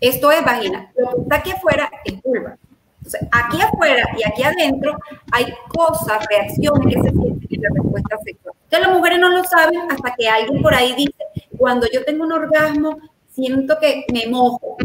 Esto 0.00 0.31
es 0.31 0.44
vagina. 0.44 0.90
Lo 0.96 1.11
que 1.11 1.22
está 1.22 1.37
aquí 1.37 1.50
afuera 1.50 1.90
es 2.05 2.22
vulva. 2.22 2.57
Entonces, 2.98 3.29
aquí 3.33 3.61
afuera 3.62 4.05
y 4.18 4.29
aquí 4.29 4.42
adentro 4.42 4.98
hay 5.33 5.46
cosas, 5.68 6.24
reacciones 6.29 6.94
que 6.94 7.03
se 7.03 7.11
sienten 7.11 7.48
en 7.50 7.62
la 7.62 7.68
respuesta 7.74 8.16
sexual. 8.24 8.55
Entonces, 8.64 8.87
las 8.88 8.96
mujeres 8.96 9.18
no 9.18 9.29
lo 9.31 9.44
saben 9.44 9.81
hasta 9.90 10.14
que 10.16 10.29
alguien 10.29 10.62
por 10.62 10.74
ahí 10.74 10.94
dice, 10.94 11.24
cuando 11.57 11.87
yo 11.92 12.05
tengo 12.05 12.24
un 12.24 12.33
orgasmo, 12.33 12.98
siento 13.31 13.79
que 13.81 14.05
me 14.12 14.26
mojo. 14.26 14.76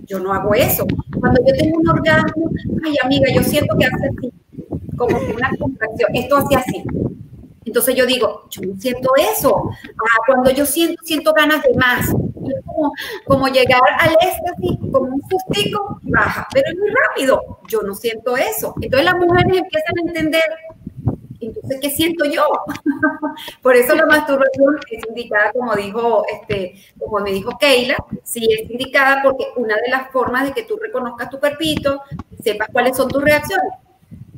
Yo 0.00 0.18
no 0.18 0.32
hago 0.32 0.54
eso. 0.54 0.84
Cuando 1.20 1.40
yo 1.46 1.54
tengo 1.54 1.78
un 1.78 1.88
orgasmo, 1.88 2.50
ay 2.84 2.94
amiga, 3.02 3.32
yo 3.32 3.42
siento 3.42 3.76
que 3.78 3.86
hace 3.86 4.08
así, 4.08 4.32
como 4.96 5.18
que 5.18 5.32
una 5.32 5.50
contracción. 5.58 6.10
Esto 6.14 6.36
hace 6.36 6.56
así. 6.56 6.84
Entonces 7.64 7.94
yo 7.94 8.04
digo, 8.04 8.46
yo 8.50 8.62
no 8.62 8.78
siento 8.78 9.10
eso. 9.16 9.70
Ah, 9.70 10.18
cuando 10.26 10.50
yo 10.50 10.66
siento, 10.66 11.00
siento 11.04 11.32
ganas 11.32 11.62
de 11.62 11.74
más. 11.74 12.12
Es 12.48 12.64
como, 13.26 13.48
llegar 13.48 13.80
al 13.98 14.12
éxtasis, 14.12 14.78
como 14.90 15.14
un 15.14 15.22
sustico, 15.28 16.00
baja, 16.02 16.48
pero 16.52 16.68
es 16.70 16.78
muy 16.78 16.90
rápido. 16.90 17.58
Yo 17.68 17.82
no 17.82 17.94
siento 17.94 18.36
eso. 18.36 18.74
Entonces 18.80 19.04
las 19.04 19.16
mujeres 19.16 19.58
empiezan 19.58 19.98
a 19.98 20.08
entender, 20.08 20.44
entonces, 21.40 21.80
¿qué 21.80 21.90
siento 21.90 22.24
yo? 22.24 22.46
Por 23.62 23.76
eso 23.76 23.94
la 23.94 24.06
masturbación 24.06 24.78
es 24.90 25.06
indicada, 25.08 25.52
como 25.52 25.74
dijo, 25.74 26.24
este, 26.32 26.74
como 26.98 27.18
me 27.20 27.32
dijo 27.32 27.56
Keila, 27.58 27.96
sí 28.22 28.46
es 28.50 28.70
indicada 28.70 29.22
porque 29.22 29.46
una 29.56 29.76
de 29.76 29.90
las 29.90 30.10
formas 30.10 30.44
de 30.44 30.52
que 30.52 30.62
tú 30.64 30.78
reconozcas 30.80 31.30
tu 31.30 31.40
cuerpito, 31.40 32.02
sepas 32.42 32.68
cuáles 32.72 32.96
son 32.96 33.08
tus 33.08 33.22
reacciones, 33.22 33.72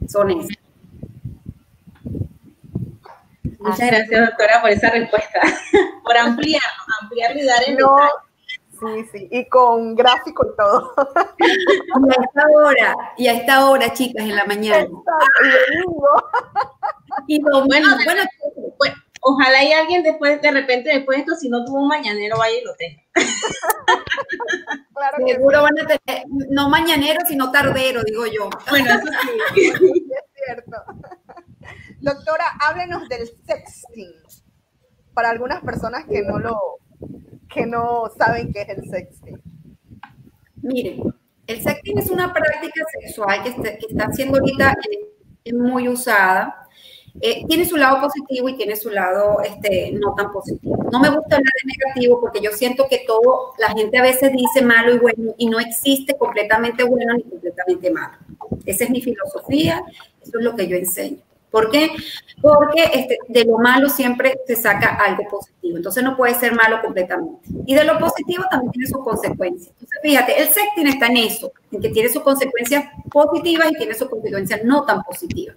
son 0.08 0.30
esas. 0.30 0.63
Muchas 3.64 3.90
gracias, 3.90 4.26
doctora, 4.28 4.60
por 4.60 4.70
esa 4.70 4.90
respuesta, 4.90 5.40
por 6.04 6.16
ampliar, 6.16 6.62
ampliar 7.00 7.36
y 7.36 7.44
dar 7.44 7.62
el 7.66 7.76
no, 7.76 7.96
Sí, 8.78 9.08
sí, 9.12 9.28
y 9.30 9.48
con 9.48 9.94
gráfico 9.94 10.46
y 10.46 10.56
todo. 10.56 10.94
Y 11.38 12.10
a 12.10 12.24
esta 12.24 12.46
hora, 12.54 12.96
y 13.16 13.26
a 13.28 13.32
esta 13.32 13.66
hora, 13.68 13.92
chicas, 13.92 14.24
en 14.24 14.36
la 14.36 14.44
mañana. 14.44 14.86
y 17.26 17.40
lo 17.40 17.64
bueno, 17.64 17.88
bueno, 18.04 18.22
pues, 18.76 18.92
ojalá 19.20 19.58
hay 19.60 19.72
alguien 19.72 20.02
después, 20.02 20.42
de 20.42 20.50
repente, 20.50 20.90
después 20.90 21.16
de 21.16 21.22
esto, 21.22 21.34
si 21.36 21.48
no 21.48 21.64
tuvo 21.64 21.82
un 21.82 21.88
mañanero, 21.88 22.36
vaya 22.36 22.58
y 22.58 22.64
lo 22.64 22.74
tenga. 22.74 23.02
Claro 24.92 25.26
Seguro 25.26 25.62
van 25.62 25.78
a 25.78 25.86
tener, 25.86 26.24
no 26.50 26.68
mañanero, 26.68 27.20
sino 27.26 27.50
tardero, 27.50 28.02
digo 28.04 28.26
yo. 28.26 28.50
Bueno, 28.70 28.94
eso 28.94 29.06
sí. 29.54 29.68
es 29.72 29.74
cierto. 30.44 30.76
Doctora, 32.04 32.44
háblenos 32.60 33.08
del 33.08 33.26
sexting. 33.46 34.12
Para 35.14 35.30
algunas 35.30 35.62
personas 35.62 36.04
que 36.04 36.20
no 36.20 36.38
lo, 36.38 36.58
que 37.48 37.64
no 37.64 38.10
saben 38.18 38.52
qué 38.52 38.60
es 38.60 38.68
el 38.68 38.90
sexting. 38.90 39.42
Miren, 40.56 41.02
el 41.46 41.62
sexting 41.62 41.98
es 41.98 42.10
una 42.10 42.30
práctica 42.30 42.84
sexual 43.00 43.42
que 43.42 43.48
está, 43.48 44.12
siendo 44.12 44.38
ahorita 44.38 44.74
muy 45.54 45.88
usada. 45.88 46.68
Eh, 47.22 47.46
tiene 47.46 47.64
su 47.64 47.76
lado 47.76 48.02
positivo 48.02 48.50
y 48.50 48.56
tiene 48.58 48.76
su 48.76 48.90
lado 48.90 49.40
este, 49.40 49.92
no 49.92 50.14
tan 50.14 50.30
positivo. 50.30 50.76
No 50.92 51.00
me 51.00 51.08
gusta 51.08 51.36
hablar 51.36 51.52
de 51.62 51.72
negativo 51.72 52.20
porque 52.20 52.42
yo 52.42 52.50
siento 52.50 52.86
que 52.86 53.04
todo, 53.06 53.54
la 53.58 53.70
gente 53.70 53.96
a 53.96 54.02
veces 54.02 54.30
dice 54.30 54.60
malo 54.60 54.94
y 54.94 54.98
bueno 54.98 55.34
y 55.38 55.46
no 55.46 55.58
existe 55.58 56.18
completamente 56.18 56.84
bueno 56.84 57.14
ni 57.14 57.22
completamente 57.22 57.90
malo. 57.90 58.18
Esa 58.66 58.84
es 58.84 58.90
mi 58.90 59.00
filosofía, 59.00 59.82
eso 60.20 60.38
es 60.38 60.44
lo 60.44 60.54
que 60.54 60.68
yo 60.68 60.76
enseño. 60.76 61.23
¿Por 61.54 61.70
qué? 61.70 61.88
Porque 62.42 62.82
este, 62.92 63.16
de 63.28 63.44
lo 63.44 63.58
malo 63.58 63.88
siempre 63.88 64.40
se 64.44 64.56
saca 64.56 64.96
algo 64.96 65.22
positivo. 65.30 65.76
Entonces 65.76 66.02
no 66.02 66.16
puede 66.16 66.34
ser 66.34 66.52
malo 66.52 66.82
completamente. 66.82 67.48
Y 67.64 67.76
de 67.76 67.84
lo 67.84 67.96
positivo 67.96 68.42
también 68.50 68.72
tiene 68.72 68.88
sus 68.88 69.04
consecuencias. 69.04 69.72
Entonces 69.74 69.98
fíjate, 70.02 70.42
el 70.42 70.48
sexting 70.48 70.88
está 70.88 71.06
en 71.06 71.18
eso, 71.18 71.52
en 71.70 71.80
que 71.80 71.90
tiene 71.90 72.08
sus 72.08 72.24
consecuencias 72.24 72.86
positivas 73.08 73.70
y 73.70 73.74
tiene 73.76 73.94
sus 73.94 74.08
consecuencias 74.08 74.64
no 74.64 74.84
tan 74.84 75.04
positivas. 75.04 75.54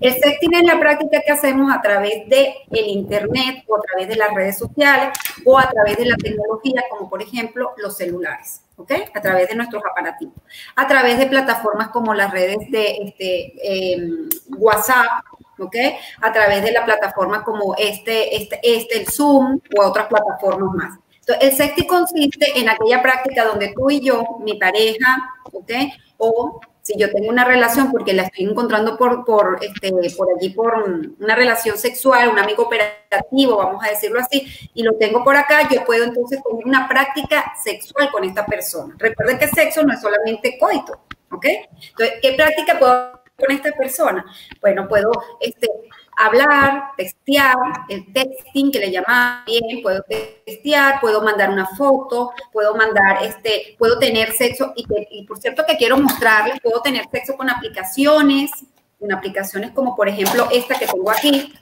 El 0.00 0.12
sexting 0.12 0.54
es 0.54 0.62
la 0.62 0.78
práctica 0.78 1.20
que 1.26 1.32
hacemos 1.32 1.74
a 1.74 1.82
través 1.82 2.28
de 2.28 2.54
el 2.70 2.86
internet 2.86 3.64
o 3.66 3.76
a 3.76 3.80
través 3.80 4.06
de 4.06 4.14
las 4.14 4.32
redes 4.32 4.56
sociales 4.56 5.08
o 5.44 5.58
a 5.58 5.68
través 5.68 5.96
de 5.96 6.04
la 6.04 6.16
tecnología, 6.16 6.84
como 6.88 7.10
por 7.10 7.22
ejemplo 7.22 7.72
los 7.76 7.96
celulares. 7.96 8.62
¿ok? 8.76 8.92
A 9.14 9.20
través 9.20 9.48
de 9.48 9.54
nuestros 9.56 9.82
aparatitos, 9.84 10.42
a 10.74 10.86
través 10.86 11.18
de 11.18 11.26
plataformas 11.26 11.88
como 11.88 12.14
las 12.14 12.30
redes 12.30 12.70
de 12.70 12.96
este, 13.02 13.52
em, 13.62 14.28
WhatsApp, 14.56 15.24
¿ok? 15.60 15.76
A 16.22 16.32
través 16.32 16.62
de 16.62 16.72
la 16.72 16.84
plataforma 16.84 17.44
como 17.44 17.74
este, 17.76 18.36
este, 18.36 18.60
este, 18.62 19.00
el 19.00 19.06
Zoom 19.08 19.60
o 19.76 19.82
otras 19.84 20.06
plataformas 20.06 20.74
más. 20.74 20.98
Entonces, 21.20 21.50
el 21.50 21.56
sexting 21.56 21.86
consiste 21.86 22.58
en 22.58 22.68
aquella 22.68 23.02
práctica 23.02 23.44
donde 23.44 23.72
tú 23.74 23.90
y 23.90 24.00
yo, 24.00 24.24
mi 24.40 24.54
pareja, 24.54 25.18
¿ok? 25.52 25.70
O 26.18 26.60
si 26.82 26.98
yo 26.98 27.10
tengo 27.12 27.28
una 27.28 27.44
relación 27.44 27.90
porque 27.90 28.12
la 28.12 28.22
estoy 28.22 28.46
encontrando 28.46 28.96
por, 28.96 29.24
por, 29.24 29.58
este, 29.60 29.92
por 30.16 30.28
allí, 30.36 30.50
por 30.50 30.82
una 31.20 31.36
relación 31.36 31.76
sexual, 31.76 32.30
un 32.30 32.38
amigo 32.38 32.64
operativo, 32.64 33.56
vamos 33.56 33.84
a 33.84 33.90
decirlo 33.90 34.20
así, 34.20 34.46
y 34.74 34.82
lo 34.82 34.94
tengo 34.94 35.22
por 35.22 35.36
acá, 35.36 35.68
yo 35.68 35.84
puedo 35.84 36.04
entonces 36.04 36.42
tener 36.42 36.66
una 36.66 36.88
práctica 36.88 37.52
sexual 37.62 38.10
con 38.10 38.24
esta 38.24 38.46
persona. 38.46 38.94
Recuerden 38.98 39.38
que 39.38 39.48
sexo 39.48 39.82
no 39.82 39.92
es 39.92 40.00
solamente 40.00 40.58
coito, 40.58 41.00
¿ok? 41.30 41.46
Entonces, 41.90 42.18
¿qué 42.22 42.32
práctica 42.32 42.78
puedo 42.78 43.19
con 43.40 43.50
esta 43.50 43.72
persona? 43.72 44.24
Bueno, 44.60 44.86
puedo 44.88 45.10
este, 45.40 45.68
hablar, 46.16 46.92
textear, 46.96 47.56
el 47.88 48.12
texting 48.12 48.70
que 48.70 48.78
le 48.78 48.90
llama 48.90 49.42
bien, 49.46 49.82
puedo 49.82 50.02
textear, 50.02 51.00
puedo 51.00 51.22
mandar 51.22 51.50
una 51.50 51.66
foto, 51.66 52.32
puedo 52.52 52.74
mandar, 52.74 53.24
este, 53.24 53.74
puedo 53.78 53.98
tener 53.98 54.32
sexo 54.32 54.72
y, 54.76 55.24
por 55.26 55.38
cierto 55.38 55.64
que 55.66 55.76
quiero 55.76 55.96
mostrarles, 55.96 56.60
puedo 56.60 56.80
tener 56.82 57.06
sexo 57.10 57.36
con 57.36 57.48
aplicaciones, 57.48 58.50
con 58.98 59.12
aplicaciones 59.12 59.70
como 59.72 59.96
por 59.96 60.08
ejemplo 60.08 60.48
esta 60.52 60.78
que 60.78 60.86
tengo 60.86 61.10
aquí. 61.10 61.54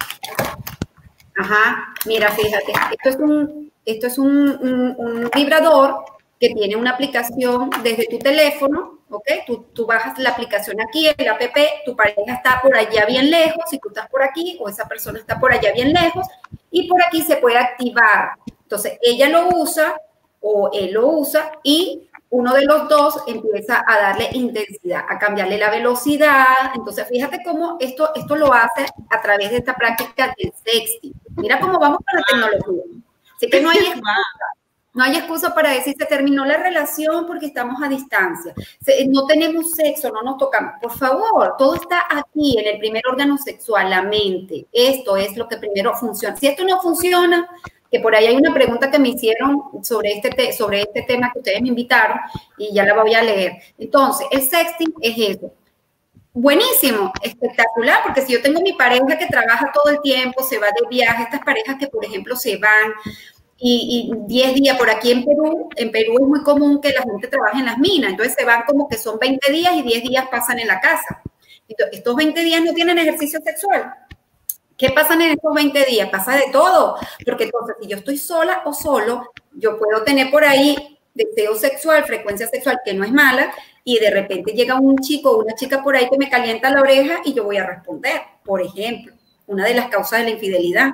Ajá, 1.36 1.94
mira, 2.04 2.32
fíjate, 2.32 2.72
esto 2.90 3.08
es 3.10 3.16
un, 3.16 3.72
esto 3.84 4.06
es 4.08 4.18
un 4.18 5.30
vibrador 5.32 6.04
que 6.40 6.50
tiene 6.50 6.76
una 6.76 6.90
aplicación 6.90 7.70
desde 7.82 8.06
tu 8.08 8.18
teléfono, 8.18 8.97
¿ok? 9.10 9.26
Tú, 9.46 9.66
tú, 9.74 9.86
bajas 9.86 10.18
la 10.18 10.30
aplicación 10.30 10.80
aquí, 10.80 11.08
el 11.08 11.28
app, 11.28 11.40
tu 11.84 11.96
pareja 11.96 12.32
está 12.32 12.60
por 12.62 12.76
allá 12.76 13.06
bien 13.06 13.30
lejos, 13.30 13.72
y 13.72 13.78
tú 13.78 13.88
estás 13.88 14.08
por 14.08 14.22
aquí, 14.22 14.58
o 14.60 14.68
esa 14.68 14.86
persona 14.86 15.18
está 15.18 15.38
por 15.38 15.52
allá 15.52 15.72
bien 15.72 15.92
lejos, 15.92 16.26
y 16.70 16.88
por 16.88 17.02
aquí 17.02 17.22
se 17.22 17.36
puede 17.36 17.58
activar. 17.58 18.32
Entonces, 18.62 18.98
ella 19.02 19.28
lo 19.28 19.48
usa 19.48 19.96
o 20.40 20.70
él 20.72 20.92
lo 20.92 21.08
usa 21.08 21.52
y 21.62 22.08
uno 22.30 22.52
de 22.52 22.64
los 22.66 22.88
dos 22.88 23.22
empieza 23.26 23.82
a 23.86 23.98
darle 23.98 24.28
intensidad, 24.32 25.04
a 25.08 25.18
cambiarle 25.18 25.56
la 25.56 25.70
velocidad. 25.70 26.44
Entonces, 26.74 27.08
fíjate 27.08 27.42
cómo 27.42 27.78
esto, 27.80 28.14
esto 28.14 28.36
lo 28.36 28.52
hace 28.52 28.86
a 29.10 29.22
través 29.22 29.50
de 29.50 29.58
esta 29.58 29.74
práctica 29.74 30.34
del 30.36 30.52
sexting. 30.52 31.14
Mira 31.36 31.58
cómo 31.58 31.78
vamos 31.78 31.98
con 31.98 32.20
la 32.20 32.50
tecnología. 32.50 32.84
Así 33.34 33.48
que 33.48 33.60
no 33.62 33.70
hay 33.70 33.78
no 34.98 35.04
hay 35.04 35.16
excusa 35.16 35.54
para 35.54 35.70
decir 35.70 35.94
se 35.96 36.06
terminó 36.06 36.44
la 36.44 36.56
relación 36.56 37.24
porque 37.24 37.46
estamos 37.46 37.80
a 37.80 37.88
distancia. 37.88 38.52
no 39.06 39.26
tenemos 39.26 39.76
sexo, 39.76 40.10
no 40.10 40.22
nos 40.22 40.38
tocamos. 40.38 40.72
Por 40.82 40.90
favor, 40.90 41.54
todo 41.56 41.76
está 41.76 42.02
aquí 42.10 42.58
en 42.58 42.66
el 42.66 42.80
primer 42.80 43.04
órgano 43.08 43.38
sexual, 43.38 43.90
la 43.90 44.02
mente. 44.02 44.66
Esto 44.72 45.16
es 45.16 45.36
lo 45.36 45.46
que 45.46 45.56
primero 45.56 45.94
funciona. 45.94 46.36
Si 46.36 46.48
esto 46.48 46.64
no 46.64 46.82
funciona, 46.82 47.48
que 47.88 48.00
por 48.00 48.12
ahí 48.12 48.26
hay 48.26 48.34
una 48.34 48.52
pregunta 48.52 48.90
que 48.90 48.98
me 48.98 49.10
hicieron 49.10 49.62
sobre 49.84 50.14
este, 50.14 50.52
sobre 50.52 50.80
este 50.80 51.02
tema 51.02 51.30
que 51.32 51.38
ustedes 51.38 51.62
me 51.62 51.68
invitaron 51.68 52.18
y 52.58 52.74
ya 52.74 52.84
la 52.84 53.00
voy 53.00 53.14
a 53.14 53.22
leer. 53.22 53.52
Entonces, 53.78 54.26
el 54.32 54.42
sexting 54.42 54.94
es 55.00 55.36
eso. 55.36 55.52
Buenísimo, 56.32 57.12
espectacular, 57.22 58.02
porque 58.02 58.22
si 58.22 58.32
yo 58.32 58.42
tengo 58.42 58.60
mi 58.60 58.72
pareja 58.72 59.16
que 59.16 59.26
trabaja 59.26 59.70
todo 59.72 59.92
el 59.92 60.00
tiempo, 60.00 60.42
se 60.42 60.58
va 60.58 60.66
de 60.66 60.88
viaje, 60.90 61.22
estas 61.22 61.40
parejas 61.44 61.76
que, 61.78 61.86
por 61.86 62.04
ejemplo, 62.04 62.34
se 62.34 62.58
van 62.58 62.92
y 63.60 64.12
10 64.26 64.54
días 64.54 64.78
por 64.78 64.88
aquí 64.88 65.10
en 65.10 65.24
Perú, 65.24 65.68
en 65.74 65.90
Perú 65.90 66.14
es 66.20 66.26
muy 66.26 66.42
común 66.42 66.80
que 66.80 66.92
la 66.92 67.02
gente 67.02 67.26
trabaje 67.26 67.58
en 67.58 67.66
las 67.66 67.78
minas, 67.78 68.10
entonces 68.10 68.34
se 68.38 68.44
van 68.44 68.62
como 68.66 68.88
que 68.88 68.96
son 68.96 69.18
20 69.18 69.50
días 69.50 69.74
y 69.74 69.82
10 69.82 70.02
días 70.04 70.28
pasan 70.30 70.60
en 70.60 70.68
la 70.68 70.80
casa. 70.80 71.22
estos 71.66 72.16
20 72.16 72.40
días 72.42 72.62
no 72.62 72.72
tienen 72.72 72.98
ejercicio 72.98 73.40
sexual. 73.44 73.92
¿Qué 74.76 74.90
pasa 74.90 75.14
en 75.14 75.22
estos 75.22 75.52
20 75.52 75.84
días? 75.86 76.08
Pasa 76.08 76.36
de 76.36 76.52
todo, 76.52 76.96
porque 77.24 77.44
entonces 77.44 77.76
si 77.80 77.88
yo 77.88 77.96
estoy 77.96 78.16
sola 78.16 78.62
o 78.64 78.72
solo, 78.72 79.32
yo 79.52 79.76
puedo 79.76 80.04
tener 80.04 80.30
por 80.30 80.44
ahí 80.44 80.98
deseo 81.14 81.56
sexual, 81.56 82.04
frecuencia 82.04 82.46
sexual 82.46 82.78
que 82.84 82.94
no 82.94 83.02
es 83.02 83.10
mala, 83.10 83.52
y 83.82 83.98
de 83.98 84.10
repente 84.10 84.52
llega 84.52 84.78
un 84.78 84.98
chico 84.98 85.32
o 85.32 85.42
una 85.42 85.54
chica 85.54 85.82
por 85.82 85.96
ahí 85.96 86.08
que 86.08 86.16
me 86.16 86.30
calienta 86.30 86.70
la 86.70 86.80
oreja 86.80 87.20
y 87.24 87.34
yo 87.34 87.42
voy 87.42 87.56
a 87.56 87.66
responder, 87.66 88.20
por 88.44 88.62
ejemplo, 88.62 89.14
una 89.48 89.64
de 89.64 89.74
las 89.74 89.88
causas 89.88 90.20
de 90.20 90.26
la 90.26 90.30
infidelidad. 90.30 90.92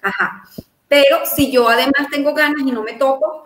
Ajá. 0.00 0.44
Pero 0.88 1.18
si 1.24 1.50
yo 1.50 1.68
además 1.68 2.08
tengo 2.10 2.34
ganas 2.34 2.62
y 2.66 2.72
no 2.72 2.82
me 2.82 2.94
toco, 2.94 3.42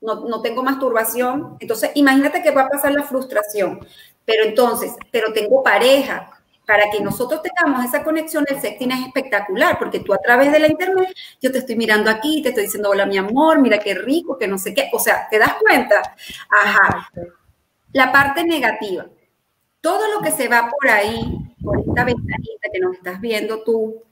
no, 0.00 0.26
no 0.26 0.40
tengo 0.40 0.62
masturbación, 0.62 1.56
entonces 1.60 1.90
imagínate 1.94 2.42
que 2.42 2.50
va 2.50 2.62
a 2.62 2.68
pasar 2.68 2.92
la 2.92 3.02
frustración. 3.02 3.80
Pero 4.24 4.44
entonces, 4.44 4.94
pero 5.10 5.32
tengo 5.32 5.62
pareja, 5.62 6.38
para 6.68 6.90
que 6.90 7.00
nosotros 7.00 7.40
tengamos 7.40 7.82
esa 7.82 8.04
conexión, 8.04 8.44
el 8.46 8.60
sexting 8.60 8.92
es 8.92 9.06
espectacular, 9.06 9.78
porque 9.78 10.00
tú 10.00 10.12
a 10.12 10.18
través 10.18 10.52
de 10.52 10.58
la 10.60 10.68
internet, 10.68 11.08
yo 11.40 11.50
te 11.50 11.60
estoy 11.60 11.76
mirando 11.76 12.10
aquí, 12.10 12.42
te 12.42 12.50
estoy 12.50 12.64
diciendo, 12.64 12.90
hola 12.90 13.06
mi 13.06 13.16
amor, 13.16 13.58
mira 13.58 13.78
qué 13.78 13.94
rico, 13.94 14.36
que 14.36 14.46
no 14.46 14.58
sé 14.58 14.74
qué, 14.74 14.90
o 14.92 14.98
sea, 14.98 15.26
¿te 15.30 15.38
das 15.38 15.54
cuenta? 15.54 16.14
Ajá. 16.50 17.10
La 17.94 18.12
parte 18.12 18.44
negativa, 18.44 19.06
todo 19.80 20.12
lo 20.12 20.20
que 20.20 20.30
se 20.30 20.46
va 20.46 20.68
por 20.68 20.90
ahí, 20.90 21.38
por 21.64 21.80
esta 21.80 22.04
ventanita 22.04 22.68
que 22.70 22.80
nos 22.80 22.96
estás 22.96 23.18
viendo 23.18 23.62
tú, 23.62 24.02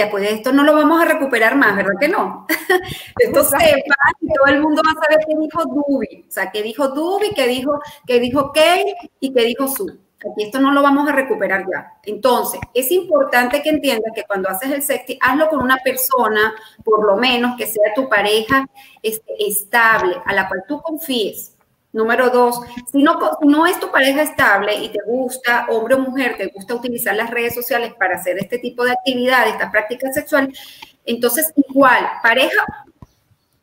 después 0.00 0.22
de 0.22 0.34
esto 0.34 0.52
no 0.52 0.64
lo 0.64 0.74
vamos 0.74 1.00
a 1.00 1.04
recuperar 1.04 1.56
más, 1.56 1.76
¿verdad 1.76 1.94
que 2.00 2.08
no? 2.08 2.46
esto 3.18 3.44
se 3.44 3.56
va 3.56 4.12
y 4.20 4.32
todo 4.32 4.46
el 4.46 4.60
mundo 4.60 4.82
va 4.84 4.92
a 4.92 5.04
saber 5.04 5.24
qué 5.26 5.36
dijo 5.38 5.64
Dubi, 5.64 6.24
o 6.28 6.30
sea, 6.30 6.50
qué 6.50 6.62
dijo 6.62 6.88
Dubi, 6.88 7.34
qué 7.34 7.46
dijo, 7.46 7.80
qué 8.06 8.20
dijo 8.20 8.52
Kay 8.52 8.94
y 9.20 9.32
qué 9.32 9.44
dijo 9.44 9.68
Su. 9.68 9.98
Aquí 10.18 10.44
esto 10.44 10.58
no 10.60 10.72
lo 10.72 10.82
vamos 10.82 11.08
a 11.08 11.12
recuperar 11.12 11.64
ya. 11.70 11.92
Entonces, 12.04 12.60
es 12.74 12.90
importante 12.90 13.62
que 13.62 13.70
entiendas 13.70 14.12
que 14.14 14.24
cuando 14.24 14.48
haces 14.48 14.72
el 14.72 14.82
sexting, 14.82 15.18
hazlo 15.20 15.48
con 15.48 15.62
una 15.62 15.76
persona, 15.76 16.54
por 16.84 17.06
lo 17.06 17.16
menos 17.16 17.56
que 17.56 17.68
sea 17.68 17.94
tu 17.94 18.08
pareja 18.08 18.66
este, 19.00 19.32
estable, 19.46 20.16
a 20.24 20.34
la 20.34 20.48
cual 20.48 20.64
tú 20.66 20.80
confíes. 20.80 21.56
Número 21.92 22.28
dos, 22.28 22.60
si 22.92 23.02
no, 23.02 23.18
no 23.40 23.66
es 23.66 23.80
tu 23.80 23.90
pareja 23.90 24.22
estable 24.22 24.74
y 24.74 24.90
te 24.90 24.98
gusta, 25.06 25.66
hombre 25.70 25.94
o 25.94 25.98
mujer, 25.98 26.36
te 26.36 26.48
gusta 26.48 26.74
utilizar 26.74 27.16
las 27.16 27.30
redes 27.30 27.54
sociales 27.54 27.94
para 27.98 28.16
hacer 28.16 28.36
este 28.38 28.58
tipo 28.58 28.84
de 28.84 28.92
actividad, 28.92 29.48
esta 29.48 29.70
práctica 29.70 30.12
sexual, 30.12 30.52
entonces 31.06 31.50
igual, 31.56 32.06
pareja 32.22 32.62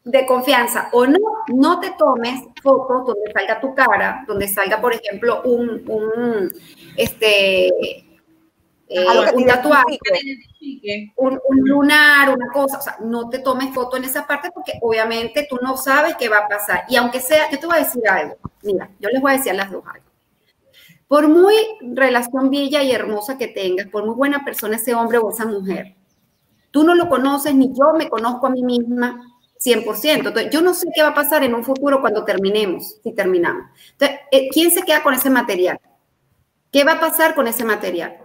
de 0.04 0.26
confianza 0.26 0.90
o 0.92 1.06
no, 1.06 1.20
no 1.48 1.80
te 1.80 1.92
tomes 1.98 2.42
fotos 2.62 3.08
donde 3.08 3.32
salga 3.32 3.60
tu 3.60 3.76
cara, 3.76 4.24
donde 4.28 4.48
salga, 4.48 4.82
por 4.82 4.94
ejemplo, 4.94 5.42
un, 5.44 5.84
un 5.88 6.54
este, 6.96 8.05
eh, 8.88 9.06
un 9.34 9.46
tatuaje, 9.46 9.98
un, 11.16 11.40
lunar, 11.64 12.30
una 12.30 12.52
cosa, 12.52 12.78
o 12.78 12.82
sea, 12.82 12.98
no 13.02 13.30
te 13.30 13.40
tomes 13.40 13.74
foto 13.74 13.98
en 13.98 14.04
esa 14.04 14.28
parte 14.28 14.52
porque 14.54 14.74
obviamente 14.82 15.48
tú 15.50 15.58
no 15.62 15.76
sabes 15.76 16.16
qué 16.18 16.30
va 16.30 16.40
a 16.40 16.48
pasar. 16.48 16.86
Y 16.88 16.96
aunque 16.96 17.20
sea, 17.20 17.50
yo 17.50 17.60
te 17.60 17.66
voy 17.66 17.78
a 17.78 17.80
decir 17.80 18.08
algo, 18.08 18.36
mira, 18.62 18.90
yo 19.00 19.10
les 19.10 19.22
voy 19.22 19.32
a 19.32 19.38
decir 19.38 19.52
a 19.52 19.56
las 19.56 19.72
dos 19.72 19.84
algo. 19.88 20.06
Por 21.08 21.28
muy 21.28 21.56
relación 21.82 22.50
bella 22.50 22.84
y 22.84 22.92
hermosa 22.92 23.38
que 23.38 23.48
tengas, 23.48 23.88
por 23.88 24.06
muy 24.06 24.16
buena 24.16 24.44
persona 24.44 24.76
ese 24.76 24.94
hombre 24.94 25.18
o 25.18 25.32
esa 25.32 25.46
mujer, 25.46 25.96
tú 26.72 26.84
no 26.84 26.94
lo 26.94 27.10
conoces 27.10 27.56
ni 27.56 27.74
yo 27.74 27.94
me 27.98 28.10
conozco 28.10 28.48
a 28.48 28.50
mí 28.52 28.64
misma 28.64 29.20
100%. 29.64 30.28
Entonces, 30.28 30.50
yo 30.52 30.62
no 30.62 30.74
sé 30.74 30.88
qué 30.94 31.02
va 31.02 31.10
a 31.10 31.16
pasar 31.16 31.44
en 31.44 31.56
un 31.56 31.64
futuro 31.64 32.02
cuando 32.02 32.24
terminemos, 32.24 32.98
si 33.04 33.14
terminamos. 33.14 33.66
Entonces, 33.94 34.20
eh, 34.32 34.48
¿quién 34.52 34.72
se 34.72 34.84
queda 34.84 35.02
con 35.02 35.14
ese 35.14 35.30
material? 35.30 35.80
¿Qué 36.76 36.84
va 36.84 36.92
a 36.92 37.00
pasar 37.00 37.36
con 37.36 37.48
ese 37.48 37.64
material? 37.64 38.18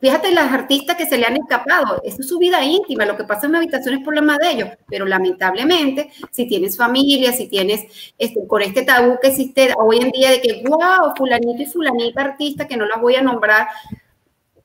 Fíjate 0.00 0.32
las 0.32 0.52
artistas 0.52 0.96
que 0.96 1.06
se 1.06 1.16
le 1.18 1.24
han 1.24 1.36
escapado, 1.36 2.02
eso 2.02 2.16
es 2.18 2.26
su 2.28 2.36
vida 2.36 2.64
íntima, 2.64 3.06
lo 3.06 3.16
que 3.16 3.22
pasa 3.22 3.46
en 3.46 3.50
una 3.50 3.58
habitación 3.58 3.94
es 3.94 4.02
problema 4.02 4.36
de 4.38 4.50
ellos, 4.50 4.70
pero 4.88 5.06
lamentablemente, 5.06 6.10
si 6.32 6.48
tienes 6.48 6.76
familia, 6.76 7.32
si 7.32 7.46
tienes 7.46 7.84
este, 8.18 8.44
con 8.48 8.60
este 8.60 8.82
tabú 8.82 9.18
que 9.22 9.28
existe 9.28 9.72
hoy 9.78 9.98
en 9.98 10.10
día 10.10 10.32
de 10.32 10.40
que, 10.40 10.64
wow, 10.66 11.14
fulanito 11.16 11.62
y 11.62 11.66
fulanita 11.66 12.22
artista, 12.22 12.66
que 12.66 12.76
no 12.76 12.86
las 12.86 13.00
voy 13.00 13.14
a 13.14 13.22
nombrar, 13.22 13.68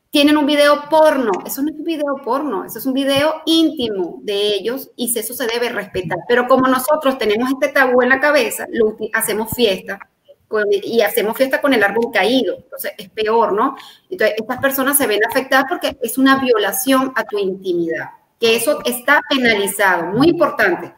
tienen 0.10 0.36
un 0.36 0.48
video 0.48 0.90
porno, 0.90 1.32
eso 1.46 1.62
no 1.62 1.70
es 1.70 1.76
un 1.76 1.84
video 1.84 2.16
porno, 2.26 2.66
eso 2.66 2.80
es 2.80 2.88
un 2.88 2.94
video 2.94 3.44
íntimo 3.46 4.18
de 4.24 4.56
ellos 4.56 4.90
y 4.96 5.16
eso 5.16 5.36
se 5.36 5.46
debe 5.46 5.70
respetar. 5.70 6.18
Pero 6.28 6.48
como 6.48 6.68
nosotros 6.68 7.20
tenemos 7.20 7.52
este 7.52 7.68
tabú 7.68 8.02
en 8.02 8.10
la 8.10 8.20
cabeza, 8.20 8.66
lo, 8.72 8.98
hacemos 9.14 9.52
fiesta 9.52 10.00
y 10.82 11.02
hacemos 11.02 11.36
fiesta 11.36 11.62
con 11.62 11.74
el 11.74 11.84
árbol 11.84 12.12
caído. 12.12 12.56
Entonces 12.56 12.94
es 12.98 13.10
peor, 13.10 13.54
¿no? 13.54 13.76
Entonces 14.10 14.36
estas 14.38 14.60
personas 14.60 14.98
se 14.98 15.08
ven 15.08 15.20
afectadas 15.30 15.66
porque 15.70 15.98
es 16.02 16.18
una 16.18 16.40
violación 16.40 17.12
a 17.16 17.24
tu 17.24 17.38
intimidad, 17.38 18.12
que 18.40 18.56
eso 18.56 18.80
está 18.86 19.22
penalizado, 19.30 20.14
muy 20.14 20.30
importante. 20.30 20.94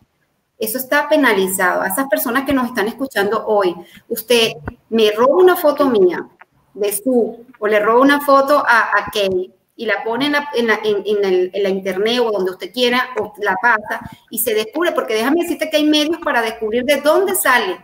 Eso 0.58 0.78
está 0.78 1.08
penalizado. 1.08 1.82
A 1.82 1.88
esas 1.88 2.08
personas 2.10 2.44
que 2.46 2.54
nos 2.54 2.68
están 2.68 2.88
escuchando 2.88 3.46
hoy, 3.48 3.74
usted 4.10 4.52
me 4.90 5.10
roba 5.12 5.38
una 5.38 5.56
foto 5.56 5.90
mía 5.90 6.28
de 6.74 6.92
su, 6.92 7.46
o 7.58 7.68
le 7.68 7.80
roba 7.80 8.02
una 8.02 8.20
foto 8.22 8.64
a, 8.68 8.98
a 8.98 9.10
Kay 9.12 9.54
y 9.78 9.86
la 9.86 10.04
pone 10.04 10.26
en 10.26 10.34
la, 10.34 10.50
en, 10.54 10.68
la, 10.68 10.80
en 10.84 11.64
la, 11.64 11.70
internet 11.70 12.20
o 12.22 12.32
donde 12.32 12.52
usted 12.52 12.74
quiera, 12.74 13.12
o 13.18 13.34
la 13.40 13.56
pasa 13.62 14.02
y 14.30 14.40
se 14.40 14.54
descubre, 14.54 14.92
porque 14.92 15.14
déjame 15.14 15.44
decirte 15.44 15.70
que 15.70 15.78
hay 15.78 15.86
medios 15.86 16.18
para 16.22 16.42
descubrir 16.42 16.84
de 16.84 17.00
dónde 17.00 17.34
sale. 17.34 17.80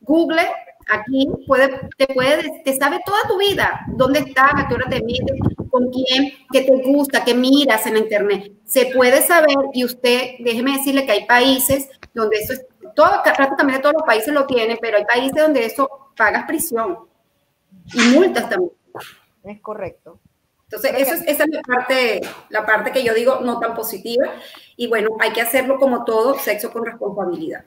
Google 0.00 0.50
Aquí 0.88 1.28
puede, 1.46 1.88
te 1.96 2.06
puede, 2.08 2.62
te 2.64 2.76
sabe 2.76 3.00
toda 3.04 3.18
tu 3.28 3.38
vida, 3.38 3.86
dónde 3.88 4.20
estás, 4.20 4.50
a 4.54 4.66
qué 4.68 4.74
hora 4.74 4.88
te 4.88 5.02
metes, 5.02 5.38
con 5.70 5.90
quién, 5.90 6.32
qué 6.52 6.62
te 6.62 6.90
gusta, 6.90 7.24
qué 7.24 7.34
miras 7.34 7.86
en 7.86 7.94
la 7.94 8.00
internet. 8.00 8.52
Se 8.64 8.86
puede 8.86 9.22
saber 9.22 9.56
y 9.72 9.84
usted, 9.84 10.32
déjeme 10.40 10.78
decirle 10.78 11.06
que 11.06 11.12
hay 11.12 11.26
países 11.26 11.88
donde 12.12 12.38
eso 12.38 12.54
es 12.54 12.66
todo, 12.94 13.22
prácticamente 13.22 13.80
todos 13.80 13.94
los 13.94 14.02
países 14.02 14.32
lo 14.34 14.46
tienen, 14.46 14.78
pero 14.80 14.96
hay 14.96 15.04
países 15.04 15.40
donde 15.40 15.64
eso 15.64 15.88
pagas 16.16 16.44
prisión 16.46 16.98
y 17.94 18.00
multas 18.14 18.48
también. 18.48 18.72
Es 19.44 19.60
correcto. 19.60 20.18
Entonces, 20.64 20.92
eso 20.98 21.14
es, 21.14 21.22
esa 21.26 21.44
es 21.44 21.50
la 21.50 21.62
parte, 21.62 22.20
la 22.48 22.64
parte 22.64 22.92
que 22.92 23.02
yo 23.02 23.12
digo 23.12 23.40
no 23.40 23.58
tan 23.58 23.74
positiva. 23.74 24.34
Y 24.76 24.86
bueno, 24.86 25.10
hay 25.18 25.32
que 25.32 25.40
hacerlo 25.40 25.78
como 25.78 26.04
todo, 26.04 26.38
sexo 26.38 26.70
con 26.72 26.84
responsabilidad. 26.84 27.64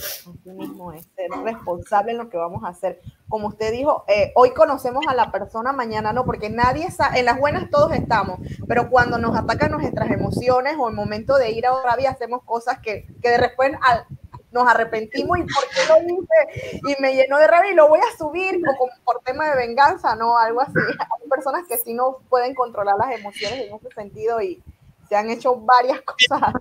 Así 0.00 0.50
mismo 0.50 0.92
es, 0.92 1.06
ser 1.14 1.30
responsable 1.42 2.12
en 2.12 2.18
lo 2.18 2.28
que 2.28 2.36
vamos 2.36 2.64
a 2.64 2.68
hacer. 2.68 3.00
Como 3.28 3.48
usted 3.48 3.72
dijo, 3.72 4.04
eh, 4.08 4.32
hoy 4.34 4.50
conocemos 4.50 5.04
a 5.08 5.14
la 5.14 5.30
persona, 5.30 5.72
mañana 5.72 6.12
no, 6.12 6.24
porque 6.24 6.50
nadie 6.50 6.90
sabe, 6.90 7.20
en 7.20 7.26
las 7.26 7.38
buenas 7.38 7.70
todos 7.70 7.92
estamos, 7.92 8.38
pero 8.66 8.90
cuando 8.90 9.18
nos 9.18 9.36
atacan 9.36 9.72
nuestras 9.72 10.10
emociones 10.10 10.76
o 10.78 10.88
el 10.88 10.94
momento 10.94 11.36
de 11.36 11.50
ir 11.50 11.66
a 11.66 11.82
rabia 11.82 12.10
hacemos 12.10 12.42
cosas 12.44 12.78
que, 12.80 13.06
que 13.22 13.30
de 13.30 13.38
repente 13.38 13.78
al, 13.82 14.06
nos 14.52 14.66
arrepentimos 14.66 15.38
y 15.38 15.42
por 15.42 15.64
qué 15.68 15.80
lo 15.88 16.02
hice 16.02 16.80
y 16.88 17.00
me 17.00 17.14
llenó 17.14 17.38
de 17.38 17.46
rabia 17.46 17.72
y 17.72 17.74
lo 17.74 17.88
voy 17.88 18.00
a 18.00 18.16
subir 18.18 18.60
o 18.68 18.76
como 18.76 18.92
por 19.04 19.20
tema 19.22 19.48
de 19.48 19.56
venganza, 19.56 20.16
¿no? 20.16 20.36
Algo 20.36 20.60
así. 20.60 20.72
Hay 20.98 21.28
personas 21.28 21.66
que 21.68 21.78
sí 21.78 21.94
no 21.94 22.18
pueden 22.28 22.54
controlar 22.54 22.96
las 22.96 23.18
emociones 23.18 23.60
en 23.60 23.74
ese 23.74 23.90
sentido 23.94 24.40
y 24.40 24.62
se 25.08 25.16
han 25.16 25.30
hecho 25.30 25.56
varias 25.56 26.00
cosas. 26.02 26.54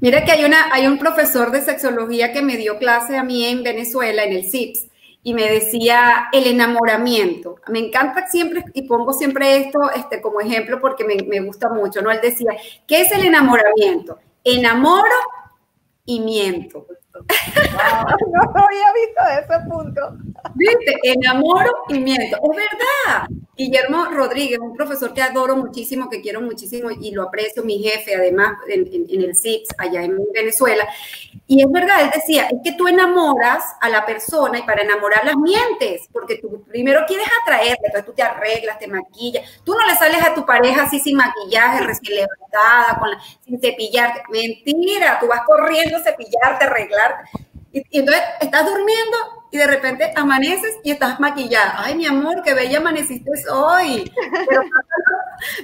Mira 0.00 0.24
que 0.24 0.32
hay, 0.32 0.44
una, 0.44 0.72
hay 0.72 0.86
un 0.86 0.98
profesor 0.98 1.50
de 1.50 1.60
sexología 1.60 2.32
que 2.32 2.40
me 2.40 2.56
dio 2.56 2.78
clase 2.78 3.18
a 3.18 3.22
mí 3.22 3.44
en 3.44 3.62
Venezuela, 3.62 4.24
en 4.24 4.32
el 4.32 4.50
CIPS, 4.50 4.86
y 5.22 5.34
me 5.34 5.50
decía 5.50 6.28
el 6.32 6.46
enamoramiento. 6.46 7.56
Me 7.68 7.80
encanta 7.80 8.26
siempre, 8.26 8.64
y 8.72 8.82
pongo 8.82 9.12
siempre 9.12 9.58
esto 9.58 9.90
este, 9.94 10.22
como 10.22 10.40
ejemplo 10.40 10.80
porque 10.80 11.04
me, 11.04 11.16
me 11.26 11.40
gusta 11.40 11.68
mucho, 11.68 12.00
¿no? 12.00 12.10
Él 12.10 12.20
decía, 12.22 12.52
¿qué 12.86 13.02
es 13.02 13.12
el 13.12 13.26
enamoramiento? 13.26 14.18
Enamoro 14.42 15.04
y 16.06 16.20
miento. 16.20 16.86
no 18.32 18.64
había 18.64 18.92
visto 18.92 19.52
ese 19.52 19.68
punto. 19.68 20.00
Viste, 20.54 20.98
enamoro 21.02 21.70
y 21.88 21.98
miento. 21.98 22.36
Es 22.36 22.56
verdad. 22.56 23.28
Guillermo 23.60 24.06
Rodríguez, 24.06 24.58
un 24.58 24.74
profesor 24.74 25.12
que 25.12 25.20
adoro 25.20 25.54
muchísimo, 25.54 26.08
que 26.08 26.22
quiero 26.22 26.40
muchísimo 26.40 26.90
y 26.90 27.10
lo 27.10 27.24
aprecio, 27.24 27.62
mi 27.62 27.78
jefe, 27.82 28.14
además, 28.14 28.54
en, 28.66 29.22
el 29.22 29.36
CIPS, 29.36 29.74
allá 29.76 30.02
en 30.02 30.16
Venezuela. 30.32 30.88
Y 31.46 31.60
es 31.60 31.70
verdad, 31.70 32.00
él 32.00 32.10
decía, 32.14 32.48
es 32.48 32.58
que 32.64 32.72
tú 32.72 32.88
enamoras 32.88 33.62
a 33.82 33.90
la 33.90 34.06
persona 34.06 34.60
y 34.60 34.62
para 34.62 34.80
enamorarlas 34.80 35.36
mientes, 35.36 36.08
porque 36.10 36.36
tú 36.36 36.64
primero 36.70 37.02
quieres 37.06 37.26
atraerla, 37.42 37.82
entonces 37.84 38.06
tú 38.06 38.14
te 38.14 38.22
arreglas, 38.22 38.78
te 38.78 38.86
maquillas. 38.86 39.60
Tú 39.62 39.74
no 39.74 39.86
le 39.86 39.94
sales 39.94 40.22
a 40.22 40.32
tu 40.32 40.46
pareja 40.46 40.84
así 40.84 40.98
sin 40.98 41.18
maquillaje, 41.18 41.84
recién 41.84 42.16
levantada, 42.16 42.98
sin 43.44 43.60
cepillarte. 43.60 44.22
Mentira, 44.30 45.18
tú 45.20 45.26
vas 45.26 45.42
corriendo 45.46 45.98
a 45.98 46.00
cepillarte, 46.00 46.64
arreglarte. 46.64 47.09
Y, 47.72 47.98
entonces 47.98 48.22
estás 48.40 48.66
durmiendo 48.66 49.16
y 49.52 49.58
de 49.58 49.66
repente 49.66 50.12
amaneces 50.16 50.78
y 50.82 50.90
estás 50.90 51.20
maquillada. 51.20 51.74
Ay, 51.78 51.96
mi 51.96 52.06
amor, 52.06 52.42
qué 52.42 52.54
bella 52.54 52.78
amaneciste 52.78 53.30
hoy. 53.52 54.10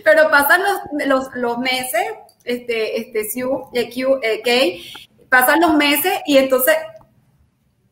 Pero 0.05 0.31
pasan, 0.31 0.63
los, 1.07 1.29
los, 1.35 1.59
meses, 1.59 2.03
este, 2.45 3.01
este, 3.01 3.29
Q, 3.33 4.21
eh, 4.23 4.81
pasan 5.29 5.61
los 5.61 5.75
meses 5.75 6.21
y 6.27 6.39
entonces, 6.39 6.77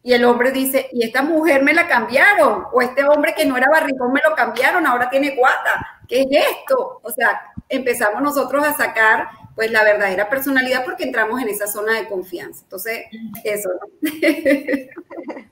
y 0.02 0.12
el 0.12 0.24
hombre 0.24 0.50
dice, 0.50 0.88
y 0.92 1.04
esta 1.04 1.22
mujer 1.22 1.62
me 1.62 1.72
la 1.72 1.88
cambiaron, 1.88 2.66
o 2.72 2.82
este 2.82 3.04
hombre 3.04 3.34
que 3.34 3.46
no 3.46 3.56
era 3.56 3.68
barrigón 3.70 4.12
me 4.12 4.20
lo 4.26 4.34
cambiaron, 4.34 4.86
ahora 4.86 5.08
tiene 5.08 5.34
guata. 5.34 6.02
¿Qué 6.06 6.22
es 6.22 6.28
esto? 6.30 7.00
O 7.02 7.10
sea, 7.10 7.40
empezamos 7.68 8.20
nosotros 8.20 8.66
a 8.66 8.74
sacar 8.74 9.28
pues 9.54 9.70
la 9.70 9.84
verdadera 9.84 10.28
personalidad 10.28 10.84
porque 10.84 11.04
entramos 11.04 11.40
en 11.40 11.48
esa 11.48 11.66
zona 11.66 11.94
de 11.94 12.08
confianza. 12.08 12.62
Entonces, 12.64 13.06
eso. 13.44 13.70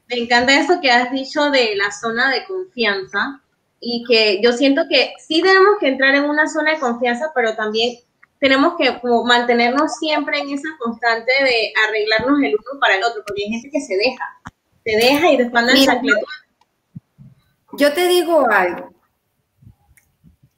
Me 0.09 0.17
encanta 0.19 0.59
eso 0.59 0.81
que 0.81 0.91
has 0.91 1.11
dicho 1.13 1.51
de 1.51 1.75
la 1.77 1.91
zona 1.91 2.31
de 2.31 2.45
confianza 2.45 3.41
y 3.81 4.05
que 4.07 4.41
yo 4.43 4.53
siento 4.53 4.83
que 4.89 5.15
sí 5.19 5.41
tenemos 5.41 5.77
que 5.81 5.89
entrar 5.89 6.15
en 6.15 6.25
una 6.25 6.49
zona 6.49 6.73
de 6.73 6.81
confianza, 6.81 7.33
pero 7.35 7.57
también 7.57 7.99
tenemos 8.39 8.75
que 8.77 9.01
mantenernos 9.25 9.97
siempre 9.99 10.39
en 10.41 10.51
esa 10.51 10.69
constante 10.79 11.33
de 11.43 11.73
arreglarnos 11.87 12.43
el 12.43 12.55
uno 12.55 12.81
para 12.81 12.97
el 12.97 13.05
otro, 13.05 13.23
porque 13.27 13.45
hay 13.45 13.51
gente 13.53 13.71
que 13.71 13.81
se 13.81 13.97
deja, 13.97 14.41
se 14.85 14.97
deja 14.97 15.31
y 15.31 15.37
después 15.37 15.63
anda 15.63 15.73
el 15.73 16.11
Yo 17.73 17.93
te 17.93 18.09
digo 18.09 18.47
algo, 18.51 18.93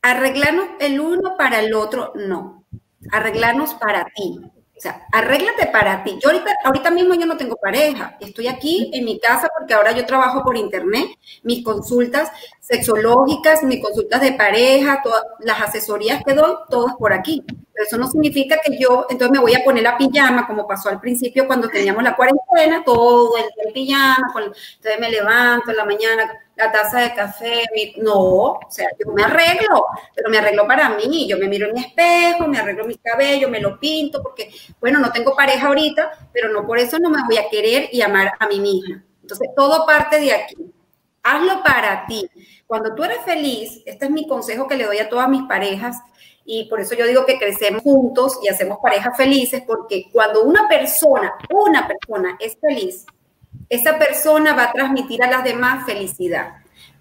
arreglarnos 0.02 0.68
el 0.80 0.98
uno 0.98 1.36
para 1.36 1.60
el 1.60 1.74
otro, 1.74 2.12
no 2.16 2.63
arreglarnos 3.12 3.74
para 3.74 4.06
ti. 4.14 4.40
O 4.76 4.80
sea, 4.80 5.06
arréglate 5.12 5.66
para 5.66 6.02
ti. 6.02 6.18
Yo 6.20 6.30
ahorita, 6.30 6.50
ahorita 6.64 6.90
mismo 6.90 7.14
yo 7.14 7.26
no 7.26 7.36
tengo 7.36 7.56
pareja. 7.56 8.16
Estoy 8.18 8.48
aquí 8.48 8.90
en 8.92 9.04
mi 9.04 9.20
casa 9.20 9.48
porque 9.56 9.72
ahora 9.72 9.92
yo 9.92 10.04
trabajo 10.04 10.42
por 10.42 10.56
internet. 10.56 11.06
Mis 11.44 11.64
consultas 11.64 12.30
sexológicas, 12.60 13.62
mis 13.62 13.80
consultas 13.80 14.20
de 14.20 14.32
pareja, 14.32 15.00
todas 15.02 15.22
las 15.40 15.62
asesorías 15.62 16.22
que 16.24 16.34
doy, 16.34 16.56
todas 16.68 16.96
por 16.96 17.12
aquí. 17.12 17.44
Pero 17.74 17.86
eso 17.86 17.98
no 17.98 18.06
significa 18.06 18.58
que 18.64 18.78
yo 18.78 19.06
entonces 19.10 19.32
me 19.32 19.40
voy 19.40 19.54
a 19.54 19.64
poner 19.64 19.82
la 19.82 19.98
pijama 19.98 20.46
como 20.46 20.66
pasó 20.66 20.90
al 20.90 21.00
principio 21.00 21.46
cuando 21.46 21.68
teníamos 21.68 22.04
la 22.04 22.14
cuarentena, 22.14 22.84
todo 22.84 23.36
el 23.36 23.72
pijama, 23.72 24.32
entonces 24.36 25.00
me 25.00 25.10
levanto 25.10 25.72
en 25.72 25.76
la 25.76 25.84
mañana 25.84 26.40
la 26.56 26.70
taza 26.70 27.00
de 27.00 27.14
café, 27.14 27.64
no, 27.96 28.14
o 28.14 28.60
sea, 28.68 28.86
yo 28.98 29.12
me 29.12 29.24
arreglo, 29.24 29.86
pero 30.14 30.30
me 30.30 30.38
arreglo 30.38 30.66
para 30.68 30.90
mí, 30.90 31.28
yo 31.28 31.36
me 31.36 31.48
miro 31.48 31.66
en 31.66 31.74
mi 31.74 31.80
espejo, 31.80 32.46
me 32.46 32.58
arreglo 32.58 32.84
mi 32.86 32.96
cabello, 32.96 33.48
me 33.48 33.60
lo 33.60 33.80
pinto, 33.80 34.22
porque, 34.22 34.50
bueno, 34.80 35.00
no 35.00 35.10
tengo 35.10 35.34
pareja 35.34 35.66
ahorita, 35.66 36.28
pero 36.32 36.50
no 36.50 36.64
por 36.64 36.78
eso 36.78 36.98
no 37.00 37.10
me 37.10 37.24
voy 37.26 37.38
a 37.38 37.48
querer 37.48 37.88
y 37.90 38.02
amar 38.02 38.34
a 38.38 38.46
mí 38.46 38.60
misma. 38.60 39.02
Entonces, 39.20 39.48
todo 39.56 39.84
parte 39.86 40.20
de 40.20 40.32
aquí. 40.32 40.54
Hazlo 41.22 41.62
para 41.62 42.06
ti. 42.06 42.28
Cuando 42.66 42.94
tú 42.94 43.02
eres 43.02 43.22
feliz, 43.24 43.82
este 43.86 44.04
es 44.04 44.10
mi 44.10 44.28
consejo 44.28 44.68
que 44.68 44.76
le 44.76 44.84
doy 44.84 44.98
a 44.98 45.08
todas 45.08 45.28
mis 45.28 45.42
parejas, 45.44 45.96
y 46.44 46.64
por 46.68 46.80
eso 46.80 46.94
yo 46.94 47.06
digo 47.06 47.24
que 47.24 47.38
crecemos 47.38 47.82
juntos 47.82 48.38
y 48.42 48.48
hacemos 48.48 48.78
parejas 48.82 49.16
felices, 49.16 49.62
porque 49.66 50.06
cuando 50.12 50.44
una 50.44 50.68
persona, 50.68 51.34
una 51.50 51.88
persona 51.88 52.36
es 52.38 52.56
feliz, 52.60 53.06
esa 53.68 53.98
persona 53.98 54.54
va 54.54 54.64
a 54.64 54.72
transmitir 54.72 55.22
a 55.22 55.30
las 55.30 55.44
demás 55.44 55.86
felicidad. 55.86 56.56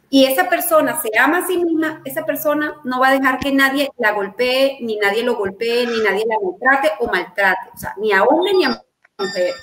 Y 0.10 0.26
esa 0.26 0.48
persona 0.48 1.02
se 1.02 1.10
ama 1.18 1.40
a 1.40 1.48
sí 1.48 1.58
misma, 1.58 2.02
esa 2.06 2.24
persona 2.24 2.76
no 2.84 3.00
va 3.00 3.08
a 3.08 3.14
dejar 3.14 3.40
que 3.40 3.52
nadie 3.52 3.90
la 3.98 4.12
golpee, 4.12 4.78
ni 4.82 4.98
nadie 4.98 5.24
lo 5.24 5.36
golpee, 5.36 5.88
ni 5.88 6.00
nadie 6.02 6.24
la 6.28 6.38
maltrate 6.40 6.92
o 7.00 7.08
maltrate, 7.08 7.72
o 7.74 7.78
sea, 7.78 7.96
ni 7.98 8.12
a 8.12 8.24
hombre 8.24 8.54
ni 8.54 8.66
a 8.66 8.80
mujer. 9.18 9.54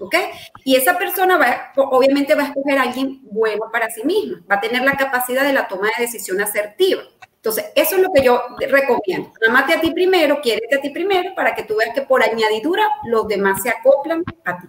¿Ok? 0.00 0.16
Y 0.64 0.74
esa 0.74 0.98
persona 0.98 1.36
va, 1.36 1.72
obviamente 1.76 2.34
va 2.34 2.42
a 2.42 2.46
escoger 2.46 2.78
a 2.78 2.82
alguien 2.82 3.20
bueno 3.30 3.66
para 3.70 3.90
sí 3.90 4.02
misma, 4.04 4.40
va 4.50 4.56
a 4.56 4.60
tener 4.60 4.82
la 4.82 4.96
capacidad 4.96 5.44
de 5.44 5.52
la 5.52 5.68
toma 5.68 5.88
de 5.96 6.02
decisión 6.02 6.40
asertiva. 6.40 7.02
Entonces, 7.42 7.72
eso 7.74 7.96
es 7.96 8.02
lo 8.02 8.12
que 8.12 8.22
yo 8.22 8.40
recomiendo. 8.70 9.32
Amate 9.48 9.74
a 9.74 9.80
ti 9.80 9.90
primero, 9.90 10.40
quiérete 10.40 10.76
a 10.76 10.80
ti 10.80 10.90
primero, 10.90 11.34
para 11.34 11.56
que 11.56 11.64
tú 11.64 11.74
veas 11.76 11.92
que 11.92 12.02
por 12.02 12.22
añadidura 12.22 12.88
los 13.06 13.26
demás 13.26 13.60
se 13.64 13.68
acoplan 13.68 14.22
a 14.44 14.60
ti. 14.60 14.68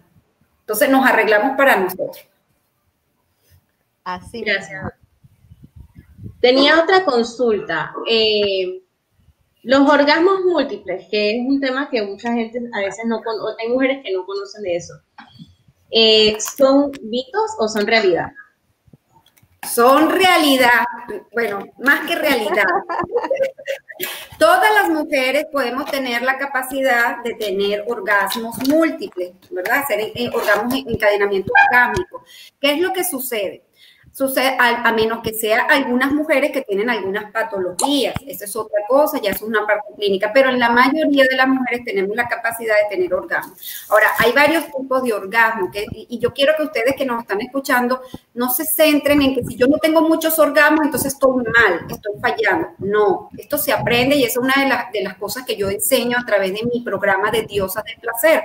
Entonces 0.61 0.89
nos 0.89 1.05
arreglamos 1.05 1.55
para 1.55 1.75
nosotros. 1.75 2.25
Así. 4.03 4.41
Gracias. 4.41 4.91
Tenía 6.41 6.81
otra 6.81 7.05
consulta. 7.05 7.93
Eh, 8.09 8.81
los 9.61 9.87
orgasmos 9.87 10.41
múltiples, 10.43 11.07
que 11.11 11.37
es 11.37 11.47
un 11.47 11.61
tema 11.61 11.91
que 11.91 12.01
mucha 12.01 12.33
gente 12.33 12.59
a 12.73 12.79
veces 12.79 13.05
no 13.05 13.21
conoce, 13.21 13.55
hay 13.61 13.69
mujeres 13.69 13.99
que 14.03 14.11
no 14.11 14.25
conocen 14.25 14.63
de 14.63 14.75
eso. 14.77 14.95
Eh, 15.91 16.37
¿Son 16.39 16.91
mitos 17.03 17.51
o 17.59 17.67
son 17.67 17.85
realidad? 17.85 18.31
Son 19.65 20.09
realidad, 20.09 20.83
bueno, 21.31 21.65
más 21.79 22.05
que 22.07 22.15
realidad. 22.15 22.65
Todas 24.39 24.73
las 24.73 24.89
mujeres 24.89 25.45
podemos 25.51 25.89
tener 25.89 26.21
la 26.21 26.37
capacidad 26.37 27.23
de 27.23 27.35
tener 27.35 27.83
orgasmos 27.87 28.57
múltiples, 28.67 29.31
¿verdad? 29.51 29.79
Hacer 29.79 29.99
eh, 29.99 30.29
orgasmos 30.33 30.73
en 30.73 30.89
encadenamiento 30.89 31.51
orgánico. 31.67 32.23
¿Qué 32.59 32.73
es 32.73 32.79
lo 32.79 32.91
que 32.91 33.03
sucede? 33.03 33.63
Sucede 34.13 34.55
a, 34.59 34.91
menos 34.93 35.21
que 35.23 35.33
sea 35.33 35.63
algunas 35.63 36.11
mujeres 36.11 36.51
que 36.51 36.61
tienen 36.61 36.87
algunas 36.87 37.31
patologías, 37.31 38.13
esa 38.27 38.45
es 38.45 38.55
otra 38.55 38.79
cosa, 38.87 39.19
ya 39.19 39.31
es 39.31 39.41
una 39.41 39.65
parte 39.65 39.91
clínica, 39.97 40.31
pero 40.31 40.49
en 40.49 40.59
la 40.59 40.69
mayoría 40.69 41.25
de 41.27 41.35
las 41.35 41.47
mujeres 41.47 41.83
tenemos 41.83 42.15
la 42.15 42.27
capacidad 42.27 42.75
de 42.75 42.95
tener 42.95 43.11
orgasmo. 43.11 43.55
Ahora, 43.89 44.07
hay 44.19 44.31
varios 44.31 44.65
tipos 44.65 45.03
de 45.03 45.13
orgasmo 45.13 45.71
y 45.91 46.19
yo 46.19 46.31
quiero 46.31 46.53
que 46.55 46.63
ustedes 46.63 46.95
que 46.95 47.05
nos 47.05 47.21
están 47.21 47.41
escuchando 47.41 48.01
no 48.35 48.51
se 48.51 48.65
centren 48.65 49.19
en 49.23 49.33
que 49.33 49.43
si 49.45 49.55
yo 49.55 49.65
no 49.65 49.77
tengo 49.79 50.01
muchos 50.01 50.37
orgasmos, 50.37 50.85
entonces 50.85 51.13
estoy 51.13 51.43
mal, 51.45 51.85
estoy 51.89 52.13
fallando. 52.21 52.67
No, 52.77 53.29
esto 53.35 53.57
se 53.57 53.71
aprende 53.71 54.15
y 54.15 54.25
es 54.25 54.37
una 54.37 54.53
de, 54.61 54.69
las 54.69 54.91
de 54.91 55.01
las 55.01 55.17
cosas 55.17 55.43
que 55.43 55.55
yo 55.55 55.71
enseño 55.71 56.19
a 56.19 56.25
través 56.25 56.53
de 56.53 56.61
mi 56.71 56.81
programa 56.81 57.31
de 57.31 57.43
Diosas 57.43 57.83
del 57.83 57.97
Placer 57.97 58.43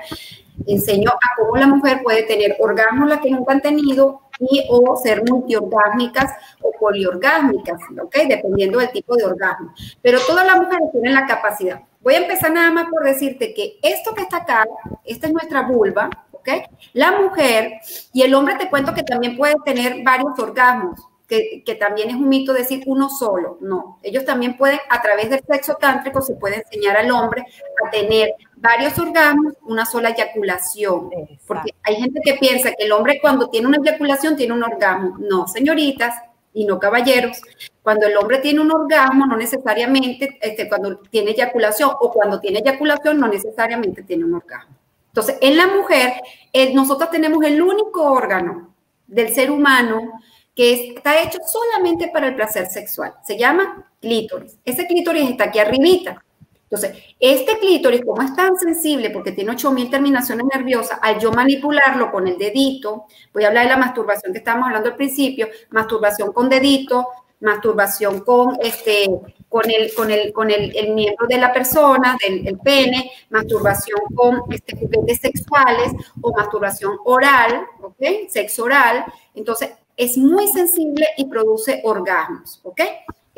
enseño 0.67 1.11
a 1.11 1.37
cómo 1.37 1.57
la 1.57 1.67
mujer 1.67 2.01
puede 2.03 2.25
tener 2.25 2.57
orgasmos 2.59 3.09
las 3.09 3.21
que 3.21 3.31
nunca 3.31 3.53
han 3.53 3.61
tenido 3.61 4.23
y 4.41 4.67
o 4.69 4.97
ser 4.97 5.23
multiorgásmicas 5.29 6.33
o 6.63 6.73
poliorgásmicas, 6.79 7.81
¿ok? 8.03 8.17
Dependiendo 8.29 8.79
del 8.79 8.91
tipo 8.91 9.17
de 9.17 9.25
orgasmo. 9.25 9.73
Pero 10.03 10.19
todas 10.27 10.47
las 10.47 10.57
mujeres 10.57 10.91
tienen 10.93 11.15
la 11.15 11.27
capacidad. 11.27 11.81
Voy 12.01 12.15
a 12.15 12.19
empezar 12.19 12.53
nada 12.53 12.71
más 12.71 12.87
por 12.89 13.05
decirte 13.05 13.53
que 13.55 13.79
esto 13.83 14.15
que 14.15 14.23
está 14.23 14.39
acá, 14.39 14.67
esta 15.05 15.27
es 15.27 15.33
nuestra 15.33 15.63
vulva, 15.63 16.09
¿ok? 16.33 16.49
La 16.93 17.21
mujer 17.21 17.73
y 18.13 18.23
el 18.23 18.35
hombre 18.35 18.57
te 18.57 18.71
cuento 18.71 18.95
que 18.95 19.03
también 19.03 19.37
puede 19.37 19.55
tener 19.65 20.03
varios 20.05 20.39
orgasmos, 20.39 21.01
que, 21.27 21.63
que, 21.67 21.75
también 21.75 22.09
es 22.09 22.17
un 22.17 22.29
mito 22.29 22.55
decir 22.55 22.83
uno 22.87 23.11
solo, 23.11 23.59
no. 23.61 23.99
Ellos 24.03 24.25
también 24.25 24.57
pueden, 24.57 24.79
a 24.89 25.03
través 25.03 25.29
del 25.29 25.43
sexo 25.47 25.75
tántrico, 25.75 26.23
se 26.23 26.35
puede 26.37 26.57
enseñar 26.57 26.97
al 26.97 27.11
hombre 27.11 27.45
a 27.85 27.91
tener 27.91 28.31
varios 28.61 28.99
orgasmos, 28.99 29.55
una 29.63 29.87
sola 29.87 30.11
eyaculación. 30.11 31.11
Porque 31.47 31.73
hay 31.83 31.97
gente 31.97 32.21
que 32.25 32.35
piensa 32.35 32.71
que 32.71 32.85
el 32.85 32.93
hombre 32.93 33.19
cuando 33.21 33.49
tiene 33.49 33.67
una 33.67 33.79
eyaculación 33.79 34.37
tiene 34.37 34.53
un 34.53 34.63
orgasmo. 34.63 35.17
No, 35.19 35.47
señoritas 35.47 36.15
y 36.53 36.65
no 36.65 36.79
caballeros. 36.79 37.41
Cuando 37.83 38.07
el 38.07 38.17
hombre 38.17 38.39
tiene 38.39 38.61
un 38.61 38.73
orgasmo, 38.73 39.27
no 39.27 39.37
necesariamente, 39.37 40.39
este, 40.41 40.69
cuando 40.69 40.99
tiene 40.99 41.31
eyaculación 41.33 41.91
o 42.01 42.11
cuando 42.11 42.41
tiene 42.41 42.59
eyaculación, 42.61 43.19
no 43.19 43.29
necesariamente 43.29 44.03
tiene 44.03 44.25
un 44.25 44.35
orgasmo. 44.35 44.75
Entonces, 45.09 45.39
en 45.41 45.57
la 45.57 45.67
mujer, 45.69 46.13
eh, 46.53 46.75
nosotros 46.75 47.11
tenemos 47.11 47.43
el 47.45 47.61
único 47.61 48.13
órgano 48.13 48.75
del 49.07 49.35
ser 49.35 49.51
humano 49.51 50.21
que 50.55 50.93
está 50.95 51.23
hecho 51.23 51.39
solamente 51.47 52.09
para 52.09 52.29
el 52.29 52.35
placer 52.35 52.67
sexual. 52.67 53.15
Se 53.25 53.39
llama 53.39 53.91
clítoris. 54.01 54.59
Ese 54.65 54.87
clítoris 54.87 55.31
está 55.31 55.45
aquí 55.45 55.61
arribita. 55.61 56.23
Entonces, 56.71 57.03
este 57.19 57.59
clítoris, 57.59 58.05
como 58.05 58.21
es 58.21 58.35
tan 58.35 58.57
sensible 58.59 59.09
porque 59.09 59.33
tiene 59.33 59.53
8000 59.53 59.91
terminaciones 59.91 60.47
nerviosas, 60.53 60.99
al 61.01 61.19
yo 61.19 61.33
manipularlo 61.33 62.13
con 62.13 62.29
el 62.29 62.37
dedito, 62.37 63.07
voy 63.33 63.45
a 63.45 63.49
hablar 63.49 63.65
de 63.65 63.71
la 63.71 63.79
masturbación 63.79 64.33
que 64.33 64.39
estábamos 64.39 64.67
hablando 64.67 64.91
al 64.91 64.97
principio, 64.97 65.49
masturbación 65.71 66.33
con 66.33 66.51
dedito, 66.51 67.07
masturbación 67.41 68.21
con 68.21 68.59
este 68.61 69.09
con 69.49 69.71
el 69.71 69.95
con 69.95 70.11
el 70.11 70.33
con 70.33 70.51
el, 70.51 70.93
miembro 70.93 71.27
de 71.27 71.39
la 71.39 71.53
persona, 71.55 72.19
del 72.21 72.59
pene, 72.59 73.13
masturbación 73.31 74.01
con 74.15 74.43
este, 74.51 74.77
juguetes 74.77 75.21
sexuales 75.21 75.93
o 76.21 76.33
masturbación 76.33 76.99
oral, 77.05 77.65
¿ok? 77.81 78.29
Sexo 78.29 78.65
oral. 78.65 79.07
Entonces, 79.35 79.71
es 79.97 80.19
muy 80.19 80.49
sensible 80.49 81.07
y 81.17 81.25
produce 81.27 81.81
orgasmos, 81.85 82.61
¿ok? 82.63 82.81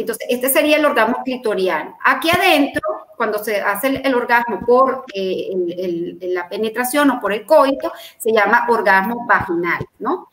Entonces, 0.01 0.27
este 0.31 0.49
sería 0.49 0.79
el 0.79 0.85
orgasmo 0.85 1.23
clitoriano. 1.25 1.97
Aquí 2.05 2.31
adentro, 2.31 2.83
cuando 3.17 3.39
se 3.39 3.61
hace 3.61 4.01
el, 4.03 4.15
orgasmo 4.15 4.61
por 4.65 5.05
eh, 5.15 6.17
la 6.23 6.49
penetración 6.49 7.11
o 7.11 7.21
por 7.21 7.33
el 7.33 7.45
coito, 7.45 7.93
se 8.17 8.33
llama 8.33 8.67
orgasmo 8.69 9.27
vaginal, 9.27 9.87
¿no? 9.99 10.29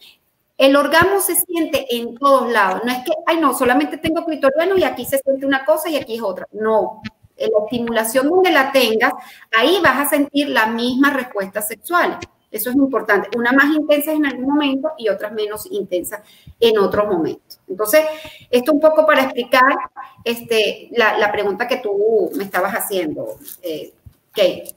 El 0.57 0.75
orgasmo 0.75 1.19
se 1.19 1.35
siente 1.35 1.85
en 1.95 2.15
todos 2.15 2.49
lados. 2.49 2.81
No 2.85 2.91
es 2.91 2.99
que, 2.99 3.11
ay, 3.25 3.37
no, 3.39 3.53
solamente 3.53 3.97
tengo 3.97 4.25
clitoriano 4.25 4.77
y 4.77 4.83
aquí 4.83 5.05
se 5.05 5.19
siente 5.19 5.45
una 5.45 5.65
cosa 5.65 5.89
y 5.89 5.97
aquí 5.97 6.15
es 6.15 6.21
otra. 6.21 6.47
No. 6.51 7.01
La 7.37 7.47
estimulación 7.65 8.29
donde 8.29 8.49
la 8.51 8.71
tengas, 8.71 9.13
ahí 9.55 9.79
vas 9.83 9.99
a 9.99 10.09
sentir 10.09 10.49
la 10.49 10.65
misma 10.67 11.11
respuesta 11.11 11.61
sexual. 11.61 12.17
Eso 12.49 12.69
es 12.69 12.75
importante. 12.75 13.29
Una 13.37 13.51
más 13.51 13.75
intensa 13.75 14.11
en 14.13 14.25
algún 14.25 14.45
momento 14.45 14.93
y 14.97 15.09
otras 15.09 15.33
menos 15.33 15.67
intensas 15.69 16.21
en 16.59 16.77
otros 16.77 17.07
momentos. 17.07 17.59
Entonces, 17.67 18.05
esto 18.49 18.71
un 18.71 18.79
poco 18.79 19.05
para 19.05 19.23
explicar 19.23 19.77
este, 20.23 20.89
la, 20.91 21.31
pregunta 21.31 21.67
que 21.67 21.77
tú 21.77 22.31
me 22.35 22.45
estabas 22.45 22.73
haciendo, 22.73 23.37
eh, 23.61 23.93
Kate. 24.33 24.75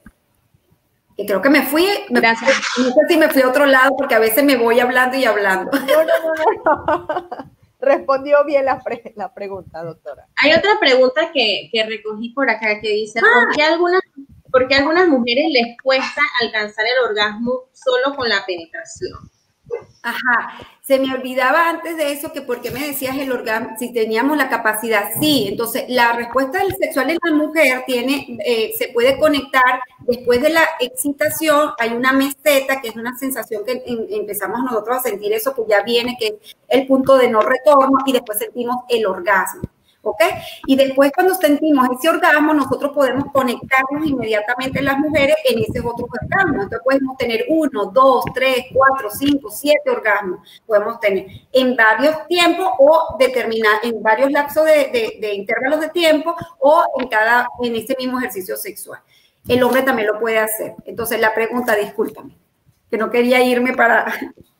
Que 1.15 1.25
creo 1.25 1.41
que 1.41 1.49
me 1.49 1.63
fui, 1.63 1.85
Gracias. 2.09 2.51
no 2.77 2.85
sé 2.85 2.99
si 3.07 3.17
me 3.17 3.29
fui 3.29 3.41
a 3.41 3.49
otro 3.49 3.65
lado 3.65 3.95
porque 3.97 4.15
a 4.15 4.19
veces 4.19 4.43
me 4.43 4.55
voy 4.55 4.79
hablando 4.79 5.17
y 5.17 5.25
hablando. 5.25 5.71
No, 5.71 6.03
no, 6.03 6.89
no, 7.05 7.29
Respondió 7.79 8.45
bien 8.45 8.65
la, 8.65 8.81
la, 9.15 9.33
pregunta, 9.33 9.83
doctora. 9.83 10.27
Hay 10.35 10.53
otra 10.53 10.79
pregunta 10.79 11.31
que, 11.33 11.67
que 11.71 11.83
recogí 11.83 12.29
por 12.29 12.47
acá 12.47 12.79
que 12.79 12.89
dice, 12.89 13.19
¿por 13.19 13.29
ah. 13.29 13.49
qué 13.55 13.63
algunas 13.63 14.01
porque 14.51 14.75
a 14.75 14.79
algunas 14.79 15.07
mujeres 15.07 15.45
les 15.51 15.77
cuesta 15.81 16.21
alcanzar 16.41 16.85
el 16.85 17.09
orgasmo 17.09 17.69
solo 17.73 18.15
con 18.15 18.27
la 18.29 18.45
penetración. 18.45 19.31
Ajá, 20.03 20.57
se 20.81 20.99
me 20.99 21.13
olvidaba 21.13 21.69
antes 21.69 21.95
de 21.95 22.11
eso 22.11 22.33
que 22.33 22.41
porque 22.41 22.71
me 22.71 22.87
decías 22.87 23.15
el 23.17 23.31
orgasmo, 23.31 23.77
si 23.77 23.93
teníamos 23.93 24.35
la 24.35 24.49
capacidad, 24.49 25.11
sí, 25.19 25.45
entonces 25.47 25.85
la 25.87 26.13
respuesta 26.13 26.57
del 26.57 26.75
sexual 26.75 27.11
en 27.11 27.19
la 27.23 27.31
mujer 27.31 27.83
tiene, 27.85 28.37
eh, 28.45 28.73
se 28.77 28.89
puede 28.89 29.17
conectar 29.19 29.79
después 30.07 30.41
de 30.41 30.49
la 30.49 30.63
excitación, 30.79 31.71
hay 31.77 31.91
una 31.91 32.11
meseta 32.13 32.81
que 32.81 32.89
es 32.89 32.95
una 32.95 33.15
sensación 33.17 33.63
que 33.63 33.83
empezamos 33.85 34.59
nosotros 34.63 34.97
a 34.97 35.01
sentir 35.01 35.31
eso 35.33 35.53
que 35.53 35.63
ya 35.69 35.83
viene, 35.83 36.17
que 36.19 36.27
es 36.41 36.55
el 36.67 36.87
punto 36.87 37.17
de 37.17 37.29
no 37.29 37.41
retorno 37.41 37.99
y 38.05 38.13
después 38.13 38.39
sentimos 38.39 38.77
el 38.89 39.05
orgasmo. 39.05 39.61
¿Ok? 40.03 40.21
Y 40.65 40.75
después 40.75 41.11
cuando 41.13 41.35
sentimos 41.35 41.87
ese 41.97 42.09
orgasmo, 42.09 42.53
nosotros 42.53 42.91
podemos 42.93 43.25
conectarnos 43.31 44.05
inmediatamente 44.05 44.81
las 44.81 44.97
mujeres 44.97 45.35
en 45.45 45.59
ese 45.59 45.79
otro 45.79 46.07
orgasmo. 46.09 46.63
Entonces 46.63 46.79
podemos 46.83 47.17
tener 47.17 47.45
uno, 47.49 47.85
dos, 47.85 48.25
tres, 48.33 48.65
cuatro, 48.73 49.09
cinco, 49.11 49.49
siete 49.49 49.89
orgasmos. 49.89 50.39
Podemos 50.65 50.99
tener 50.99 51.27
en 51.51 51.75
varios 51.75 52.27
tiempos 52.27 52.69
o 52.79 53.15
determinar 53.19 53.79
en 53.83 54.01
varios 54.01 54.31
lapsos 54.31 54.65
de, 54.65 55.17
de, 55.19 55.33
intervalos 55.33 55.79
de 55.79 55.89
tiempo 55.89 56.35
o 56.59 56.83
en 56.99 57.07
cada, 57.07 57.47
en 57.61 57.75
ese 57.75 57.95
mismo 57.97 58.17
ejercicio 58.19 58.57
sexual. 58.57 58.99
El 59.47 59.63
hombre 59.63 59.81
también 59.81 60.07
lo 60.07 60.19
puede 60.19 60.39
hacer. 60.39 60.75
Entonces 60.85 61.19
la 61.19 61.33
pregunta, 61.33 61.75
discúlpame, 61.75 62.37
que 62.89 62.97
no 62.97 63.09
quería 63.09 63.43
irme 63.43 63.73
para... 63.73 64.13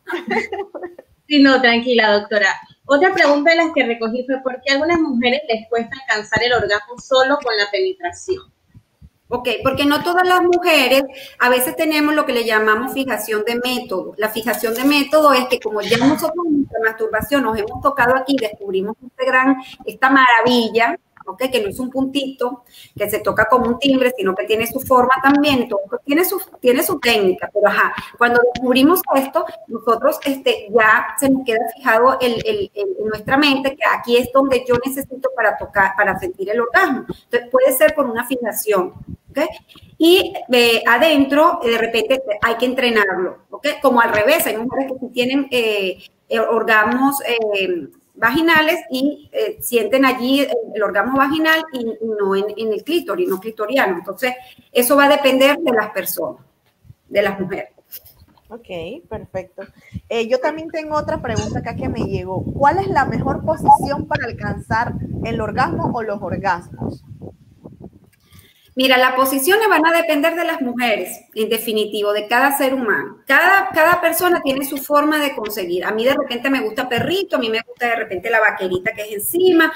Sí, 1.31 1.41
no, 1.41 1.61
tranquila, 1.61 2.11
doctora. 2.11 2.49
Otra 2.93 3.13
pregunta 3.13 3.51
de 3.51 3.55
las 3.55 3.71
que 3.73 3.85
recogí 3.85 4.25
fue 4.25 4.41
por 4.43 4.59
qué 4.61 4.71
a 4.71 4.73
algunas 4.73 4.99
mujeres 4.99 5.39
les 5.47 5.65
cuesta 5.69 5.95
alcanzar 6.01 6.43
el 6.43 6.51
orgasmo 6.51 6.99
solo 6.99 7.37
con 7.41 7.55
la 7.55 7.63
penetración. 7.71 8.43
Ok, 9.29 9.47
porque 9.63 9.85
no 9.85 10.03
todas 10.03 10.27
las 10.27 10.41
mujeres, 10.41 11.03
a 11.39 11.47
veces 11.47 11.77
tenemos 11.77 12.13
lo 12.13 12.25
que 12.25 12.33
le 12.33 12.43
llamamos 12.43 12.91
fijación 12.91 13.45
de 13.45 13.55
método. 13.63 14.13
La 14.17 14.27
fijación 14.27 14.73
de 14.73 14.83
método 14.83 15.31
es 15.31 15.45
que 15.45 15.61
como 15.61 15.79
ya 15.81 15.99
nosotros 15.99 16.45
en 16.45 16.57
nuestra 16.57 16.79
masturbación 16.83 17.43
nos 17.43 17.57
hemos 17.57 17.81
tocado 17.81 18.13
aquí, 18.13 18.35
descubrimos 18.37 18.97
este 19.01 19.25
gran, 19.25 19.55
esta 19.85 20.09
maravilla, 20.09 20.99
que 21.51 21.61
no 21.61 21.69
es 21.69 21.79
un 21.79 21.89
puntito 21.89 22.63
que 22.95 23.09
se 23.09 23.19
toca 23.19 23.45
como 23.45 23.67
un 23.67 23.79
timbre, 23.79 24.13
sino 24.15 24.35
que 24.35 24.45
tiene 24.45 24.67
su 24.67 24.79
forma 24.79 25.13
también, 25.23 25.67
tiene, 26.05 26.25
su, 26.25 26.39
tiene 26.59 26.83
su 26.83 26.99
técnica, 26.99 27.49
pero 27.53 27.67
ajá, 27.67 27.93
cuando 28.17 28.41
descubrimos 28.53 29.01
esto, 29.15 29.45
nosotros 29.67 30.19
este, 30.25 30.67
ya 30.71 31.15
se 31.19 31.29
nos 31.29 31.43
queda 31.45 31.59
fijado 31.75 32.17
en 32.21 32.69
nuestra 33.05 33.37
mente 33.37 33.75
que 33.75 33.83
aquí 33.97 34.17
es 34.17 34.29
donde 34.33 34.63
yo 34.67 34.75
necesito 34.85 35.29
para 35.35 35.57
tocar, 35.57 35.93
para 35.95 36.19
sentir 36.19 36.49
el 36.49 36.61
orgasmo. 36.61 37.05
Entonces 37.07 37.49
puede 37.49 37.71
ser 37.73 37.93
por 37.95 38.05
una 38.05 38.25
fijación, 38.25 38.93
¿ok? 39.29 39.39
Y 39.97 40.33
eh, 40.51 40.83
adentro, 40.87 41.59
de 41.63 41.77
repente 41.77 42.21
hay 42.41 42.55
que 42.55 42.65
entrenarlo, 42.65 43.39
¿ok? 43.49 43.67
Como 43.81 44.01
al 44.01 44.13
revés, 44.13 44.45
hay 44.47 44.57
mujeres 44.57 44.93
que 44.99 45.07
tienen 45.07 45.47
eh, 45.51 45.97
eh 46.27 46.39
orgasmos 46.39 47.21
eh, 47.21 47.87
vaginales 48.13 48.79
y 48.89 49.29
eh, 49.31 49.57
sienten 49.61 50.05
allí 50.05 50.41
el, 50.73 50.83
orgasmo 50.83 51.17
vaginal 51.17 51.63
y, 51.73 51.85
no 52.05 52.35
en, 52.35 52.73
el 52.73 52.83
clítoris, 52.83 53.27
no 53.27 53.39
clitoriano. 53.39 53.97
Entonces, 53.97 54.33
eso 54.71 54.95
va 54.95 55.05
a 55.05 55.09
depender 55.09 55.57
de 55.57 55.71
las 55.71 55.89
personas, 55.91 56.43
de 57.07 57.21
las 57.21 57.39
mujeres. 57.39 57.69
Ok, 58.49 58.67
perfecto. 59.07 59.63
Eh, 60.09 60.27
yo 60.27 60.39
también 60.39 60.69
tengo 60.69 60.97
otra 60.97 61.21
pregunta 61.21 61.59
acá 61.59 61.75
que 61.75 61.87
me 61.87 62.01
llegó. 62.01 62.43
¿Cuál 62.43 62.79
es 62.79 62.87
la 62.87 63.05
mejor 63.05 63.45
posición 63.45 64.07
para 64.07 64.27
alcanzar 64.27 64.93
el 65.23 65.39
orgasmo 65.39 65.89
o 65.93 66.03
los 66.03 66.21
orgasmos? 66.21 67.01
Mira, 68.73 68.97
las 68.97 69.15
posiciones 69.15 69.67
van 69.67 69.85
a 69.85 69.91
depender 69.91 70.33
de 70.33 70.45
las 70.45 70.61
mujeres, 70.61 71.19
en 71.33 71.49
definitivo, 71.49 72.13
de 72.13 72.27
cada 72.27 72.57
ser 72.57 72.73
humano. 72.73 73.17
Cada, 73.27 73.69
cada 73.73 73.99
persona 73.99 74.41
tiene 74.41 74.65
su 74.65 74.77
forma 74.77 75.19
de 75.19 75.35
conseguir. 75.35 75.83
A 75.83 75.91
mí 75.91 76.05
de 76.05 76.13
repente 76.13 76.49
me 76.49 76.61
gusta 76.61 76.87
perrito, 76.87 77.35
a 77.35 77.39
mí 77.39 77.49
me 77.49 77.59
gusta 77.67 77.87
de 77.87 77.95
repente 77.97 78.29
la 78.29 78.39
vaquerita 78.39 78.93
que 78.93 79.01
es 79.01 79.11
encima. 79.11 79.73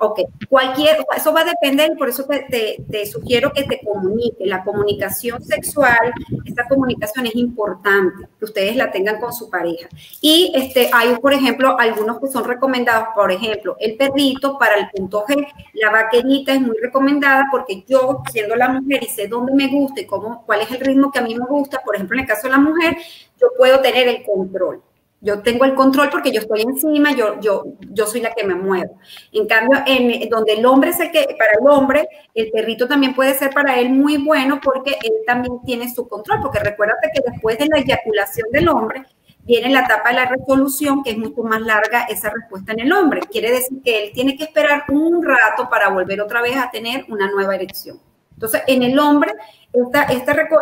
Ok, 0.00 0.20
cualquier, 0.48 0.98
eso 1.16 1.32
va 1.32 1.40
a 1.40 1.44
depender 1.44 1.90
y 1.92 1.96
por 1.96 2.08
eso 2.08 2.24
te, 2.24 3.06
sugiero 3.06 3.52
que 3.52 3.64
te 3.64 3.80
comunique. 3.84 4.46
La 4.46 4.62
comunicación 4.62 5.42
sexual, 5.42 6.12
esta 6.44 6.68
comunicación 6.68 7.26
es 7.26 7.34
importante, 7.34 8.28
que 8.38 8.44
ustedes 8.44 8.76
la 8.76 8.92
tengan 8.92 9.18
con 9.18 9.32
su 9.32 9.50
pareja. 9.50 9.88
Y 10.20 10.52
este, 10.54 10.88
hay, 10.92 11.16
por 11.16 11.32
ejemplo, 11.32 11.76
algunos 11.78 12.20
que 12.20 12.28
son 12.28 12.44
recomendados, 12.44 13.08
por 13.14 13.32
ejemplo, 13.32 13.76
el 13.80 13.96
perrito 13.96 14.56
para 14.56 14.76
el 14.76 14.88
punto 14.90 15.24
G, 15.26 15.46
la 15.74 15.90
vaquerita 15.90 16.54
es 16.54 16.60
muy 16.60 16.76
recomendada 16.80 17.46
porque 17.50 17.84
yo 17.88 18.22
siendo 18.30 18.54
la 18.54 18.68
mujer 18.68 19.02
y 19.02 19.08
sé 19.08 19.26
dónde 19.26 19.52
me 19.52 19.66
gusta 19.66 20.00
y 20.00 20.06
cómo, 20.06 20.44
cuál 20.46 20.60
es 20.60 20.70
el 20.70 20.80
ritmo 20.80 21.10
que 21.10 21.18
a 21.18 21.22
mí 21.22 21.34
me 21.34 21.46
gusta, 21.46 21.80
por 21.84 21.96
ejemplo, 21.96 22.16
en 22.16 22.22
el 22.22 22.28
caso 22.28 22.46
de 22.46 22.52
la 22.52 22.60
mujer, 22.60 22.96
yo 23.40 23.48
puedo 23.56 23.80
tener 23.80 24.06
el 24.06 24.24
control. 24.24 24.82
Yo 25.20 25.42
tengo 25.42 25.64
el 25.64 25.74
control 25.74 26.10
porque 26.10 26.30
yo 26.30 26.40
estoy 26.40 26.62
encima, 26.62 27.12
yo, 27.12 27.40
yo, 27.40 27.64
yo 27.90 28.06
soy 28.06 28.20
la 28.20 28.32
que 28.32 28.44
me 28.44 28.54
muevo. 28.54 28.98
En 29.32 29.48
cambio, 29.48 29.82
en 29.84 30.28
donde 30.28 30.52
el 30.52 30.64
hombre 30.64 30.90
es 30.90 30.96
que, 30.96 31.34
para 31.36 31.52
el 31.60 31.68
hombre, 31.68 32.08
el 32.34 32.50
perrito 32.52 32.86
también 32.86 33.14
puede 33.14 33.34
ser 33.34 33.50
para 33.50 33.80
él 33.80 33.90
muy 33.90 34.16
bueno 34.18 34.60
porque 34.62 34.92
él 35.02 35.12
también 35.26 35.60
tiene 35.64 35.92
su 35.92 36.06
control. 36.08 36.40
Porque 36.40 36.60
recuérdate 36.60 37.10
que 37.12 37.30
después 37.32 37.58
de 37.58 37.66
la 37.66 37.78
eyaculación 37.78 38.48
del 38.52 38.68
hombre, 38.68 39.06
viene 39.42 39.70
la 39.70 39.80
etapa 39.80 40.10
de 40.10 40.16
la 40.16 40.26
resolución, 40.26 41.02
que 41.02 41.10
es 41.10 41.18
mucho 41.18 41.42
más 41.42 41.62
larga 41.62 42.02
esa 42.02 42.30
respuesta 42.30 42.72
en 42.72 42.80
el 42.80 42.92
hombre. 42.92 43.20
Quiere 43.30 43.50
decir 43.50 43.82
que 43.82 44.04
él 44.04 44.12
tiene 44.12 44.36
que 44.36 44.44
esperar 44.44 44.84
un 44.88 45.24
rato 45.24 45.68
para 45.68 45.88
volver 45.88 46.20
otra 46.20 46.42
vez 46.42 46.56
a 46.56 46.70
tener 46.70 47.06
una 47.08 47.28
nueva 47.28 47.56
erección. 47.56 47.98
Entonces, 48.38 48.62
en 48.68 48.84
el 48.84 48.96
hombre, 49.00 49.34
esta, 49.72 50.02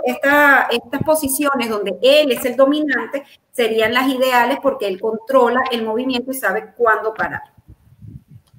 esta, 0.07 0.62
estas 0.70 1.03
posiciones 1.05 1.68
donde 1.68 1.99
él 2.01 2.33
es 2.33 2.43
el 2.47 2.57
dominante 2.57 3.22
serían 3.53 3.93
las 3.93 4.09
ideales 4.09 4.61
porque 4.62 4.89
él 4.89 4.99
controla 4.99 5.61
el 5.70 5.85
movimiento 5.85 6.31
y 6.31 6.35
sabe 6.35 6.72
cuándo 6.74 7.12
parar. 7.12 7.43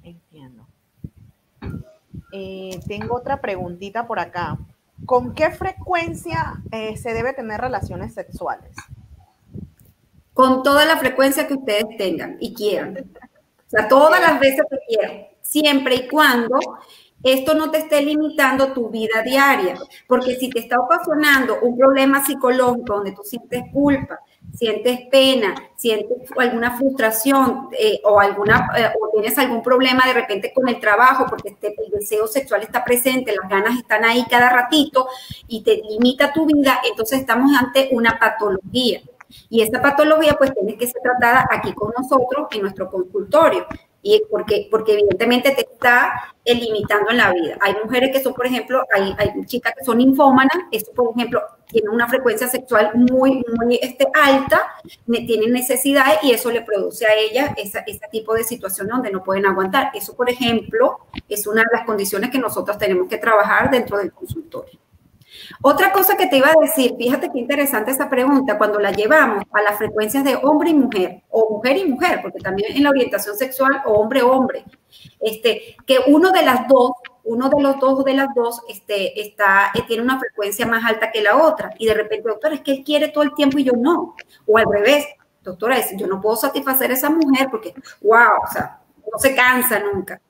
Entiendo. 0.04 0.68
Eh, 2.30 2.78
tengo 2.86 3.16
otra 3.16 3.40
preguntita 3.40 4.06
por 4.06 4.20
acá. 4.20 4.56
¿Con 5.04 5.34
qué 5.34 5.50
frecuencia 5.50 6.62
eh, 6.70 6.96
se 6.96 7.12
debe 7.12 7.32
tener 7.32 7.60
relaciones 7.60 8.14
sexuales? 8.14 8.76
Con 10.32 10.62
toda 10.62 10.84
la 10.84 10.96
frecuencia 10.96 11.48
que 11.48 11.54
ustedes 11.54 11.86
tengan 11.96 12.36
y 12.38 12.54
quieran. 12.54 12.96
O 13.66 13.70
sea, 13.70 13.88
todas 13.88 14.20
las 14.20 14.38
veces 14.38 14.62
que 14.70 14.78
quieran, 14.86 15.26
siempre 15.42 15.96
y 15.96 16.08
cuando 16.08 16.56
esto 17.22 17.54
no 17.54 17.70
te 17.70 17.78
esté 17.78 18.02
limitando 18.02 18.72
tu 18.72 18.88
vida 18.90 19.22
diaria, 19.22 19.76
porque 20.06 20.36
si 20.36 20.50
te 20.50 20.60
está 20.60 20.78
ocasionando 20.78 21.58
un 21.62 21.76
problema 21.76 22.24
psicológico 22.24 22.94
donde 22.94 23.12
tú 23.12 23.22
sientes 23.24 23.64
culpa, 23.72 24.20
sientes 24.54 25.00
pena, 25.10 25.54
sientes 25.76 26.30
alguna 26.36 26.76
frustración 26.76 27.68
eh, 27.78 28.00
o, 28.04 28.18
alguna, 28.18 28.70
eh, 28.76 28.90
o 29.00 29.10
tienes 29.12 29.36
algún 29.38 29.62
problema 29.62 30.06
de 30.06 30.14
repente 30.14 30.52
con 30.54 30.68
el 30.68 30.80
trabajo 30.80 31.26
porque 31.28 31.50
este, 31.50 31.74
el 31.76 31.90
deseo 31.90 32.26
sexual 32.26 32.62
está 32.62 32.84
presente, 32.84 33.34
las 33.40 33.48
ganas 33.48 33.78
están 33.78 34.04
ahí 34.04 34.24
cada 34.30 34.48
ratito 34.48 35.08
y 35.46 35.62
te 35.62 35.76
limita 35.76 36.32
tu 36.32 36.46
vida, 36.46 36.80
entonces 36.88 37.20
estamos 37.20 37.50
ante 37.58 37.88
una 37.92 38.18
patología. 38.18 39.00
Y 39.50 39.60
esta 39.60 39.82
patología 39.82 40.34
pues 40.38 40.54
tiene 40.54 40.76
que 40.76 40.86
ser 40.86 41.02
tratada 41.02 41.46
aquí 41.50 41.74
con 41.74 41.92
nosotros 41.96 42.48
en 42.52 42.62
nuestro 42.62 42.90
consultorio. 42.90 43.66
Y 44.02 44.22
porque, 44.30 44.68
porque 44.70 44.92
evidentemente 44.92 45.50
te 45.50 45.62
está 45.62 46.34
limitando 46.44 47.10
en 47.10 47.16
la 47.16 47.32
vida. 47.32 47.58
Hay 47.60 47.74
mujeres 47.82 48.10
que 48.12 48.22
son, 48.22 48.32
por 48.32 48.46
ejemplo, 48.46 48.82
hay, 48.92 49.14
hay 49.18 49.44
chicas 49.44 49.74
que 49.76 49.84
son 49.84 50.00
infómanas, 50.00 50.56
esto, 50.70 50.92
por 50.92 51.12
ejemplo, 51.16 51.42
tienen 51.66 51.90
una 51.90 52.08
frecuencia 52.08 52.48
sexual 52.48 52.92
muy, 52.94 53.44
muy 53.58 53.78
este, 53.82 54.06
alta, 54.14 54.72
tienen 55.06 55.52
necesidades 55.52 56.18
y 56.22 56.32
eso 56.32 56.50
le 56.50 56.62
produce 56.62 57.06
a 57.06 57.14
ellas 57.14 57.52
ese 57.56 57.82
tipo 58.10 58.34
de 58.34 58.44
situación 58.44 58.88
donde 58.88 59.10
no 59.10 59.22
pueden 59.22 59.46
aguantar. 59.46 59.90
Eso, 59.94 60.16
por 60.16 60.30
ejemplo, 60.30 61.00
es 61.28 61.46
una 61.46 61.62
de 61.62 61.68
las 61.76 61.84
condiciones 61.84 62.30
que 62.30 62.38
nosotros 62.38 62.78
tenemos 62.78 63.08
que 63.08 63.18
trabajar 63.18 63.70
dentro 63.70 63.98
del 63.98 64.12
consultorio. 64.12 64.78
Otra 65.62 65.92
cosa 65.92 66.16
que 66.16 66.26
te 66.26 66.38
iba 66.38 66.48
a 66.48 66.60
decir, 66.60 66.94
fíjate 66.96 67.30
qué 67.32 67.38
interesante 67.38 67.90
esa 67.90 68.08
pregunta, 68.08 68.58
cuando 68.58 68.78
la 68.78 68.92
llevamos 68.92 69.44
a 69.52 69.62
las 69.62 69.78
frecuencias 69.78 70.24
de 70.24 70.36
hombre 70.36 70.70
y 70.70 70.74
mujer, 70.74 71.22
o 71.30 71.56
mujer 71.56 71.76
y 71.76 71.84
mujer, 71.84 72.20
porque 72.22 72.38
también 72.38 72.76
en 72.76 72.82
la 72.82 72.90
orientación 72.90 73.36
sexual, 73.36 73.82
o 73.86 73.92
hombre-hombre, 73.94 74.64
este, 75.20 75.76
que 75.86 75.98
uno 76.06 76.30
de 76.30 76.42
las 76.42 76.66
dos, 76.68 76.92
uno 77.24 77.48
de 77.48 77.62
los 77.62 77.78
dos 77.78 78.00
o 78.00 78.02
de 78.02 78.14
las 78.14 78.34
dos, 78.34 78.62
este, 78.68 79.20
está, 79.20 79.70
eh, 79.74 79.82
tiene 79.86 80.02
una 80.02 80.18
frecuencia 80.18 80.66
más 80.66 80.84
alta 80.84 81.10
que 81.10 81.22
la 81.22 81.36
otra, 81.36 81.74
y 81.78 81.86
de 81.86 81.94
repente, 81.94 82.28
doctora, 82.28 82.54
es 82.54 82.60
que 82.62 82.72
él 82.72 82.84
quiere 82.84 83.08
todo 83.08 83.24
el 83.24 83.34
tiempo 83.34 83.58
y 83.58 83.64
yo 83.64 83.72
no, 83.72 84.14
o 84.46 84.58
al 84.58 84.66
revés, 84.70 85.06
doctora, 85.42 85.76
yo 85.96 86.06
no 86.06 86.20
puedo 86.20 86.36
satisfacer 86.36 86.90
a 86.90 86.94
esa 86.94 87.10
mujer 87.10 87.48
porque, 87.50 87.74
wow, 88.02 88.42
o 88.44 88.52
sea, 88.52 88.80
no 89.10 89.18
se 89.18 89.34
cansa 89.34 89.80
nunca. 89.80 90.20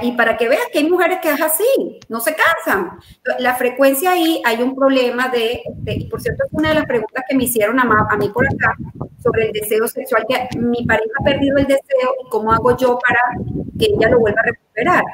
Y, 0.00 0.12
para 0.12 0.38
que 0.38 0.48
veas 0.48 0.68
que 0.72 0.78
hay 0.78 0.88
mujeres 0.88 1.18
que 1.20 1.28
es 1.28 1.42
así, 1.42 2.00
no 2.08 2.18
se 2.20 2.34
cansan. 2.34 2.92
La 3.38 3.56
frecuencia 3.56 4.12
ahí, 4.12 4.40
hay 4.42 4.62
un 4.62 4.74
problema 4.74 5.28
de, 5.28 5.60
y 5.84 6.08
por 6.08 6.22
cierto, 6.22 6.44
es 6.46 6.52
una 6.52 6.70
de 6.70 6.76
las 6.76 6.86
preguntas 6.86 7.22
que 7.28 7.36
me 7.36 7.44
hicieron 7.44 7.78
a, 7.78 7.82
a, 8.10 8.16
mí 8.16 8.30
por 8.30 8.46
acá 8.46 8.74
sobre 9.22 9.48
el 9.48 9.52
deseo 9.52 9.86
sexual, 9.86 10.24
que 10.26 10.58
mi 10.58 10.86
pareja 10.86 11.10
ha 11.20 11.24
perdido 11.24 11.58
el 11.58 11.66
deseo 11.66 12.14
y 12.24 12.30
cómo 12.30 12.52
hago 12.52 12.74
yo 12.74 12.98
para 12.98 13.20
que 13.78 13.92
ella 13.94 14.08
lo 14.08 14.20
vuelva 14.20 14.40
a 14.40 14.46
recuperar. 14.46 15.04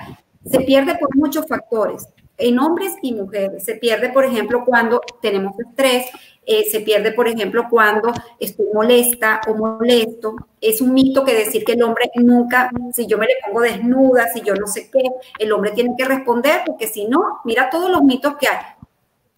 Se 0.49 0.61
pierde 0.61 0.95
por 0.95 1.17
muchos 1.17 1.45
factores, 1.49 2.07
en 2.39 2.61
hombres 2.61 2.95
y 3.03 3.15
mujeres. 3.15 3.65
Se 3.65 3.75
pierde, 3.75 4.11
por 4.11 4.25
ejemplo, 4.25 4.65
cuando 4.65 5.01
tenemos 5.21 5.59
estrés, 5.59 6.07
eh, 6.45 6.65
se 6.71 6.81
pierde, 6.81 7.13
por 7.13 7.29
ejemplo, 7.29 7.67
cuando 7.71 8.13
estoy 8.39 8.67
molesta 8.75 9.41
o 9.47 9.55
molesto. 9.55 10.35
Es 10.61 10.81
un 10.81 10.93
mito 10.93 11.25
que 11.25 11.35
decir 11.35 11.65
que 11.65 11.73
el 11.73 11.83
hombre 11.83 12.11
nunca, 12.17 12.71
si 12.93 13.07
yo 13.07 13.17
me 13.19 13.27
le 13.27 13.35
pongo 13.45 13.61
desnuda, 13.61 14.29
si 14.33 14.41
yo 14.41 14.55
no 14.55 14.67
sé 14.67 14.91
qué, 14.91 15.03
el 15.39 15.53
hombre 15.53 15.71
tiene 15.71 15.95
que 15.97 16.05
responder, 16.05 16.63
porque 16.67 16.89
si 16.89 17.07
no, 17.07 17.41
mira 17.45 17.71
todos 17.71 17.91
los 17.91 18.03
mitos 18.03 18.37
que 18.37 18.49
hay. 18.49 18.59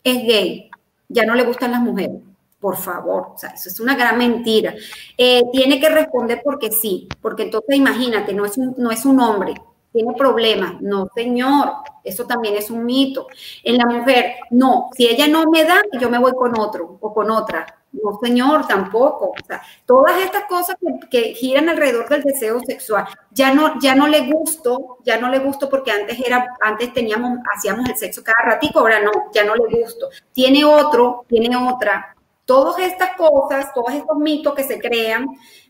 Es 0.02 0.22
gay, 0.26 0.70
ya 1.08 1.24
no 1.26 1.34
le 1.34 1.44
gustan 1.44 1.72
las 1.72 1.80
mujeres. 1.80 2.20
Por 2.58 2.76
favor, 2.78 3.32
o 3.34 3.38
sea, 3.38 3.50
eso 3.50 3.68
es 3.68 3.78
una 3.80 3.94
gran 3.94 4.16
mentira. 4.16 4.74
Eh, 5.18 5.42
tiene 5.52 5.78
que 5.78 5.90
responder 5.90 6.40
porque 6.42 6.72
sí, 6.72 7.08
porque 7.20 7.42
entonces 7.42 7.76
imagínate, 7.76 8.32
no 8.32 8.46
es 8.46 8.56
no 8.56 8.90
es 8.90 9.04
un 9.04 9.20
hombre, 9.20 9.54
tiene 9.94 10.12
problemas. 10.14 10.80
No, 10.80 11.08
señor, 11.14 11.72
eso 12.02 12.26
también 12.26 12.56
es 12.56 12.68
un 12.68 12.84
mito. 12.84 13.28
En 13.62 13.78
la 13.78 13.86
mujer, 13.86 14.34
no, 14.50 14.90
si 14.96 15.06
ella 15.06 15.28
no 15.28 15.44
me 15.48 15.64
da, 15.64 15.80
yo 16.00 16.10
me 16.10 16.18
voy 16.18 16.32
con 16.32 16.58
otro 16.58 16.98
o 17.00 17.14
con 17.14 17.30
otra. 17.30 17.64
No, 17.92 18.18
señor, 18.20 18.66
tampoco. 18.66 19.26
O 19.26 19.46
sea, 19.46 19.62
todas 19.86 20.20
estas 20.20 20.46
cosas 20.46 20.74
que, 21.08 21.34
giran 21.34 21.68
alrededor 21.68 22.08
del 22.08 22.24
deseo 22.24 22.58
sexual, 22.66 23.06
ya 23.30 23.54
no, 23.54 23.78
ya 23.80 23.94
no 23.94 24.08
le 24.08 24.22
gusto, 24.26 24.98
ya 25.04 25.16
no 25.20 25.28
le 25.28 25.38
gusto 25.38 25.70
porque 25.70 25.92
antes 25.92 26.18
era, 26.18 26.44
antes 26.60 26.92
teníamos, 26.92 27.38
hacíamos 27.54 27.88
el 27.88 27.96
sexo 27.96 28.24
cada 28.24 28.50
ratito, 28.50 28.80
ahora 28.80 29.00
no, 29.00 29.12
ya 29.32 29.44
no 29.44 29.54
le 29.54 29.80
gusto. 29.80 30.08
Tiene 30.32 30.64
otro, 30.64 31.24
tiene 31.28 31.56
otra. 31.56 32.16
Todas 32.44 32.80
estas 32.80 33.16
cosas, 33.16 33.72
todos 33.72 33.94
estos 33.94 34.16
mitos 34.18 34.54
que 34.54 34.64
se 34.64 34.80
crean, 34.80 35.24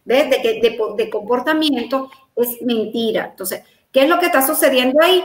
¿ves? 0.07 0.31
De, 0.31 0.39
de, 0.39 0.79
de 0.97 1.11
comportamiento, 1.11 2.09
es 2.37 2.62
mentira. 2.62 3.27
Entonces, 3.31 3.62
¿Qué 3.95 4.03
es 4.03 4.09
lo 4.09 4.18
que 4.18 4.26
está 4.26 4.45
sucediendo 4.45 5.01
ahí? 5.01 5.24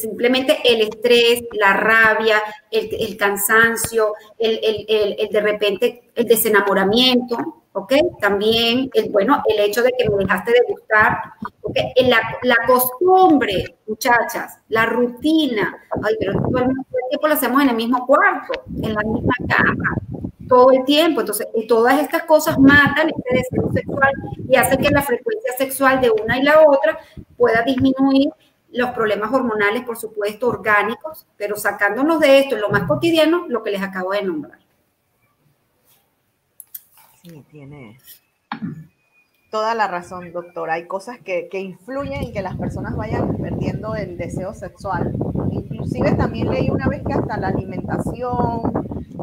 simplemente 0.00 0.58
el 0.64 0.80
estrés, 0.80 1.44
la 1.52 1.74
rabia, 1.74 2.42
el, 2.72 3.16
cansancio, 3.16 4.14
el, 4.36 5.28
de 5.30 5.40
repente 5.40 6.10
el 6.16 6.24
desenamoramiento, 6.24 7.62
¿ok? 7.72 7.92
También, 8.20 8.90
el, 8.94 9.10
bueno, 9.10 9.44
el 9.46 9.60
hecho 9.60 9.84
de 9.84 9.92
que 9.96 10.10
me 10.10 10.24
dejaste 10.24 10.50
de 10.50 10.62
gustar, 10.68 11.18
¿ok? 11.62 11.76
La, 12.08 12.20
la 12.42 12.56
costumbre, 12.66 13.76
muchachas, 13.86 14.58
la 14.70 14.86
rutina, 14.86 15.78
ay, 16.02 16.14
pero 16.18 16.32
todo 16.32 16.64
el 16.64 17.08
tiempo 17.10 17.28
lo 17.28 17.34
hacemos 17.34 17.62
en 17.62 17.68
el 17.68 17.76
mismo 17.76 18.04
cuarto, 18.08 18.64
en 18.82 18.92
la 18.92 19.02
misma 19.02 19.34
cama, 19.48 19.96
todo 20.50 20.72
el 20.72 20.84
tiempo. 20.84 21.20
Entonces, 21.20 21.46
todas 21.66 21.98
estas 22.00 22.24
cosas 22.24 22.58
matan 22.58 23.08
este 23.08 23.36
deseo 23.36 23.72
sexual 23.72 24.12
y 24.48 24.56
hacen 24.56 24.78
que 24.78 24.90
la 24.90 25.00
frecuencia 25.00 25.52
sexual 25.56 26.00
de 26.00 26.10
una 26.10 26.38
y 26.38 26.42
la 26.42 26.60
otra 26.60 26.98
pueda 27.36 27.62
disminuir 27.62 28.28
los 28.72 28.90
problemas 28.90 29.32
hormonales, 29.32 29.84
por 29.84 29.96
supuesto, 29.96 30.48
orgánicos, 30.48 31.26
pero 31.36 31.56
sacándonos 31.56 32.20
de 32.20 32.40
esto 32.40 32.56
en 32.56 32.60
lo 32.60 32.68
más 32.68 32.84
cotidiano, 32.84 33.46
lo 33.48 33.62
que 33.62 33.70
les 33.70 33.82
acabo 33.82 34.12
de 34.12 34.22
nombrar. 34.22 34.58
Sí, 37.22 37.44
tiene 37.50 37.98
toda 39.50 39.74
la 39.74 39.88
razón, 39.88 40.32
doctora. 40.32 40.74
Hay 40.74 40.86
cosas 40.86 41.18
que, 41.18 41.48
que 41.48 41.60
influyen 41.60 42.22
en 42.22 42.32
que 42.32 42.42
las 42.42 42.56
personas 42.56 42.96
vayan 42.96 43.36
perdiendo 43.36 43.94
el 43.94 44.16
deseo 44.16 44.54
sexual. 44.54 45.12
Inclusive 45.50 46.12
también 46.12 46.48
leí 46.50 46.70
una 46.70 46.88
vez 46.88 47.02
que 47.04 47.12
hasta 47.12 47.36
la 47.36 47.48
alimentación, 47.48 48.79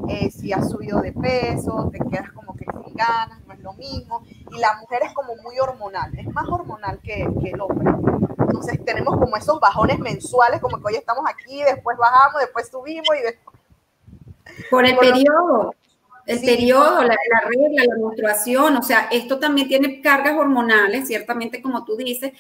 eh, 0.10 0.32
si 0.32 0.54
has 0.54 0.70
subido 0.70 1.02
de 1.02 1.12
peso, 1.12 1.90
te 1.92 2.00
quedas 2.00 2.32
como 2.32 2.56
que 2.56 2.66
sin 2.66 2.94
ganas, 2.96 3.40
no 3.46 3.54
es 3.54 3.60
lo 3.62 3.74
mismo. 3.74 4.24
Y 4.52 4.60
la 4.60 4.78
mujer 4.80 5.02
es 5.04 5.14
como 5.14 5.36
muy 5.38 5.60
hormonal, 5.60 6.12
es 6.18 6.28
más 6.34 6.48
hormonal 6.48 7.00
que, 7.04 7.24
el 7.24 7.62
hombre. 7.62 7.92
Entonces 8.40 8.84
tenemos 8.86 9.18
como 9.18 9.36
esos 9.36 9.60
bajones 9.60 10.00
mensuales, 10.00 10.62
como 10.62 10.78
que 10.78 10.88
hoy 10.88 10.96
estamos 10.96 11.26
aquí, 11.28 11.64
después 11.64 11.98
bajamos, 11.98 12.42
después 12.42 12.70
subimos 12.70 13.10
y 13.20 13.24
después... 13.24 13.58
Por 14.72 14.86
el 14.86 14.98
periodo, 14.98 15.74
el 16.26 16.42
periodo, 16.42 17.04
la, 17.04 17.16
la, 17.16 17.50
regla, 17.50 17.84
la 17.88 18.06
menstruación, 18.06 18.78
o 18.78 18.84
sea, 18.84 19.08
esto 19.12 19.40
también 19.40 19.68
tiene 19.68 20.02
cargas 20.02 20.36
hormonales, 20.38 21.08
ciertamente 21.08 21.62
como 21.62 21.86
tú 21.86 21.96
dices, 21.96 22.34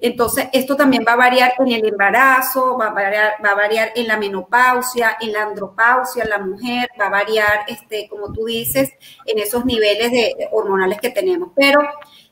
entonces, 0.00 0.48
esto 0.52 0.76
también 0.76 1.04
va 1.06 1.14
a 1.14 1.16
variar 1.16 1.54
en 1.58 1.72
el 1.72 1.84
embarazo, 1.84 2.78
va 2.78 2.88
a 2.88 2.92
variar, 2.92 3.32
va 3.44 3.50
a 3.50 3.54
variar 3.56 3.90
en 3.96 4.06
la 4.06 4.16
menopausia, 4.16 5.16
en 5.20 5.32
la 5.32 5.42
andropausia, 5.42 6.22
en 6.22 6.30
la 6.30 6.38
mujer, 6.38 6.88
va 7.00 7.06
a 7.06 7.10
variar, 7.10 7.64
este, 7.66 8.08
como 8.08 8.32
tú 8.32 8.44
dices, 8.44 8.92
en 9.26 9.38
esos 9.40 9.64
niveles 9.64 10.12
de, 10.12 10.48
hormonales 10.52 11.00
que 11.00 11.10
tenemos. 11.10 11.50
Pero 11.56 11.80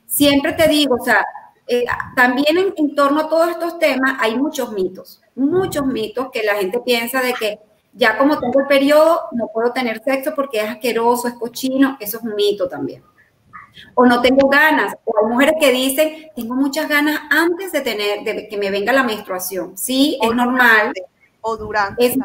siempre 0.05 0.53
te 0.53 0.67
digo, 0.69 0.95
o 0.95 1.03
sea, 1.03 1.25
eh, 1.67 1.85
también 2.15 2.57
en, 2.57 2.73
en, 2.77 2.95
torno 2.95 3.21
a 3.21 3.29
todos 3.29 3.49
estos 3.49 3.77
temas 3.79 4.15
hay 4.21 4.37
muchos 4.37 4.71
mitos, 4.71 5.21
muchos 5.35 5.85
mitos 5.85 6.29
que 6.31 6.43
la 6.43 6.55
gente 6.55 6.79
piensa 6.79 7.21
de 7.21 7.33
que 7.33 7.59
ya 7.91 8.17
como 8.17 8.39
tengo 8.39 8.61
el 8.61 8.67
periodo 8.67 9.23
no 9.33 9.49
puedo 9.53 9.73
tener 9.73 10.01
sexo 10.01 10.33
porque 10.33 10.61
es 10.61 10.69
asqueroso, 10.69 11.27
es 11.27 11.33
cochino, 11.33 11.97
eso 11.99 12.19
es 12.19 12.23
un 12.23 12.35
mito 12.35 12.69
también 12.69 13.03
o 13.95 14.05
no 14.05 14.21
tengo 14.21 14.47
ganas, 14.47 14.95
o 15.05 15.13
hay 15.17 15.31
mujeres 15.31 15.55
que 15.59 15.71
dicen, 15.71 16.29
tengo 16.35 16.55
muchas 16.55 16.87
ganas 16.87 17.19
antes 17.29 17.71
de 17.71 17.81
tener, 17.81 18.23
de 18.23 18.47
que 18.47 18.57
me 18.57 18.69
venga 18.69 18.93
la 18.93 19.03
menstruación. 19.03 19.77
Sí, 19.77 20.17
es 20.21 20.35
normal. 20.35 20.93
O 21.41 21.57
durante. 21.57 22.17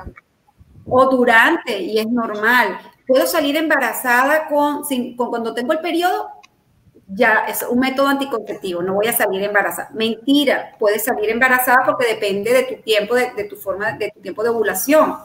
o 0.87 1.07
durante, 1.11 1.81
y 1.81 1.99
es 1.99 2.07
normal. 2.07 2.79
Puedo 3.07 3.27
salir 3.27 3.57
embarazada 3.57 4.49
con, 4.49 4.83
cuando 5.17 5.55
tengo 5.55 5.73
el 5.73 5.81
periodo, 5.81 6.29
ya 7.15 7.45
es 7.47 7.63
un 7.69 7.79
método 7.79 8.09
anticonceptivo, 8.09 8.83
no 8.83 8.95
voy 8.95 9.07
a 9.07 9.13
salir 9.13 9.43
embarazada. 9.43 9.91
Mentira, 9.93 10.75
puedes 10.79 11.05
salir 11.05 11.31
embarazada 11.31 11.85
porque 11.85 12.07
depende 12.07 12.53
de 12.53 12.63
tu 12.65 12.83
tiempo, 12.83 13.15
de, 13.15 13.45
tu 13.45 13.57
forma, 13.57 13.93
de 13.93 14.11
tu 14.15 14.21
tiempo 14.21 14.43
de 14.43 14.49
ovulación. 14.49 15.17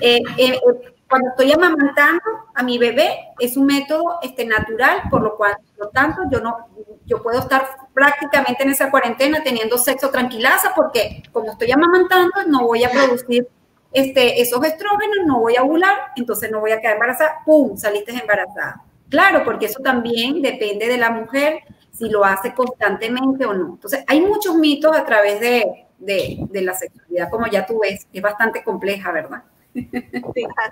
Eh, 0.00 0.20
eh, 0.36 0.52
eh, 0.54 0.95
cuando 1.08 1.30
estoy 1.30 1.52
amamantando 1.52 2.22
a 2.54 2.62
mi 2.62 2.78
bebé 2.78 3.32
es 3.38 3.56
un 3.56 3.66
método 3.66 4.18
este, 4.22 4.44
natural, 4.44 5.02
por 5.10 5.22
lo 5.22 5.36
cual, 5.36 5.56
por 5.76 5.86
lo 5.86 5.90
tanto, 5.90 6.22
yo 6.30 6.40
no, 6.40 6.56
yo 7.04 7.22
puedo 7.22 7.40
estar 7.40 7.66
prácticamente 7.94 8.64
en 8.64 8.70
esa 8.70 8.90
cuarentena 8.90 9.42
teniendo 9.42 9.78
sexo 9.78 10.10
tranquilaza 10.10 10.72
porque 10.74 11.22
como 11.32 11.52
estoy 11.52 11.70
amamantando 11.70 12.32
no 12.48 12.66
voy 12.66 12.84
a 12.84 12.90
producir 12.90 13.48
este, 13.92 14.40
esos 14.40 14.62
estrógenos, 14.64 15.26
no 15.26 15.40
voy 15.40 15.56
a 15.56 15.62
ovular, 15.62 15.94
entonces 16.16 16.50
no 16.50 16.60
voy 16.60 16.72
a 16.72 16.80
quedar 16.80 16.94
embarazada, 16.94 17.36
¡pum! 17.44 17.76
Saliste 17.76 18.12
embarazada. 18.12 18.82
Claro, 19.08 19.42
porque 19.44 19.66
eso 19.66 19.80
también 19.82 20.42
depende 20.42 20.88
de 20.88 20.98
la 20.98 21.10
mujer, 21.10 21.60
si 21.92 22.10
lo 22.10 22.24
hace 22.24 22.52
constantemente 22.52 23.46
o 23.46 23.54
no. 23.54 23.74
Entonces, 23.74 24.04
hay 24.06 24.20
muchos 24.20 24.56
mitos 24.56 24.94
a 24.94 25.06
través 25.06 25.40
de, 25.40 25.86
de, 25.98 26.62
la 26.62 26.74
sexualidad, 26.74 27.30
como 27.30 27.46
ya 27.46 27.64
tú 27.64 27.78
ves, 27.80 28.06
es 28.12 28.22
bastante 28.22 28.62
compleja, 28.62 29.12
¿verdad? 29.12 29.44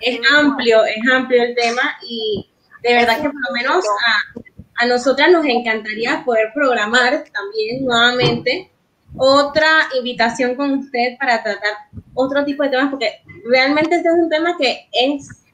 Es 0.01 0.21
amplio, 0.35 0.85
es 0.85 1.13
amplio 1.13 1.43
el 1.43 1.55
tema 1.55 1.97
y 2.09 2.51
de 2.83 2.95
verdad 2.95 3.17
que 3.17 3.31
por 3.31 3.41
lo 3.49 3.55
menos 3.55 3.85
a, 3.85 4.85
a 4.85 4.87
nosotras 4.87 5.31
nos 5.31 5.45
encantaría 5.45 6.23
poder 6.25 6.49
programar 6.55 7.25
también 7.33 7.85
nuevamente 7.85 8.71
otra 9.17 9.69
invitación 9.97 10.57
con 10.57 10.79
usted 10.79 11.17
para 11.19 11.43
tratar 11.43 11.73
otro 12.15 12.45
tipo 12.45 12.63
de 12.65 12.71
temas, 12.71 12.91
porque 12.91 13.23
realmente 13.49 13.97
este 13.97 14.09
es 14.09 14.15
un 14.15 14.29
tema 14.29 14.57
que 14.59 14.89
es 14.93 15.45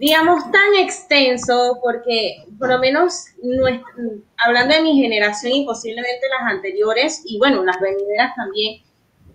digamos, 0.00 0.50
tan 0.50 0.74
extenso, 0.82 1.78
porque 1.82 2.42
por 2.58 2.70
lo 2.70 2.78
menos 2.78 3.26
hablando 4.38 4.74
de 4.74 4.80
mi 4.80 4.98
generación 4.98 5.52
y 5.52 5.66
posiblemente 5.66 6.26
las 6.30 6.54
anteriores, 6.54 7.22
y 7.26 7.38
bueno, 7.38 7.62
las 7.62 7.78
venideras 7.80 8.34
también, 8.34 8.82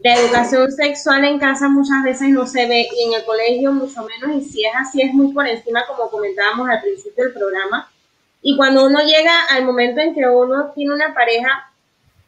la 0.06 0.14
educación 0.20 0.72
sexual 0.72 1.26
en 1.26 1.40
casa 1.40 1.68
muchas 1.68 2.04
veces 2.04 2.30
no 2.30 2.46
se 2.46 2.68
ve 2.68 2.88
y 2.96 3.08
en 3.08 3.14
el 3.20 3.26
colegio 3.26 3.72
mucho 3.72 4.04
menos, 4.04 4.38
y 4.38 4.48
si 4.48 4.64
es 4.64 4.72
así 4.76 5.02
es 5.02 5.12
muy 5.16 5.34
por 5.34 5.48
encima, 5.48 5.84
como 5.88 6.12
comentábamos 6.12 6.70
al 6.70 6.80
principio 6.80 7.24
del 7.24 7.34
programa. 7.34 7.90
Y 8.44 8.56
cuando 8.56 8.86
uno 8.86 9.00
llega 9.00 9.46
al 9.50 9.66
momento 9.66 10.02
en 10.02 10.14
que 10.14 10.28
uno 10.28 10.72
tiene 10.76 10.94
una 10.94 11.12
pareja, 11.16 11.74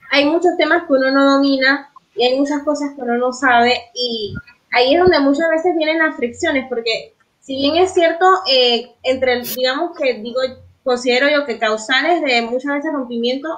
hay 0.10 0.26
muchos 0.26 0.58
temas 0.58 0.88
que 0.88 0.94
uno 0.94 1.12
no 1.12 1.34
domina 1.34 1.92
y 2.16 2.26
hay 2.26 2.40
muchas 2.40 2.64
cosas 2.64 2.96
que 2.96 3.02
uno 3.04 3.16
no 3.20 3.32
sabe 3.32 3.80
y 3.94 4.34
ahí 4.72 4.96
es 4.96 5.00
donde 5.00 5.20
muchas 5.20 5.48
veces 5.52 5.76
vienen 5.78 6.00
las 6.00 6.16
fricciones, 6.16 6.66
porque 6.70 7.14
si 7.42 7.58
bien 7.58 7.76
es 7.76 7.94
cierto, 7.94 8.26
eh, 8.52 8.92
entre, 9.04 9.44
digamos 9.44 9.96
que 9.96 10.16
digo, 10.16 10.40
considero 10.84 11.30
yo 11.30 11.46
que 11.46 11.60
causales 11.60 12.24
de 12.24 12.42
muchas 12.42 12.74
veces 12.74 12.92
rompimiento, 12.92 13.50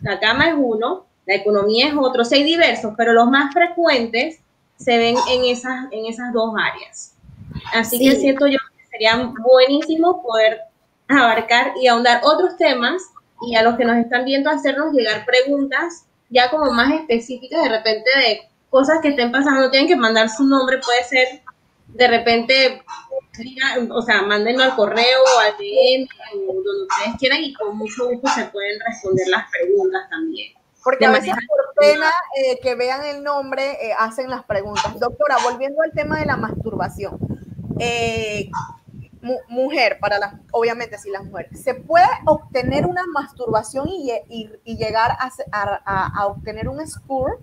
la 0.00 0.18
cama 0.18 0.48
es 0.48 0.54
uno, 0.56 1.07
la 1.28 1.34
economía 1.34 1.88
es 1.88 1.94
otro, 1.94 2.22
hay 2.30 2.42
diversos, 2.42 2.94
pero 2.96 3.12
los 3.12 3.28
más 3.28 3.52
frecuentes 3.52 4.40
se 4.76 4.96
ven 4.96 5.14
en 5.30 5.44
esas, 5.44 5.86
en 5.92 6.06
esas 6.06 6.32
dos 6.32 6.54
áreas. 6.58 7.14
Así 7.74 7.98
que 7.98 8.16
siento 8.16 8.46
yo 8.46 8.56
que 8.76 8.86
sería 8.86 9.30
buenísimo 9.38 10.22
poder 10.22 10.62
abarcar 11.06 11.74
y 11.82 11.86
ahondar 11.86 12.22
otros 12.24 12.56
temas 12.56 13.02
y 13.42 13.56
a 13.56 13.62
los 13.62 13.76
que 13.76 13.84
nos 13.84 13.98
están 13.98 14.24
viendo 14.24 14.48
hacernos 14.48 14.94
llegar 14.94 15.26
preguntas 15.26 16.06
ya 16.30 16.50
como 16.50 16.72
más 16.72 16.94
específicas 16.94 17.62
de 17.62 17.68
repente 17.68 18.10
de 18.18 18.48
cosas 18.70 19.00
que 19.02 19.08
estén 19.08 19.30
pasando, 19.30 19.70
tienen 19.70 19.88
que 19.88 19.96
mandar 19.96 20.30
su 20.30 20.44
nombre, 20.44 20.78
puede 20.78 21.04
ser 21.04 21.42
de 21.88 22.08
repente 22.08 22.82
o 23.90 24.02
sea, 24.02 24.22
mándenlo 24.22 24.64
al 24.64 24.74
correo 24.74 25.20
al 25.42 25.52
DM 25.58 26.08
o 26.48 26.54
donde 26.54 26.82
ustedes 26.84 27.16
quieran 27.18 27.44
y 27.44 27.52
con 27.52 27.76
mucho 27.76 28.08
gusto 28.08 28.28
se 28.34 28.46
pueden 28.46 28.80
responder 28.80 29.28
las 29.28 29.50
preguntas 29.50 30.08
también. 30.10 30.57
Porque 30.82 31.06
a 31.06 31.10
veces 31.10 31.34
por 31.46 31.74
pena 31.76 32.10
eh, 32.36 32.58
que 32.60 32.74
vean 32.74 33.04
el 33.04 33.22
nombre 33.22 33.72
eh, 33.86 33.92
hacen 33.98 34.30
las 34.30 34.44
preguntas. 34.44 34.98
Doctora, 34.98 35.36
volviendo 35.42 35.82
al 35.82 35.92
tema 35.92 36.18
de 36.18 36.26
la 36.26 36.36
masturbación. 36.36 37.18
Eh, 37.78 38.50
mujer, 39.48 39.98
para 40.00 40.18
las, 40.18 40.34
obviamente 40.52 40.96
si 40.98 41.10
las 41.10 41.24
mujeres, 41.24 41.62
¿se 41.62 41.74
puede 41.74 42.06
obtener 42.24 42.86
una 42.86 43.04
masturbación 43.12 43.88
y, 43.88 44.12
y, 44.64 44.76
llegar 44.76 45.10
a, 45.10 45.30
a, 45.52 46.20
a, 46.22 46.26
obtener 46.26 46.68
un 46.68 46.86
squirt? 46.86 47.40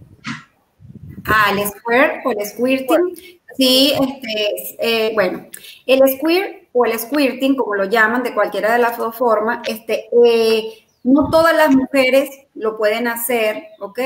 Al 1.25 1.59
squirt 1.67 2.25
o 2.25 2.31
el 2.31 2.45
squirting 2.45 3.39
Sí, 3.57 3.93
este, 3.93 5.11
bueno, 5.13 5.45
el 5.85 5.99
squirt 6.09 6.67
o 6.73 6.85
el 6.85 6.99
squirting, 6.99 7.55
como 7.55 7.75
lo 7.75 7.85
llaman 7.85 8.21
de 8.23 8.33
cualquiera 8.33 8.73
de 8.73 8.79
las 8.79 8.97
dos 8.97 9.15
formas, 9.15 9.65
este, 9.67 10.09
eh, 10.25 10.84
no 11.05 11.29
todas 11.29 11.55
las 11.55 11.69
mujeres 11.69 12.29
lo 12.55 12.77
pueden 12.77 13.07
hacer, 13.07 13.67
¿ok? 13.79 13.99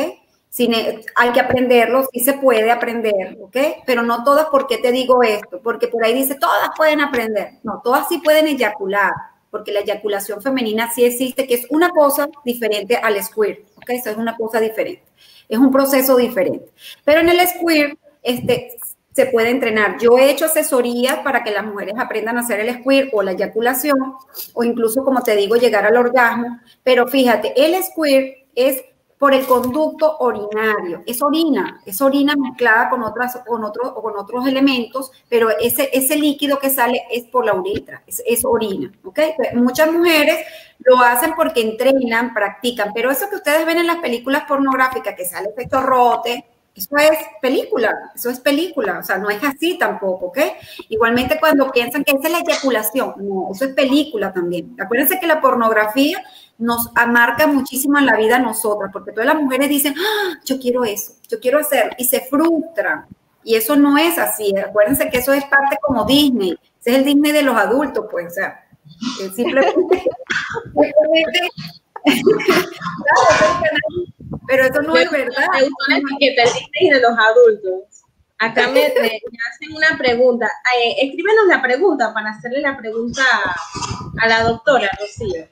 Sin, 0.49 0.73
hay 0.73 1.31
que 1.31 1.39
aprenderlo, 1.39 2.05
sí 2.11 2.19
se 2.19 2.33
puede 2.33 2.69
aprender, 2.69 3.37
¿ok? 3.41 3.55
Pero 3.85 4.01
no 4.03 4.25
todas, 4.25 4.47
¿por 4.47 4.67
qué 4.67 4.79
te 4.79 4.91
digo 4.91 5.23
esto? 5.23 5.61
Porque 5.63 5.87
por 5.87 6.03
ahí 6.03 6.13
dice, 6.13 6.35
todas 6.35 6.69
pueden 6.75 6.99
aprender. 6.99 7.53
No, 7.63 7.79
todas 7.81 8.09
sí 8.09 8.17
pueden 8.17 8.47
eyacular, 8.47 9.13
porque 9.49 9.71
la 9.71 9.79
eyaculación 9.79 10.41
femenina 10.41 10.91
sí 10.91 11.05
existe, 11.05 11.47
que 11.47 11.53
es 11.53 11.67
una 11.69 11.89
cosa 11.89 12.27
diferente 12.43 12.97
al 12.97 13.23
squirt, 13.23 13.65
¿ok? 13.77 13.91
Eso 13.91 14.09
es 14.09 14.17
una 14.17 14.35
cosa 14.35 14.59
diferente. 14.59 15.03
Es 15.47 15.57
un 15.57 15.71
proceso 15.71 16.17
diferente. 16.17 16.65
Pero 17.05 17.21
en 17.21 17.29
el 17.29 17.47
squirt, 17.47 17.97
este, 18.21 18.77
se 19.19 19.25
puede 19.25 19.49
entrenar. 19.49 19.97
Yo 19.99 20.17
he 20.17 20.31
hecho 20.31 20.45
asesorías 20.45 21.17
para 21.19 21.43
que 21.43 21.51
las 21.51 21.65
mujeres 21.65 21.95
aprendan 21.97 22.37
a 22.37 22.39
hacer 22.39 22.61
el 22.61 22.73
squirt 22.75 23.09
o 23.11 23.21
la 23.21 23.33
eyaculación, 23.33 24.15
o 24.53 24.63
incluso, 24.63 25.03
como 25.03 25.21
te 25.23 25.35
digo, 25.35 25.57
llegar 25.57 25.85
al 25.85 25.97
orgasmo. 25.97 26.61
Pero 26.83 27.05
fíjate, 27.05 27.51
el 27.57 27.75
squirt 27.83 28.47
es 28.55 28.81
por 29.17 29.33
el 29.33 29.45
conducto 29.45 30.15
urinario. 30.21 31.03
Es 31.05 31.21
orina, 31.21 31.81
es 31.85 32.01
orina 32.01 32.33
mezclada 32.37 32.89
con, 32.89 33.03
otras, 33.03 33.37
con, 33.45 33.65
otros, 33.65 33.91
con 33.91 34.17
otros 34.17 34.47
elementos, 34.47 35.11
pero 35.27 35.49
ese, 35.49 35.89
ese 35.91 36.15
líquido 36.15 36.57
que 36.57 36.69
sale 36.69 37.03
es 37.11 37.25
por 37.25 37.45
la 37.45 37.55
uretra, 37.55 38.01
es, 38.07 38.45
orina. 38.45 38.89
¿okay? 39.03 39.33
Muchas 39.53 39.91
mujeres 39.91 40.37
lo 40.79 40.99
hacen 40.99 41.33
porque 41.35 41.59
entrenan, 41.59 42.33
practican, 42.33 42.93
pero 42.95 43.11
eso 43.11 43.29
que 43.29 43.35
ustedes 43.35 43.65
ven 43.65 43.79
en 43.79 43.87
las 43.87 43.97
películas 43.97 44.43
pornográficas, 44.47 45.13
que 45.15 45.25
sale 45.25 45.49
efecto 45.49 45.81
rote, 45.81 46.45
eso 46.75 46.95
es 46.97 47.17
película, 47.41 48.11
eso 48.15 48.29
es 48.29 48.39
película, 48.39 48.99
o 48.99 49.03
sea, 49.03 49.17
no 49.17 49.29
es 49.29 49.43
así 49.43 49.77
tampoco, 49.77 50.27
¿ok? 50.27 50.39
Igualmente 50.89 51.37
cuando 51.39 51.71
piensan 51.71 52.03
que 52.03 52.11
esa 52.11 52.27
es 52.27 52.31
la 52.31 52.39
eyaculación, 52.39 53.13
no, 53.17 53.49
eso 53.53 53.65
es 53.65 53.73
película 53.73 54.31
también. 54.31 54.75
Acuérdense 54.79 55.19
que 55.19 55.27
la 55.27 55.41
pornografía 55.41 56.23
nos 56.57 56.89
amarca 56.95 57.47
muchísimo 57.47 57.97
en 57.97 58.05
la 58.05 58.15
vida 58.15 58.37
a 58.37 58.39
nosotras, 58.39 58.91
porque 58.93 59.11
todas 59.11 59.27
las 59.27 59.41
mujeres 59.41 59.69
dicen, 59.69 59.95
¡Ah, 59.97 60.39
yo 60.45 60.59
quiero 60.59 60.85
eso, 60.85 61.13
yo 61.27 61.39
quiero 61.39 61.59
hacer, 61.59 61.95
y 61.97 62.05
se 62.05 62.21
frustran. 62.21 63.05
Y 63.43 63.55
eso 63.55 63.75
no 63.75 63.97
es 63.97 64.17
así, 64.17 64.53
acuérdense 64.57 65.09
que 65.09 65.17
eso 65.17 65.33
es 65.33 65.43
parte 65.45 65.77
como 65.81 66.05
Disney, 66.05 66.57
ese 66.79 66.91
es 66.91 66.97
el 66.97 67.05
Disney 67.05 67.31
de 67.31 67.43
los 67.43 67.55
adultos, 67.55 68.05
pues, 68.11 68.27
o 68.27 68.29
sea, 68.29 68.65
simplemente, 69.35 70.03
simplemente 70.65 71.39
pero 74.49 74.63
eso 74.63 74.81
no 74.81 74.95
es 74.95 75.11
verdad. 75.11 75.45
Me 75.53 75.61
gustó 75.61 75.85
la 75.89 75.97
etiqueta, 75.97 76.41
el 76.81 76.89
de 76.89 77.01
los 77.01 77.11
adultos. 77.11 78.03
Acá 78.39 78.67
me, 78.69 78.83
hacen 78.83 79.75
una 79.75 79.95
pregunta. 79.95 80.47
Eh, 80.75 80.95
escríbenos 81.03 81.45
la 81.47 81.61
pregunta 81.61 82.11
para 82.13 82.31
hacerle 82.31 82.61
la 82.61 82.75
pregunta 82.75 83.21
a 84.19 84.27
la 84.27 84.43
doctora, 84.43 84.89
Rocío. 84.99 85.45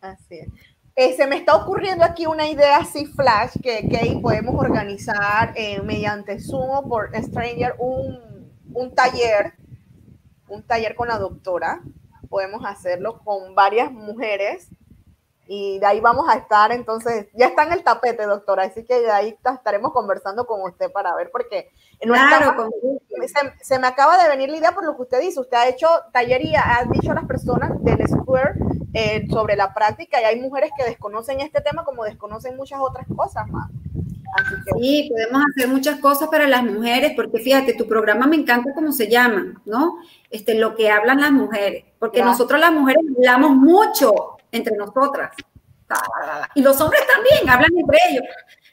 Así 0.00 0.38
es. 0.38 0.48
Eh, 0.96 1.14
se 1.14 1.28
me 1.28 1.36
está 1.36 1.54
ocurriendo 1.54 2.04
aquí 2.04 2.26
una 2.26 2.48
idea 2.48 2.78
así 2.78 3.06
flash 3.06 3.52
que, 3.62 3.88
que 3.88 4.18
podemos 4.20 4.56
organizar 4.56 5.52
eh, 5.54 5.80
mediante 5.82 6.40
Zoom 6.40 6.70
o 6.70 6.88
por 6.88 7.10
Stranger 7.14 7.76
un, 7.78 8.50
un 8.74 8.94
taller, 8.96 9.52
un 10.48 10.64
taller 10.64 10.96
con 10.96 11.06
la 11.06 11.18
doctora. 11.18 11.82
Podemos 12.28 12.64
hacerlo 12.66 13.20
con 13.22 13.54
varias 13.54 13.92
mujeres 13.92 14.70
y 15.50 15.78
de 15.78 15.86
ahí 15.86 16.00
vamos 16.00 16.28
a 16.28 16.34
estar, 16.34 16.70
entonces, 16.72 17.26
ya 17.32 17.46
está 17.46 17.62
en 17.62 17.72
el 17.72 17.82
tapete, 17.82 18.26
doctora, 18.26 18.64
así 18.64 18.84
que 18.84 19.00
de 19.00 19.10
ahí 19.10 19.34
estaremos 19.54 19.92
conversando 19.92 20.46
con 20.46 20.60
usted 20.62 20.92
para 20.92 21.14
ver, 21.14 21.30
porque 21.32 21.70
claro, 22.00 22.70
se, 23.62 23.78
me 23.78 23.86
acaba 23.86 24.22
de 24.22 24.28
venir 24.28 24.50
la 24.50 24.58
idea 24.58 24.72
por 24.72 24.84
lo 24.84 24.94
que 24.94 25.02
usted 25.02 25.20
dice, 25.20 25.40
usted 25.40 25.56
ha 25.56 25.68
hecho 25.68 25.88
taller 26.12 26.42
y 26.42 26.54
ha 26.54 26.86
dicho 26.90 27.12
a 27.12 27.14
las 27.14 27.24
personas 27.24 27.72
del 27.82 28.06
Square 28.06 28.56
eh, 28.92 29.26
sobre 29.30 29.56
la 29.56 29.72
práctica 29.72 30.20
y 30.20 30.24
hay 30.24 30.40
mujeres 30.40 30.70
que 30.76 30.84
desconocen 30.84 31.40
este 31.40 31.62
tema 31.62 31.84
como 31.84 32.04
desconocen 32.04 32.56
muchas 32.56 32.80
otras 32.80 33.06
cosas 33.16 33.48
más. 33.48 33.70
Sí, 34.78 35.10
podemos 35.10 35.42
hacer 35.50 35.68
muchas 35.68 35.98
cosas 36.00 36.28
para 36.28 36.46
las 36.46 36.62
mujeres, 36.62 37.12
porque 37.16 37.38
fíjate, 37.38 37.72
tu 37.74 37.88
programa 37.88 38.26
me 38.26 38.36
encanta 38.36 38.72
cómo 38.74 38.92
se 38.92 39.08
llama, 39.08 39.60
¿no? 39.64 39.96
Este, 40.30 40.54
lo 40.54 40.74
que 40.74 40.90
hablan 40.90 41.20
las 41.20 41.32
mujeres, 41.32 41.84
porque 41.98 42.22
nosotros 42.22 42.60
las 42.60 42.72
mujeres 42.72 43.02
hablamos 43.16 43.56
mucho, 43.56 44.37
entre 44.52 44.76
nosotras. 44.76 45.34
Y 46.54 46.62
los 46.62 46.80
hombres 46.80 47.02
también 47.06 47.48
hablan 47.48 47.70
entre 47.76 47.98
ellos. 48.10 48.24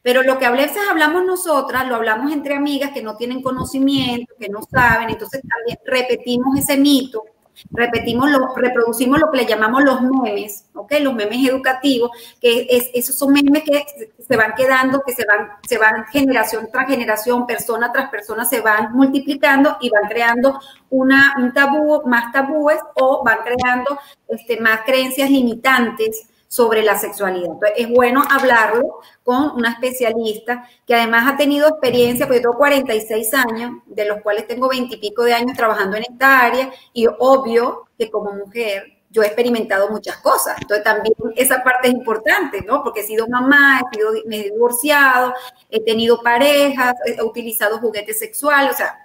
Pero 0.03 0.21
lo 0.21 0.37
que 0.37 0.45
a 0.45 0.51
veces 0.51 0.77
hablamos 0.89 1.25
nosotras, 1.25 1.87
lo 1.87 1.95
hablamos 1.95 2.31
entre 2.31 2.55
amigas 2.55 2.91
que 2.91 3.01
no 3.01 3.15
tienen 3.15 3.41
conocimiento, 3.41 4.35
que 4.39 4.49
no 4.49 4.61
saben, 4.61 5.09
entonces 5.09 5.41
también 5.41 5.79
repetimos 5.85 6.57
ese 6.57 6.77
mito. 6.77 7.23
Repetimos, 7.71 8.29
lo, 8.29 8.53
reproducimos 8.55 9.19
lo 9.19 9.31
que 9.31 9.37
le 9.37 9.45
llamamos 9.45 9.83
los 9.83 10.01
memes, 10.01 10.65
¿ok? 10.73 10.93
Los 11.01 11.13
memes 11.13 11.47
educativos, 11.47 12.11
que 12.41 12.67
es, 12.69 12.89
esos 12.93 13.15
son 13.15 13.33
memes 13.33 13.63
que 13.63 13.85
se 14.19 14.37
van 14.37 14.53
quedando, 14.55 15.01
que 15.05 15.13
se 15.13 15.25
van, 15.25 15.49
se 15.67 15.77
van 15.77 16.05
generación 16.05 16.69
tras 16.71 16.87
generación, 16.87 17.45
persona 17.45 17.91
tras 17.91 18.09
persona, 18.09 18.45
se 18.45 18.61
van 18.61 18.93
multiplicando 18.93 19.77
y 19.81 19.89
van 19.89 20.07
creando 20.07 20.59
una, 20.89 21.35
un 21.37 21.53
tabú, 21.53 22.03
más 22.05 22.31
tabúes 22.31 22.79
o 22.95 23.23
van 23.23 23.39
creando 23.43 23.99
este, 24.27 24.59
más 24.59 24.81
creencias 24.85 25.29
limitantes 25.29 26.27
sobre 26.55 26.83
la 26.83 26.97
sexualidad. 26.97 27.51
Entonces, 27.51 27.73
es 27.75 27.89
bueno 27.89 28.23
hablarlo 28.29 29.01
con 29.25 29.51
una 29.57 29.71
especialista 29.71 30.65
que 30.87 30.95
además 30.95 31.27
ha 31.27 31.35
tenido 31.35 31.67
experiencia, 31.67 32.25
porque 32.25 32.39
yo 32.39 32.43
tengo 32.43 32.57
46 32.57 33.33
años, 33.33 33.71
de 33.85 34.05
los 34.05 34.21
cuales 34.21 34.47
tengo 34.47 34.69
20 34.69 34.95
y 34.95 34.97
pico 34.97 35.23
de 35.23 35.33
años 35.33 35.57
trabajando 35.57 35.97
en 35.97 36.03
esta 36.03 36.39
área, 36.39 36.71
y 36.93 37.07
obvio 37.19 37.89
que 37.97 38.09
como 38.09 38.31
mujer 38.31 38.85
yo 39.09 39.21
he 39.21 39.25
experimentado 39.25 39.89
muchas 39.89 40.15
cosas. 40.19 40.55
Entonces 40.61 40.85
también 40.85 41.13
esa 41.35 41.61
parte 41.61 41.89
es 41.89 41.93
importante, 41.93 42.61
¿no? 42.61 42.83
Porque 42.83 43.01
he 43.01 43.03
sido 43.03 43.27
mamá, 43.27 43.81
he 43.81 43.97
sido, 43.97 44.11
me 44.25 44.39
he 44.39 44.43
divorciado, 44.43 45.33
he 45.69 45.83
tenido 45.83 46.21
parejas, 46.21 46.95
he 47.05 47.21
utilizado 47.21 47.79
juguetes 47.79 48.17
sexuales, 48.17 48.71
o 48.71 48.77
sea, 48.77 48.97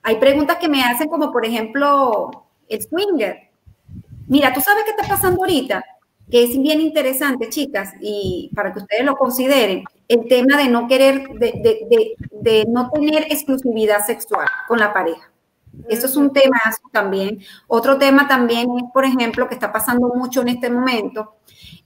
hay 0.00 0.16
preguntas 0.16 0.58
que 0.58 0.68
me 0.68 0.84
hacen 0.84 1.08
como, 1.08 1.32
por 1.32 1.44
ejemplo, 1.44 2.46
el 2.68 2.80
swinger. 2.82 3.50
Mira, 4.28 4.52
¿tú 4.52 4.60
sabes 4.60 4.84
qué 4.84 4.90
está 4.90 5.08
pasando 5.08 5.40
ahorita? 5.40 5.84
Que 6.30 6.42
es 6.42 6.60
bien 6.60 6.80
interesante, 6.80 7.48
chicas, 7.48 7.92
y 8.00 8.50
para 8.54 8.72
que 8.72 8.80
ustedes 8.80 9.04
lo 9.04 9.16
consideren, 9.16 9.84
el 10.08 10.26
tema 10.28 10.56
de 10.56 10.68
no 10.68 10.86
querer, 10.88 11.28
de, 11.28 12.64
no 12.68 12.90
tener 12.90 13.24
exclusividad 13.30 14.04
sexual 14.04 14.48
con 14.68 14.78
la 14.78 14.92
pareja. 14.92 15.30
Eso 15.88 16.06
es 16.06 16.16
un 16.16 16.32
tema 16.32 16.58
también. 16.92 17.40
Otro 17.66 17.98
tema 17.98 18.28
también 18.28 18.68
es, 18.76 18.84
por 18.92 19.04
ejemplo, 19.04 19.48
que 19.48 19.54
está 19.54 19.72
pasando 19.72 20.08
mucho 20.08 20.42
en 20.42 20.48
este 20.48 20.70
momento, 20.70 21.36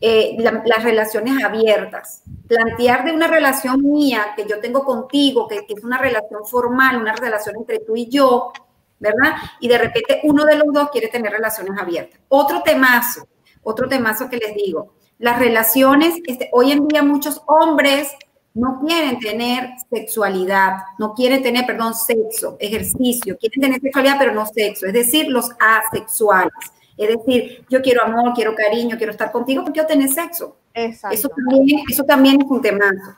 eh, 0.00 0.36
las 0.38 0.84
relaciones 0.84 1.42
abiertas. 1.42 2.22
Plantear 2.46 3.04
de 3.06 3.12
una 3.12 3.28
relación 3.28 3.82
mía 3.82 4.34
que 4.36 4.46
yo 4.46 4.60
tengo 4.60 4.84
contigo, 4.84 5.48
que, 5.48 5.66
que, 5.66 5.74
es 5.74 5.84
una 5.84 5.98
relación 5.98 6.44
formal, 6.44 6.98
una 6.98 7.14
relación 7.14 7.56
entre 7.56 7.80
tú 7.80 7.96
y 7.96 8.08
yo, 8.08 8.52
¿verdad? 9.00 9.34
Y 9.60 9.68
de 9.68 9.78
repente 9.78 10.20
uno 10.24 10.44
de 10.44 10.56
los 10.56 10.72
dos 10.72 10.90
quiere 10.90 11.08
tener 11.08 11.32
relaciones 11.32 11.78
abiertas. 11.78 12.20
Otro 12.28 12.62
temazo, 12.62 13.26
otro 13.68 13.88
temazo 13.88 14.30
que 14.30 14.38
les 14.38 14.54
digo. 14.54 14.94
Las 15.18 15.38
relaciones, 15.38 16.14
este, 16.26 16.48
hoy 16.52 16.72
en 16.72 16.86
día 16.88 17.02
muchos 17.02 17.42
hombres 17.46 18.08
no 18.54 18.80
quieren 18.84 19.18
tener 19.18 19.70
sexualidad, 19.90 20.78
no 20.98 21.12
quieren 21.14 21.42
tener, 21.42 21.66
perdón, 21.66 21.94
sexo, 21.94 22.56
ejercicio, 22.58 23.36
quieren 23.38 23.60
tener 23.60 23.80
sexualidad, 23.80 24.16
pero 24.18 24.32
no 24.32 24.46
sexo, 24.46 24.86
es 24.86 24.92
decir, 24.92 25.28
los 25.28 25.50
asexuales. 25.60 26.52
Es 26.96 27.08
decir, 27.16 27.64
yo 27.68 27.80
quiero 27.82 28.02
amor, 28.04 28.32
quiero 28.34 28.54
cariño, 28.54 28.96
quiero 28.96 29.12
estar 29.12 29.30
contigo, 29.30 29.62
porque 29.62 29.80
quiero 29.80 29.88
tener 29.88 30.08
sexo. 30.08 30.56
Eso 30.74 31.28
también, 31.28 31.80
eso 31.88 32.04
también 32.04 32.40
es 32.40 32.48
un 32.48 32.60
temazo. 32.60 33.16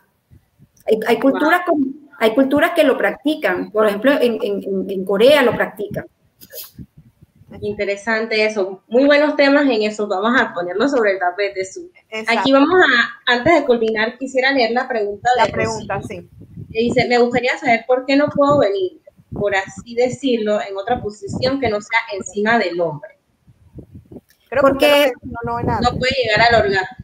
Hay, 1.06 1.18
culturas, 1.18 1.60
hay 2.18 2.34
culturas 2.34 2.72
que 2.74 2.82
lo 2.82 2.98
practican, 2.98 3.70
por 3.70 3.86
ejemplo, 3.86 4.12
en, 4.20 4.38
en 4.42 5.04
Corea 5.04 5.42
lo 5.42 5.54
practican. 5.54 6.04
Interesante 7.60 8.44
eso. 8.44 8.82
Muy 8.88 9.04
buenos 9.04 9.36
temas 9.36 9.64
en 9.64 9.82
eso. 9.82 10.06
Vamos 10.06 10.40
a 10.40 10.52
ponerlo 10.54 10.88
sobre 10.88 11.12
el 11.12 11.18
tapete. 11.18 11.62
Aquí 12.28 12.52
vamos 12.52 12.68
a, 12.70 13.32
antes 13.32 13.54
de 13.54 13.64
culminar, 13.64 14.16
quisiera 14.18 14.52
leer 14.52 14.70
la 14.70 14.88
pregunta 14.88 15.28
de 15.36 15.46
La 15.46 15.52
pregunta, 15.52 16.00
sí. 16.02 16.28
dice, 16.68 17.06
me 17.08 17.18
gustaría 17.18 17.56
saber 17.58 17.84
por 17.86 18.06
qué 18.06 18.16
no 18.16 18.28
puedo 18.28 18.60
venir, 18.60 19.00
por 19.32 19.54
así 19.54 19.94
decirlo, 19.94 20.60
en 20.60 20.76
otra 20.76 21.00
posición 21.00 21.60
que 21.60 21.68
no 21.68 21.80
sea 21.80 21.98
encima 22.12 22.58
del 22.58 22.80
hombre. 22.80 23.18
Creo 24.48 24.62
porque 24.62 25.12
no, 25.22 25.60
no, 25.62 25.98
puede 25.98 26.12
llegar 26.22 26.48
al 26.48 26.64
orgasmo. 26.64 26.96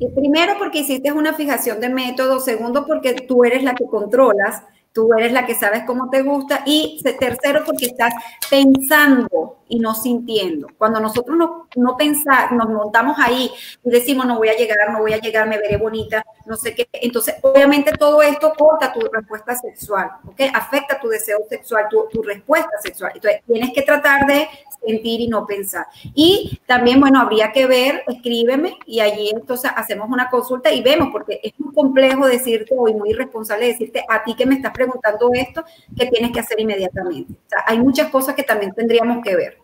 Y 0.00 0.08
primero 0.08 0.54
porque 0.58 0.80
hiciste 0.80 1.12
una 1.12 1.32
fijación 1.32 1.80
de 1.80 1.88
método, 1.88 2.40
segundo 2.40 2.86
porque 2.86 3.14
tú 3.14 3.44
eres 3.44 3.62
la 3.62 3.74
que 3.74 3.86
controlas 3.86 4.62
Tú 4.92 5.10
eres 5.16 5.32
la 5.32 5.46
que 5.46 5.54
sabes 5.54 5.84
cómo 5.86 6.10
te 6.10 6.22
gusta. 6.22 6.62
Y 6.66 7.02
tercero, 7.18 7.62
porque 7.64 7.86
estás 7.86 8.12
pensando 8.50 9.58
y 9.68 9.78
no 9.78 9.94
sintiendo. 9.94 10.68
Cuando 10.76 11.00
nosotros 11.00 11.36
no, 11.36 11.68
no 11.76 11.96
pensamos, 11.96 12.52
nos 12.52 12.68
montamos 12.68 13.16
ahí 13.18 13.50
y 13.82 13.90
decimos, 13.90 14.26
no 14.26 14.36
voy 14.36 14.50
a 14.50 14.56
llegar, 14.56 14.92
no 14.92 15.00
voy 15.00 15.14
a 15.14 15.18
llegar, 15.18 15.48
me 15.48 15.56
veré 15.56 15.78
bonita, 15.78 16.22
no 16.44 16.56
sé 16.56 16.74
qué. 16.74 16.86
Entonces, 16.92 17.36
obviamente 17.40 17.92
todo 17.92 18.20
esto 18.20 18.52
corta 18.56 18.92
tu 18.92 19.00
respuesta 19.10 19.56
sexual, 19.56 20.10
¿ok? 20.26 20.40
Afecta 20.52 21.00
tu 21.00 21.08
deseo 21.08 21.38
sexual, 21.48 21.86
tu, 21.90 22.06
tu 22.12 22.22
respuesta 22.22 22.72
sexual. 22.82 23.12
Entonces, 23.14 23.40
tienes 23.46 23.72
que 23.72 23.82
tratar 23.82 24.26
de 24.26 24.46
sentir 24.84 25.20
y 25.20 25.28
no 25.28 25.46
pensar. 25.46 25.86
Y 26.14 26.60
también, 26.66 27.00
bueno, 27.00 27.20
habría 27.20 27.52
que 27.52 27.66
ver, 27.66 28.02
escríbeme 28.06 28.78
y 28.86 29.00
allí 29.00 29.30
entonces 29.30 29.70
hacemos 29.74 30.08
una 30.10 30.28
consulta 30.28 30.72
y 30.72 30.82
vemos, 30.82 31.08
porque 31.12 31.40
es 31.42 31.52
muy 31.58 31.74
complejo 31.74 32.26
decirte, 32.26 32.74
hoy 32.76 32.94
muy 32.94 33.10
irresponsable 33.10 33.66
decirte 33.66 34.04
a 34.08 34.24
ti 34.24 34.34
que 34.34 34.46
me 34.46 34.56
estás 34.56 34.72
preguntando 34.72 35.30
esto, 35.32 35.64
que 35.96 36.06
tienes 36.06 36.32
que 36.32 36.40
hacer 36.40 36.60
inmediatamente. 36.60 37.32
O 37.32 37.48
sea, 37.48 37.64
hay 37.66 37.78
muchas 37.78 38.08
cosas 38.10 38.34
que 38.34 38.42
también 38.42 38.72
tendríamos 38.72 39.22
que 39.22 39.36
ver. 39.36 39.58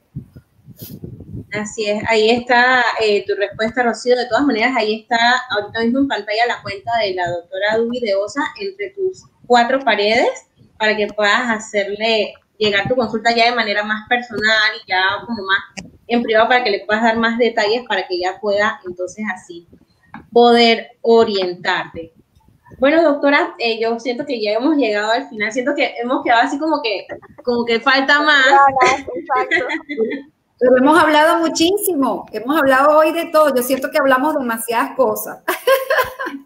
Así 1.52 1.88
es, 1.88 2.02
ahí 2.08 2.30
está 2.30 2.84
eh, 3.02 3.24
tu 3.26 3.34
respuesta, 3.34 3.82
Rocío. 3.82 4.16
De 4.16 4.26
todas 4.26 4.44
maneras, 4.44 4.74
ahí 4.76 5.00
está 5.00 5.16
ahorita 5.50 5.80
mismo 5.80 6.00
en 6.00 6.08
pantalla 6.08 6.46
la 6.46 6.62
cuenta 6.62 6.90
de 6.98 7.14
la 7.14 7.30
doctora 7.30 7.78
Dubi 7.78 8.00
de 8.00 8.14
Osa 8.14 8.42
entre 8.60 8.90
tus 8.90 9.24
cuatro 9.46 9.80
paredes 9.80 10.28
para 10.78 10.96
que 10.96 11.06
puedas 11.08 11.48
hacerle 11.48 12.34
llegar 12.58 12.88
tu 12.88 12.96
consulta 12.96 13.34
ya 13.34 13.46
de 13.46 13.56
manera 13.56 13.82
más 13.84 14.06
personal 14.08 14.72
y 14.76 14.88
ya 14.88 15.02
como 15.24 15.42
más 15.44 15.58
en 16.06 16.22
privado 16.22 16.48
para 16.48 16.64
que 16.64 16.70
le 16.70 16.84
puedas 16.84 17.02
dar 17.02 17.16
más 17.16 17.38
detalles 17.38 17.84
para 17.88 18.06
que 18.06 18.14
ella 18.16 18.38
pueda 18.40 18.80
entonces 18.86 19.24
así 19.32 19.66
poder 20.32 20.98
orientarte. 21.02 22.12
Bueno, 22.78 23.02
doctora, 23.02 23.54
eh, 23.58 23.80
yo 23.80 23.98
siento 23.98 24.24
que 24.24 24.40
ya 24.40 24.52
hemos 24.52 24.76
llegado 24.76 25.10
al 25.10 25.28
final, 25.28 25.52
siento 25.52 25.74
que 25.74 25.94
hemos 26.00 26.22
quedado 26.22 26.42
así 26.42 26.58
como 26.58 26.80
que, 26.82 27.06
como 27.42 27.64
que 27.64 27.80
falta 27.80 28.20
más. 28.22 28.44
Pero 30.60 30.76
hemos 30.76 30.98
hablado 30.98 31.38
muchísimo, 31.38 32.26
hemos 32.32 32.56
hablado 32.56 32.98
hoy 32.98 33.12
de 33.12 33.26
todo, 33.26 33.54
yo 33.54 33.62
siento 33.62 33.90
que 33.90 33.98
hablamos 33.98 34.34
demasiadas 34.34 34.96
cosas. 34.96 35.42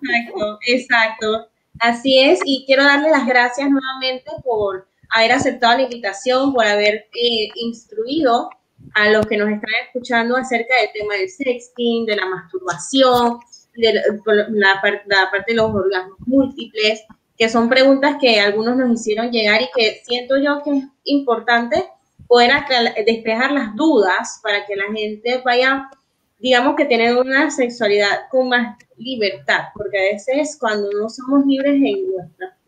Exacto, 0.02 0.58
exacto. 0.66 1.48
Así 1.80 2.18
es, 2.20 2.40
y 2.44 2.64
quiero 2.66 2.84
darle 2.84 3.10
las 3.10 3.26
gracias 3.26 3.68
nuevamente 3.68 4.30
por 4.44 4.86
haber 5.12 5.32
aceptado 5.32 5.76
la 5.76 5.82
invitación, 5.82 6.52
por 6.52 6.66
haber 6.66 7.06
eh, 7.14 7.48
instruido 7.54 8.50
a 8.94 9.10
los 9.10 9.26
que 9.26 9.36
nos 9.36 9.48
están 9.48 9.70
escuchando 9.86 10.36
acerca 10.36 10.74
del 10.80 10.90
tema 10.92 11.14
del 11.14 11.28
sexting, 11.28 12.06
de 12.06 12.16
la 12.16 12.26
masturbación, 12.26 13.38
de 13.74 13.94
la, 14.52 14.80
parte 14.82 15.52
de 15.52 15.54
los 15.54 15.74
orgasmos 15.74 16.18
múltiples, 16.26 17.02
que 17.38 17.48
son 17.48 17.68
preguntas 17.68 18.16
que 18.20 18.40
algunos 18.40 18.76
nos 18.76 19.00
hicieron 19.00 19.30
llegar 19.30 19.62
y 19.62 19.68
que 19.74 20.02
siento 20.04 20.36
yo 20.38 20.62
que 20.62 20.78
es 20.78 20.84
importante 21.04 21.84
poder 22.26 22.52
despejar 23.06 23.52
las 23.52 23.74
dudas 23.76 24.40
para 24.42 24.64
que 24.66 24.76
la 24.76 24.84
gente 24.94 25.42
vaya, 25.44 25.88
digamos 26.38 26.76
que 26.76 26.84
tener 26.84 27.16
una 27.16 27.50
sexualidad 27.50 28.28
con 28.30 28.48
más 28.48 28.76
libertad, 28.96 29.64
porque 29.74 29.98
a 29.98 30.12
veces 30.12 30.56
cuando 30.58 30.90
no 30.92 31.08
somos 31.08 31.44
libres 31.46 31.74
en 31.74 32.06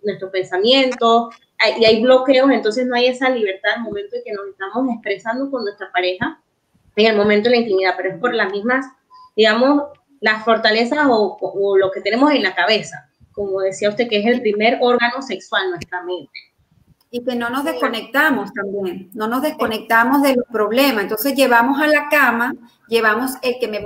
nuestro 0.02 0.30
pensamiento, 0.30 1.30
y 1.78 1.84
hay 1.84 2.02
bloqueos, 2.02 2.50
entonces 2.50 2.86
no 2.86 2.94
hay 2.94 3.06
esa 3.06 3.28
libertad 3.30 3.72
al 3.76 3.82
momento 3.82 4.16
de 4.16 4.22
que 4.22 4.32
nos 4.32 4.46
estamos 4.48 4.88
expresando 4.92 5.50
con 5.50 5.64
nuestra 5.64 5.90
pareja 5.92 6.40
en 6.96 7.06
el 7.06 7.16
momento 7.16 7.48
de 7.48 7.56
la 7.56 7.62
intimidad, 7.62 7.94
pero 7.96 8.10
es 8.10 8.20
por 8.20 8.34
las 8.34 8.50
mismas, 8.50 8.86
digamos, 9.36 9.84
las 10.20 10.44
fortalezas 10.44 11.06
o, 11.08 11.76
lo 11.76 11.90
que 11.90 12.00
tenemos 12.00 12.30
en 12.32 12.42
la 12.42 12.54
cabeza, 12.54 13.10
como 13.32 13.60
decía 13.60 13.90
usted, 13.90 14.08
que 14.08 14.20
es 14.20 14.26
el 14.26 14.40
primer 14.40 14.78
órgano 14.80 15.22
sexual, 15.22 15.70
nuestra 15.70 16.02
mente 16.02 16.53
y 17.14 17.22
que 17.22 17.36
no 17.36 17.48
nos 17.48 17.62
desconectamos 17.62 18.52
también, 18.52 19.08
no 19.14 19.28
nos 19.28 19.40
desconectamos 19.40 20.20
de 20.20 20.34
los 20.34 20.46
problemas. 20.50 21.04
Entonces 21.04 21.36
llevamos 21.36 21.80
a 21.80 21.86
la 21.86 22.08
cama, 22.08 22.56
llevamos 22.88 23.34
el 23.40 23.54
que 23.60 23.68
me, 23.68 23.78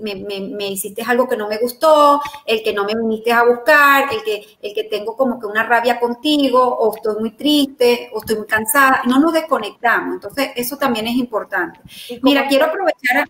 me, 0.00 0.40
me, 0.40 0.68
hiciste 0.68 1.02
algo 1.06 1.28
que 1.28 1.36
no 1.36 1.46
me 1.46 1.58
gustó, 1.58 2.22
el 2.46 2.62
que 2.62 2.72
no 2.72 2.84
me 2.84 2.94
viniste 2.94 3.32
a 3.32 3.44
buscar, 3.44 4.04
el 4.10 4.22
que, 4.22 4.46
el 4.62 4.72
que 4.72 4.84
tengo 4.84 5.14
como 5.14 5.38
que 5.38 5.44
una 5.44 5.62
rabia 5.62 6.00
contigo, 6.00 6.58
o 6.62 6.96
estoy 6.96 7.16
muy 7.20 7.32
triste, 7.32 8.08
o 8.14 8.20
estoy 8.20 8.36
muy 8.36 8.46
cansada, 8.46 9.02
no 9.04 9.20
nos 9.20 9.34
desconectamos. 9.34 10.14
Entonces 10.14 10.52
eso 10.56 10.78
también 10.78 11.06
es 11.06 11.16
importante. 11.16 11.80
Mira, 12.22 12.48
quiero 12.48 12.64
aprovechar 12.64 13.28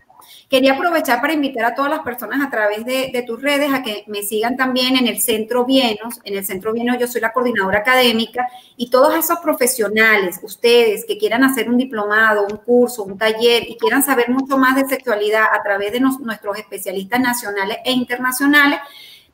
Quería 0.51 0.73
aprovechar 0.73 1.21
para 1.21 1.31
invitar 1.31 1.63
a 1.63 1.75
todas 1.75 1.89
las 1.89 2.01
personas 2.01 2.45
a 2.45 2.49
través 2.49 2.83
de, 2.83 3.23
tus 3.25 3.41
redes 3.41 3.73
a 3.73 3.81
que 3.83 4.03
me 4.07 4.21
sigan 4.21 4.57
también 4.57 4.97
en 4.97 5.07
el 5.07 5.21
Centro 5.21 5.63
Vienos. 5.63 6.19
En 6.25 6.35
el 6.35 6.45
Centro 6.45 6.73
Vienos 6.73 6.97
yo 6.99 7.07
soy 7.07 7.21
la 7.21 7.31
coordinadora 7.31 7.79
académica 7.79 8.45
y 8.75 8.89
todos 8.89 9.15
esos 9.15 9.39
profesionales, 9.39 10.41
ustedes 10.43 11.05
que 11.05 11.17
quieran 11.17 11.45
hacer 11.45 11.69
un 11.69 11.77
diplomado, 11.77 12.45
un 12.45 12.57
curso, 12.57 13.03
un 13.05 13.17
taller 13.17 13.63
y 13.65 13.77
quieran 13.77 14.03
saber 14.03 14.27
mucho 14.27 14.57
más 14.57 14.75
de 14.75 14.89
sexualidad 14.89 15.45
a 15.53 15.63
través 15.63 15.93
de 15.93 16.01
nuestros 16.01 16.57
especialistas 16.57 17.21
nacionales 17.21 17.77
e 17.85 17.93
internacionales, 17.93 18.81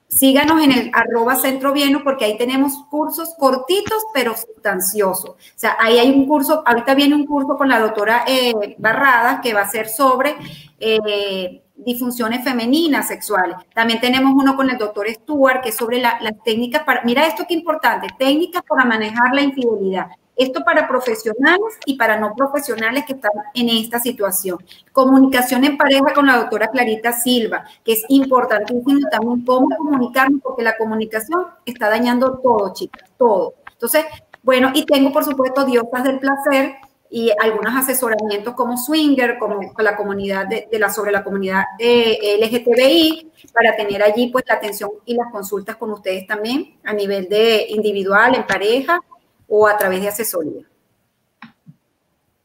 síganos 0.07 0.63
en 0.63 0.71
el 0.71 0.91
arroba 0.93 1.35
centro 1.35 1.73
porque 2.03 2.25
ahí 2.25 2.37
tenemos 2.37 2.73
cursos 2.89 3.33
cortitos 3.37 4.05
pero 4.13 4.35
sustanciosos. 4.35 5.31
O 5.31 5.37
sea, 5.55 5.77
ahí 5.79 5.99
hay 5.99 6.11
un 6.11 6.25
curso, 6.27 6.63
ahorita 6.65 6.95
viene 6.95 7.15
un 7.15 7.25
curso 7.25 7.57
con 7.57 7.69
la 7.69 7.79
doctora 7.79 8.23
eh, 8.27 8.75
Barrada 8.77 9.41
que 9.41 9.53
va 9.53 9.61
a 9.61 9.69
ser 9.69 9.87
sobre 9.89 10.35
eh, 10.79 11.61
disfunciones 11.75 12.43
femeninas 12.43 13.07
sexuales. 13.07 13.57
También 13.73 13.99
tenemos 13.99 14.33
uno 14.35 14.55
con 14.55 14.69
el 14.69 14.77
doctor 14.77 15.07
Stuart 15.09 15.61
que 15.61 15.69
es 15.69 15.75
sobre 15.75 15.99
las 15.99 16.19
técnicas 16.43 16.83
para, 16.83 17.03
mira 17.03 17.27
esto 17.27 17.45
qué 17.47 17.53
importante, 17.53 18.07
técnicas 18.17 18.63
para 18.67 18.85
manejar 18.85 19.33
la 19.33 19.41
infidelidad. 19.41 20.07
Esto 20.37 20.63
para 20.63 20.87
profesionales 20.87 21.79
y 21.85 21.97
para 21.97 22.19
no 22.19 22.35
profesionales 22.35 23.05
que 23.05 23.13
están 23.13 23.31
en 23.55 23.69
esta 23.69 23.99
situación. 23.99 24.57
Comunicación 24.91 25.63
en 25.63 25.77
pareja 25.77 26.13
con 26.13 26.27
la 26.27 26.37
doctora 26.37 26.67
Clarita 26.67 27.11
Silva, 27.11 27.65
que 27.83 27.93
es 27.93 28.03
importantísimo 28.09 28.99
también 29.09 29.43
cómo 29.43 29.67
comunicarnos, 29.75 30.41
porque 30.43 30.63
la 30.63 30.77
comunicación 30.77 31.47
está 31.65 31.89
dañando 31.89 32.37
todo, 32.37 32.71
chicas, 32.73 33.09
todo. 33.17 33.55
Entonces, 33.71 34.05
bueno, 34.43 34.71
y 34.73 34.85
tengo 34.85 35.11
por 35.11 35.23
supuesto 35.23 35.65
Diosas 35.65 36.03
del 36.03 36.19
Placer 36.19 36.75
y 37.09 37.31
algunos 37.39 37.75
asesoramientos 37.75 38.53
como 38.53 38.77
Swinger, 38.77 39.37
como 39.39 39.59
la 39.77 39.95
comunidad 39.95 40.45
de, 40.47 40.67
la, 40.77 40.89
sobre 40.89 41.11
la 41.11 41.23
comunidad 41.23 41.63
de 41.79 42.37
LGTBI, 42.39 43.31
para 43.53 43.75
tener 43.75 44.03
allí 44.03 44.27
pues 44.27 44.43
la 44.47 44.55
atención 44.55 44.91
y 45.05 45.15
las 45.15 45.31
consultas 45.31 45.77
con 45.77 45.91
ustedes 45.91 46.27
también 46.27 46.77
a 46.83 46.93
nivel 46.93 47.27
de 47.29 47.65
individual, 47.69 48.35
en 48.35 48.45
pareja 48.45 48.99
o 49.47 49.67
a 49.67 49.77
través 49.77 50.01
de 50.01 50.09
asesoría. 50.09 50.63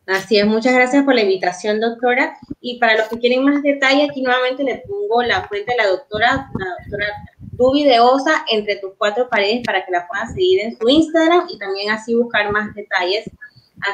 Así 0.06 0.36
es, 0.36 0.46
muchas 0.46 0.74
gracias 0.74 1.04
por 1.04 1.14
la 1.14 1.22
invitación, 1.22 1.80
doctora. 1.80 2.36
Y 2.60 2.78
para 2.78 2.96
los 2.96 3.08
que 3.08 3.18
quieren 3.18 3.44
más 3.44 3.62
detalle, 3.62 4.08
aquí 4.10 4.22
nuevamente 4.22 4.64
le 4.64 4.82
pongo 4.86 5.22
la 5.22 5.46
fuente 5.48 5.72
de 5.72 5.76
la 5.78 5.88
doctora, 5.88 6.50
la 6.58 6.66
doctora 6.80 7.06
Dubi 7.52 7.84
de 7.84 8.00
Osa, 8.00 8.44
entre 8.50 8.76
tus 8.76 8.92
cuatro 8.98 9.28
paredes 9.28 9.62
para 9.64 9.84
que 9.84 9.92
la 9.92 10.06
puedan 10.08 10.32
seguir 10.34 10.60
en 10.60 10.76
su 10.76 10.88
Instagram 10.88 11.46
y 11.48 11.58
también 11.58 11.90
así 11.90 12.14
buscar 12.14 12.50
más 12.50 12.74
detalles 12.74 13.30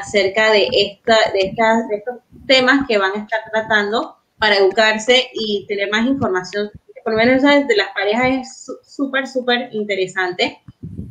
acerca 0.01 0.51
de, 0.51 0.67
esta, 0.71 1.17
de, 1.31 1.53
de 1.53 1.95
estos 1.95 2.17
temas 2.47 2.87
que 2.87 2.97
van 2.97 3.11
a 3.13 3.23
estar 3.23 3.41
tratando 3.51 4.17
para 4.39 4.57
educarse 4.57 5.29
y 5.33 5.65
tener 5.67 5.91
más 5.91 6.07
información. 6.07 6.71
Por 7.09 7.17
lo 7.17 7.25
menos 7.25 7.41
de 7.41 7.75
las 7.75 7.89
parejas 7.95 8.27
es 8.27 8.71
súper, 8.83 9.25
súper 9.25 9.69
interesante. 9.71 10.61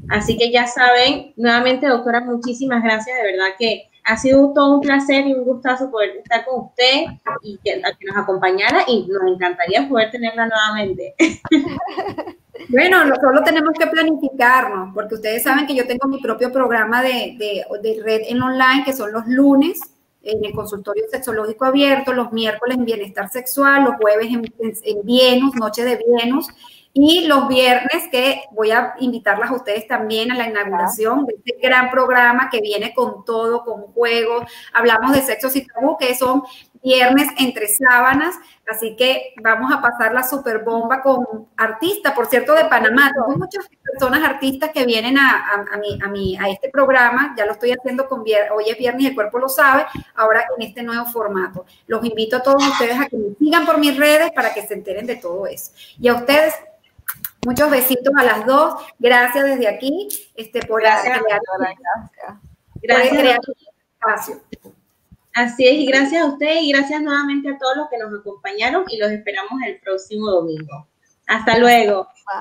Así 0.08 0.38
que 0.38 0.52
ya 0.52 0.64
saben, 0.68 1.32
nuevamente, 1.36 1.88
doctora, 1.88 2.20
muchísimas 2.20 2.84
gracias. 2.84 3.16
De 3.16 3.32
verdad 3.32 3.56
que 3.58 3.88
ha 4.04 4.16
sido 4.16 4.52
todo 4.54 4.76
un 4.76 4.80
placer 4.80 5.26
y 5.26 5.34
un 5.34 5.42
gustazo 5.42 5.90
poder 5.90 6.18
estar 6.18 6.44
con 6.44 6.66
usted 6.66 7.06
y 7.42 7.58
que, 7.64 7.82
nos 7.82 8.16
acompañara 8.16 8.84
y 8.86 9.08
nos 9.08 9.32
encantaría 9.34 9.88
poder 9.88 10.12
tenerla 10.12 10.46
nuevamente. 10.46 11.16
Bueno, 12.70 12.98
solo 13.20 13.44
tenemos 13.44 13.72
que 13.78 13.86
planificarnos, 13.86 14.92
porque 14.92 15.14
ustedes 15.14 15.44
saben 15.44 15.64
que 15.64 15.76
yo 15.76 15.86
tengo 15.86 16.08
mi 16.08 16.20
propio 16.20 16.52
programa 16.52 17.04
de, 17.04 17.36
de, 17.38 18.02
red 18.02 18.22
en 18.26 18.42
online, 18.42 18.82
que 18.84 18.92
son 18.92 19.12
los 19.12 19.24
lunes 19.28 19.80
en 20.22 20.44
el 20.44 20.52
consultorio 20.52 21.04
sexológico 21.10 21.64
abierto, 21.64 22.12
los 22.12 22.32
miércoles 22.32 22.76
en 22.76 22.84
bienestar 22.84 23.30
sexual, 23.30 23.84
los 23.84 23.96
jueves 23.96 24.26
en, 24.28 24.44
en, 24.58 24.72
en 24.82 25.04
Vienus, 25.04 25.54
noche 25.54 25.84
de 25.84 25.96
Vienus, 25.96 26.48
y 26.92 27.26
los 27.26 27.46
viernes 27.46 28.08
que 28.10 28.42
voy 28.52 28.72
a 28.72 28.94
invitarlas 28.98 29.50
a 29.50 29.54
ustedes 29.54 29.86
también 29.86 30.32
a 30.32 30.34
la 30.34 30.48
inauguración 30.48 31.26
de 31.26 31.34
este 31.44 31.60
gran 31.62 31.90
programa 31.90 32.48
que 32.50 32.60
viene 32.60 32.92
con 32.92 33.24
todo, 33.24 33.64
con 33.64 33.82
juegos. 33.92 34.50
Hablamos 34.72 35.12
de 35.12 35.22
sexo 35.22 35.48
y 35.54 35.66
tabú, 35.66 35.96
que 35.96 36.14
son 36.16 36.42
viernes 36.82 37.28
entre 37.38 37.68
sábanas. 37.68 38.34
Así 38.70 38.96
que 38.96 39.34
vamos 39.42 39.72
a 39.72 39.80
pasar 39.80 40.12
la 40.12 40.22
super 40.22 40.58
bomba 40.58 41.00
con 41.00 41.48
artistas, 41.56 42.12
por 42.12 42.26
cierto, 42.26 42.54
de 42.54 42.66
Panamá. 42.66 43.10
Tengo 43.12 43.38
muchas 43.38 43.66
personas 43.82 44.22
artistas 44.22 44.70
que 44.74 44.84
vienen 44.84 45.16
a, 45.16 45.44
a, 45.46 45.74
a, 46.04 46.08
mi, 46.08 46.36
a, 46.36 46.48
este 46.50 46.68
programa. 46.68 47.34
Ya 47.36 47.46
lo 47.46 47.52
estoy 47.52 47.72
haciendo 47.72 48.06
con 48.08 48.20
hoy 48.20 48.64
es 48.68 48.78
viernes 48.78 49.04
y 49.04 49.06
el 49.06 49.14
cuerpo 49.14 49.38
lo 49.38 49.48
sabe. 49.48 49.86
Ahora 50.14 50.44
en 50.56 50.66
este 50.66 50.82
nuevo 50.82 51.06
formato. 51.06 51.64
Los 51.86 52.04
invito 52.04 52.36
a 52.36 52.42
todos 52.42 52.66
ustedes 52.66 53.00
a 53.00 53.06
que 53.06 53.16
me 53.16 53.34
sigan 53.38 53.64
por 53.64 53.78
mis 53.78 53.96
redes 53.96 54.30
para 54.32 54.52
que 54.52 54.66
se 54.66 54.74
enteren 54.74 55.06
de 55.06 55.16
todo 55.16 55.46
eso. 55.46 55.72
Y 55.98 56.08
a 56.08 56.14
ustedes, 56.14 56.54
Muchos 57.46 57.70
besitos 57.70 58.12
a 58.18 58.24
las 58.24 58.44
dos. 58.46 58.74
Gracias 58.98 59.44
desde 59.44 59.68
aquí 59.68 60.08
este, 60.34 60.60
por 60.66 60.80
gracias, 60.80 61.18
crear, 61.22 61.40
gracias. 62.82 63.10
crear 63.12 63.40
espacio. 63.98 64.42
Así 65.38 65.68
es, 65.68 65.74
y 65.74 65.86
gracias 65.86 66.20
a 66.20 66.26
usted 66.26 66.62
y 66.62 66.72
gracias 66.72 67.00
nuevamente 67.00 67.48
a 67.48 67.56
todos 67.56 67.76
los 67.76 67.88
que 67.88 67.96
nos 67.96 68.12
acompañaron 68.12 68.82
y 68.88 68.96
los 68.96 69.08
esperamos 69.08 69.52
el 69.64 69.78
próximo 69.78 70.28
domingo. 70.28 70.88
Hasta 71.28 71.58
luego. 71.58 72.08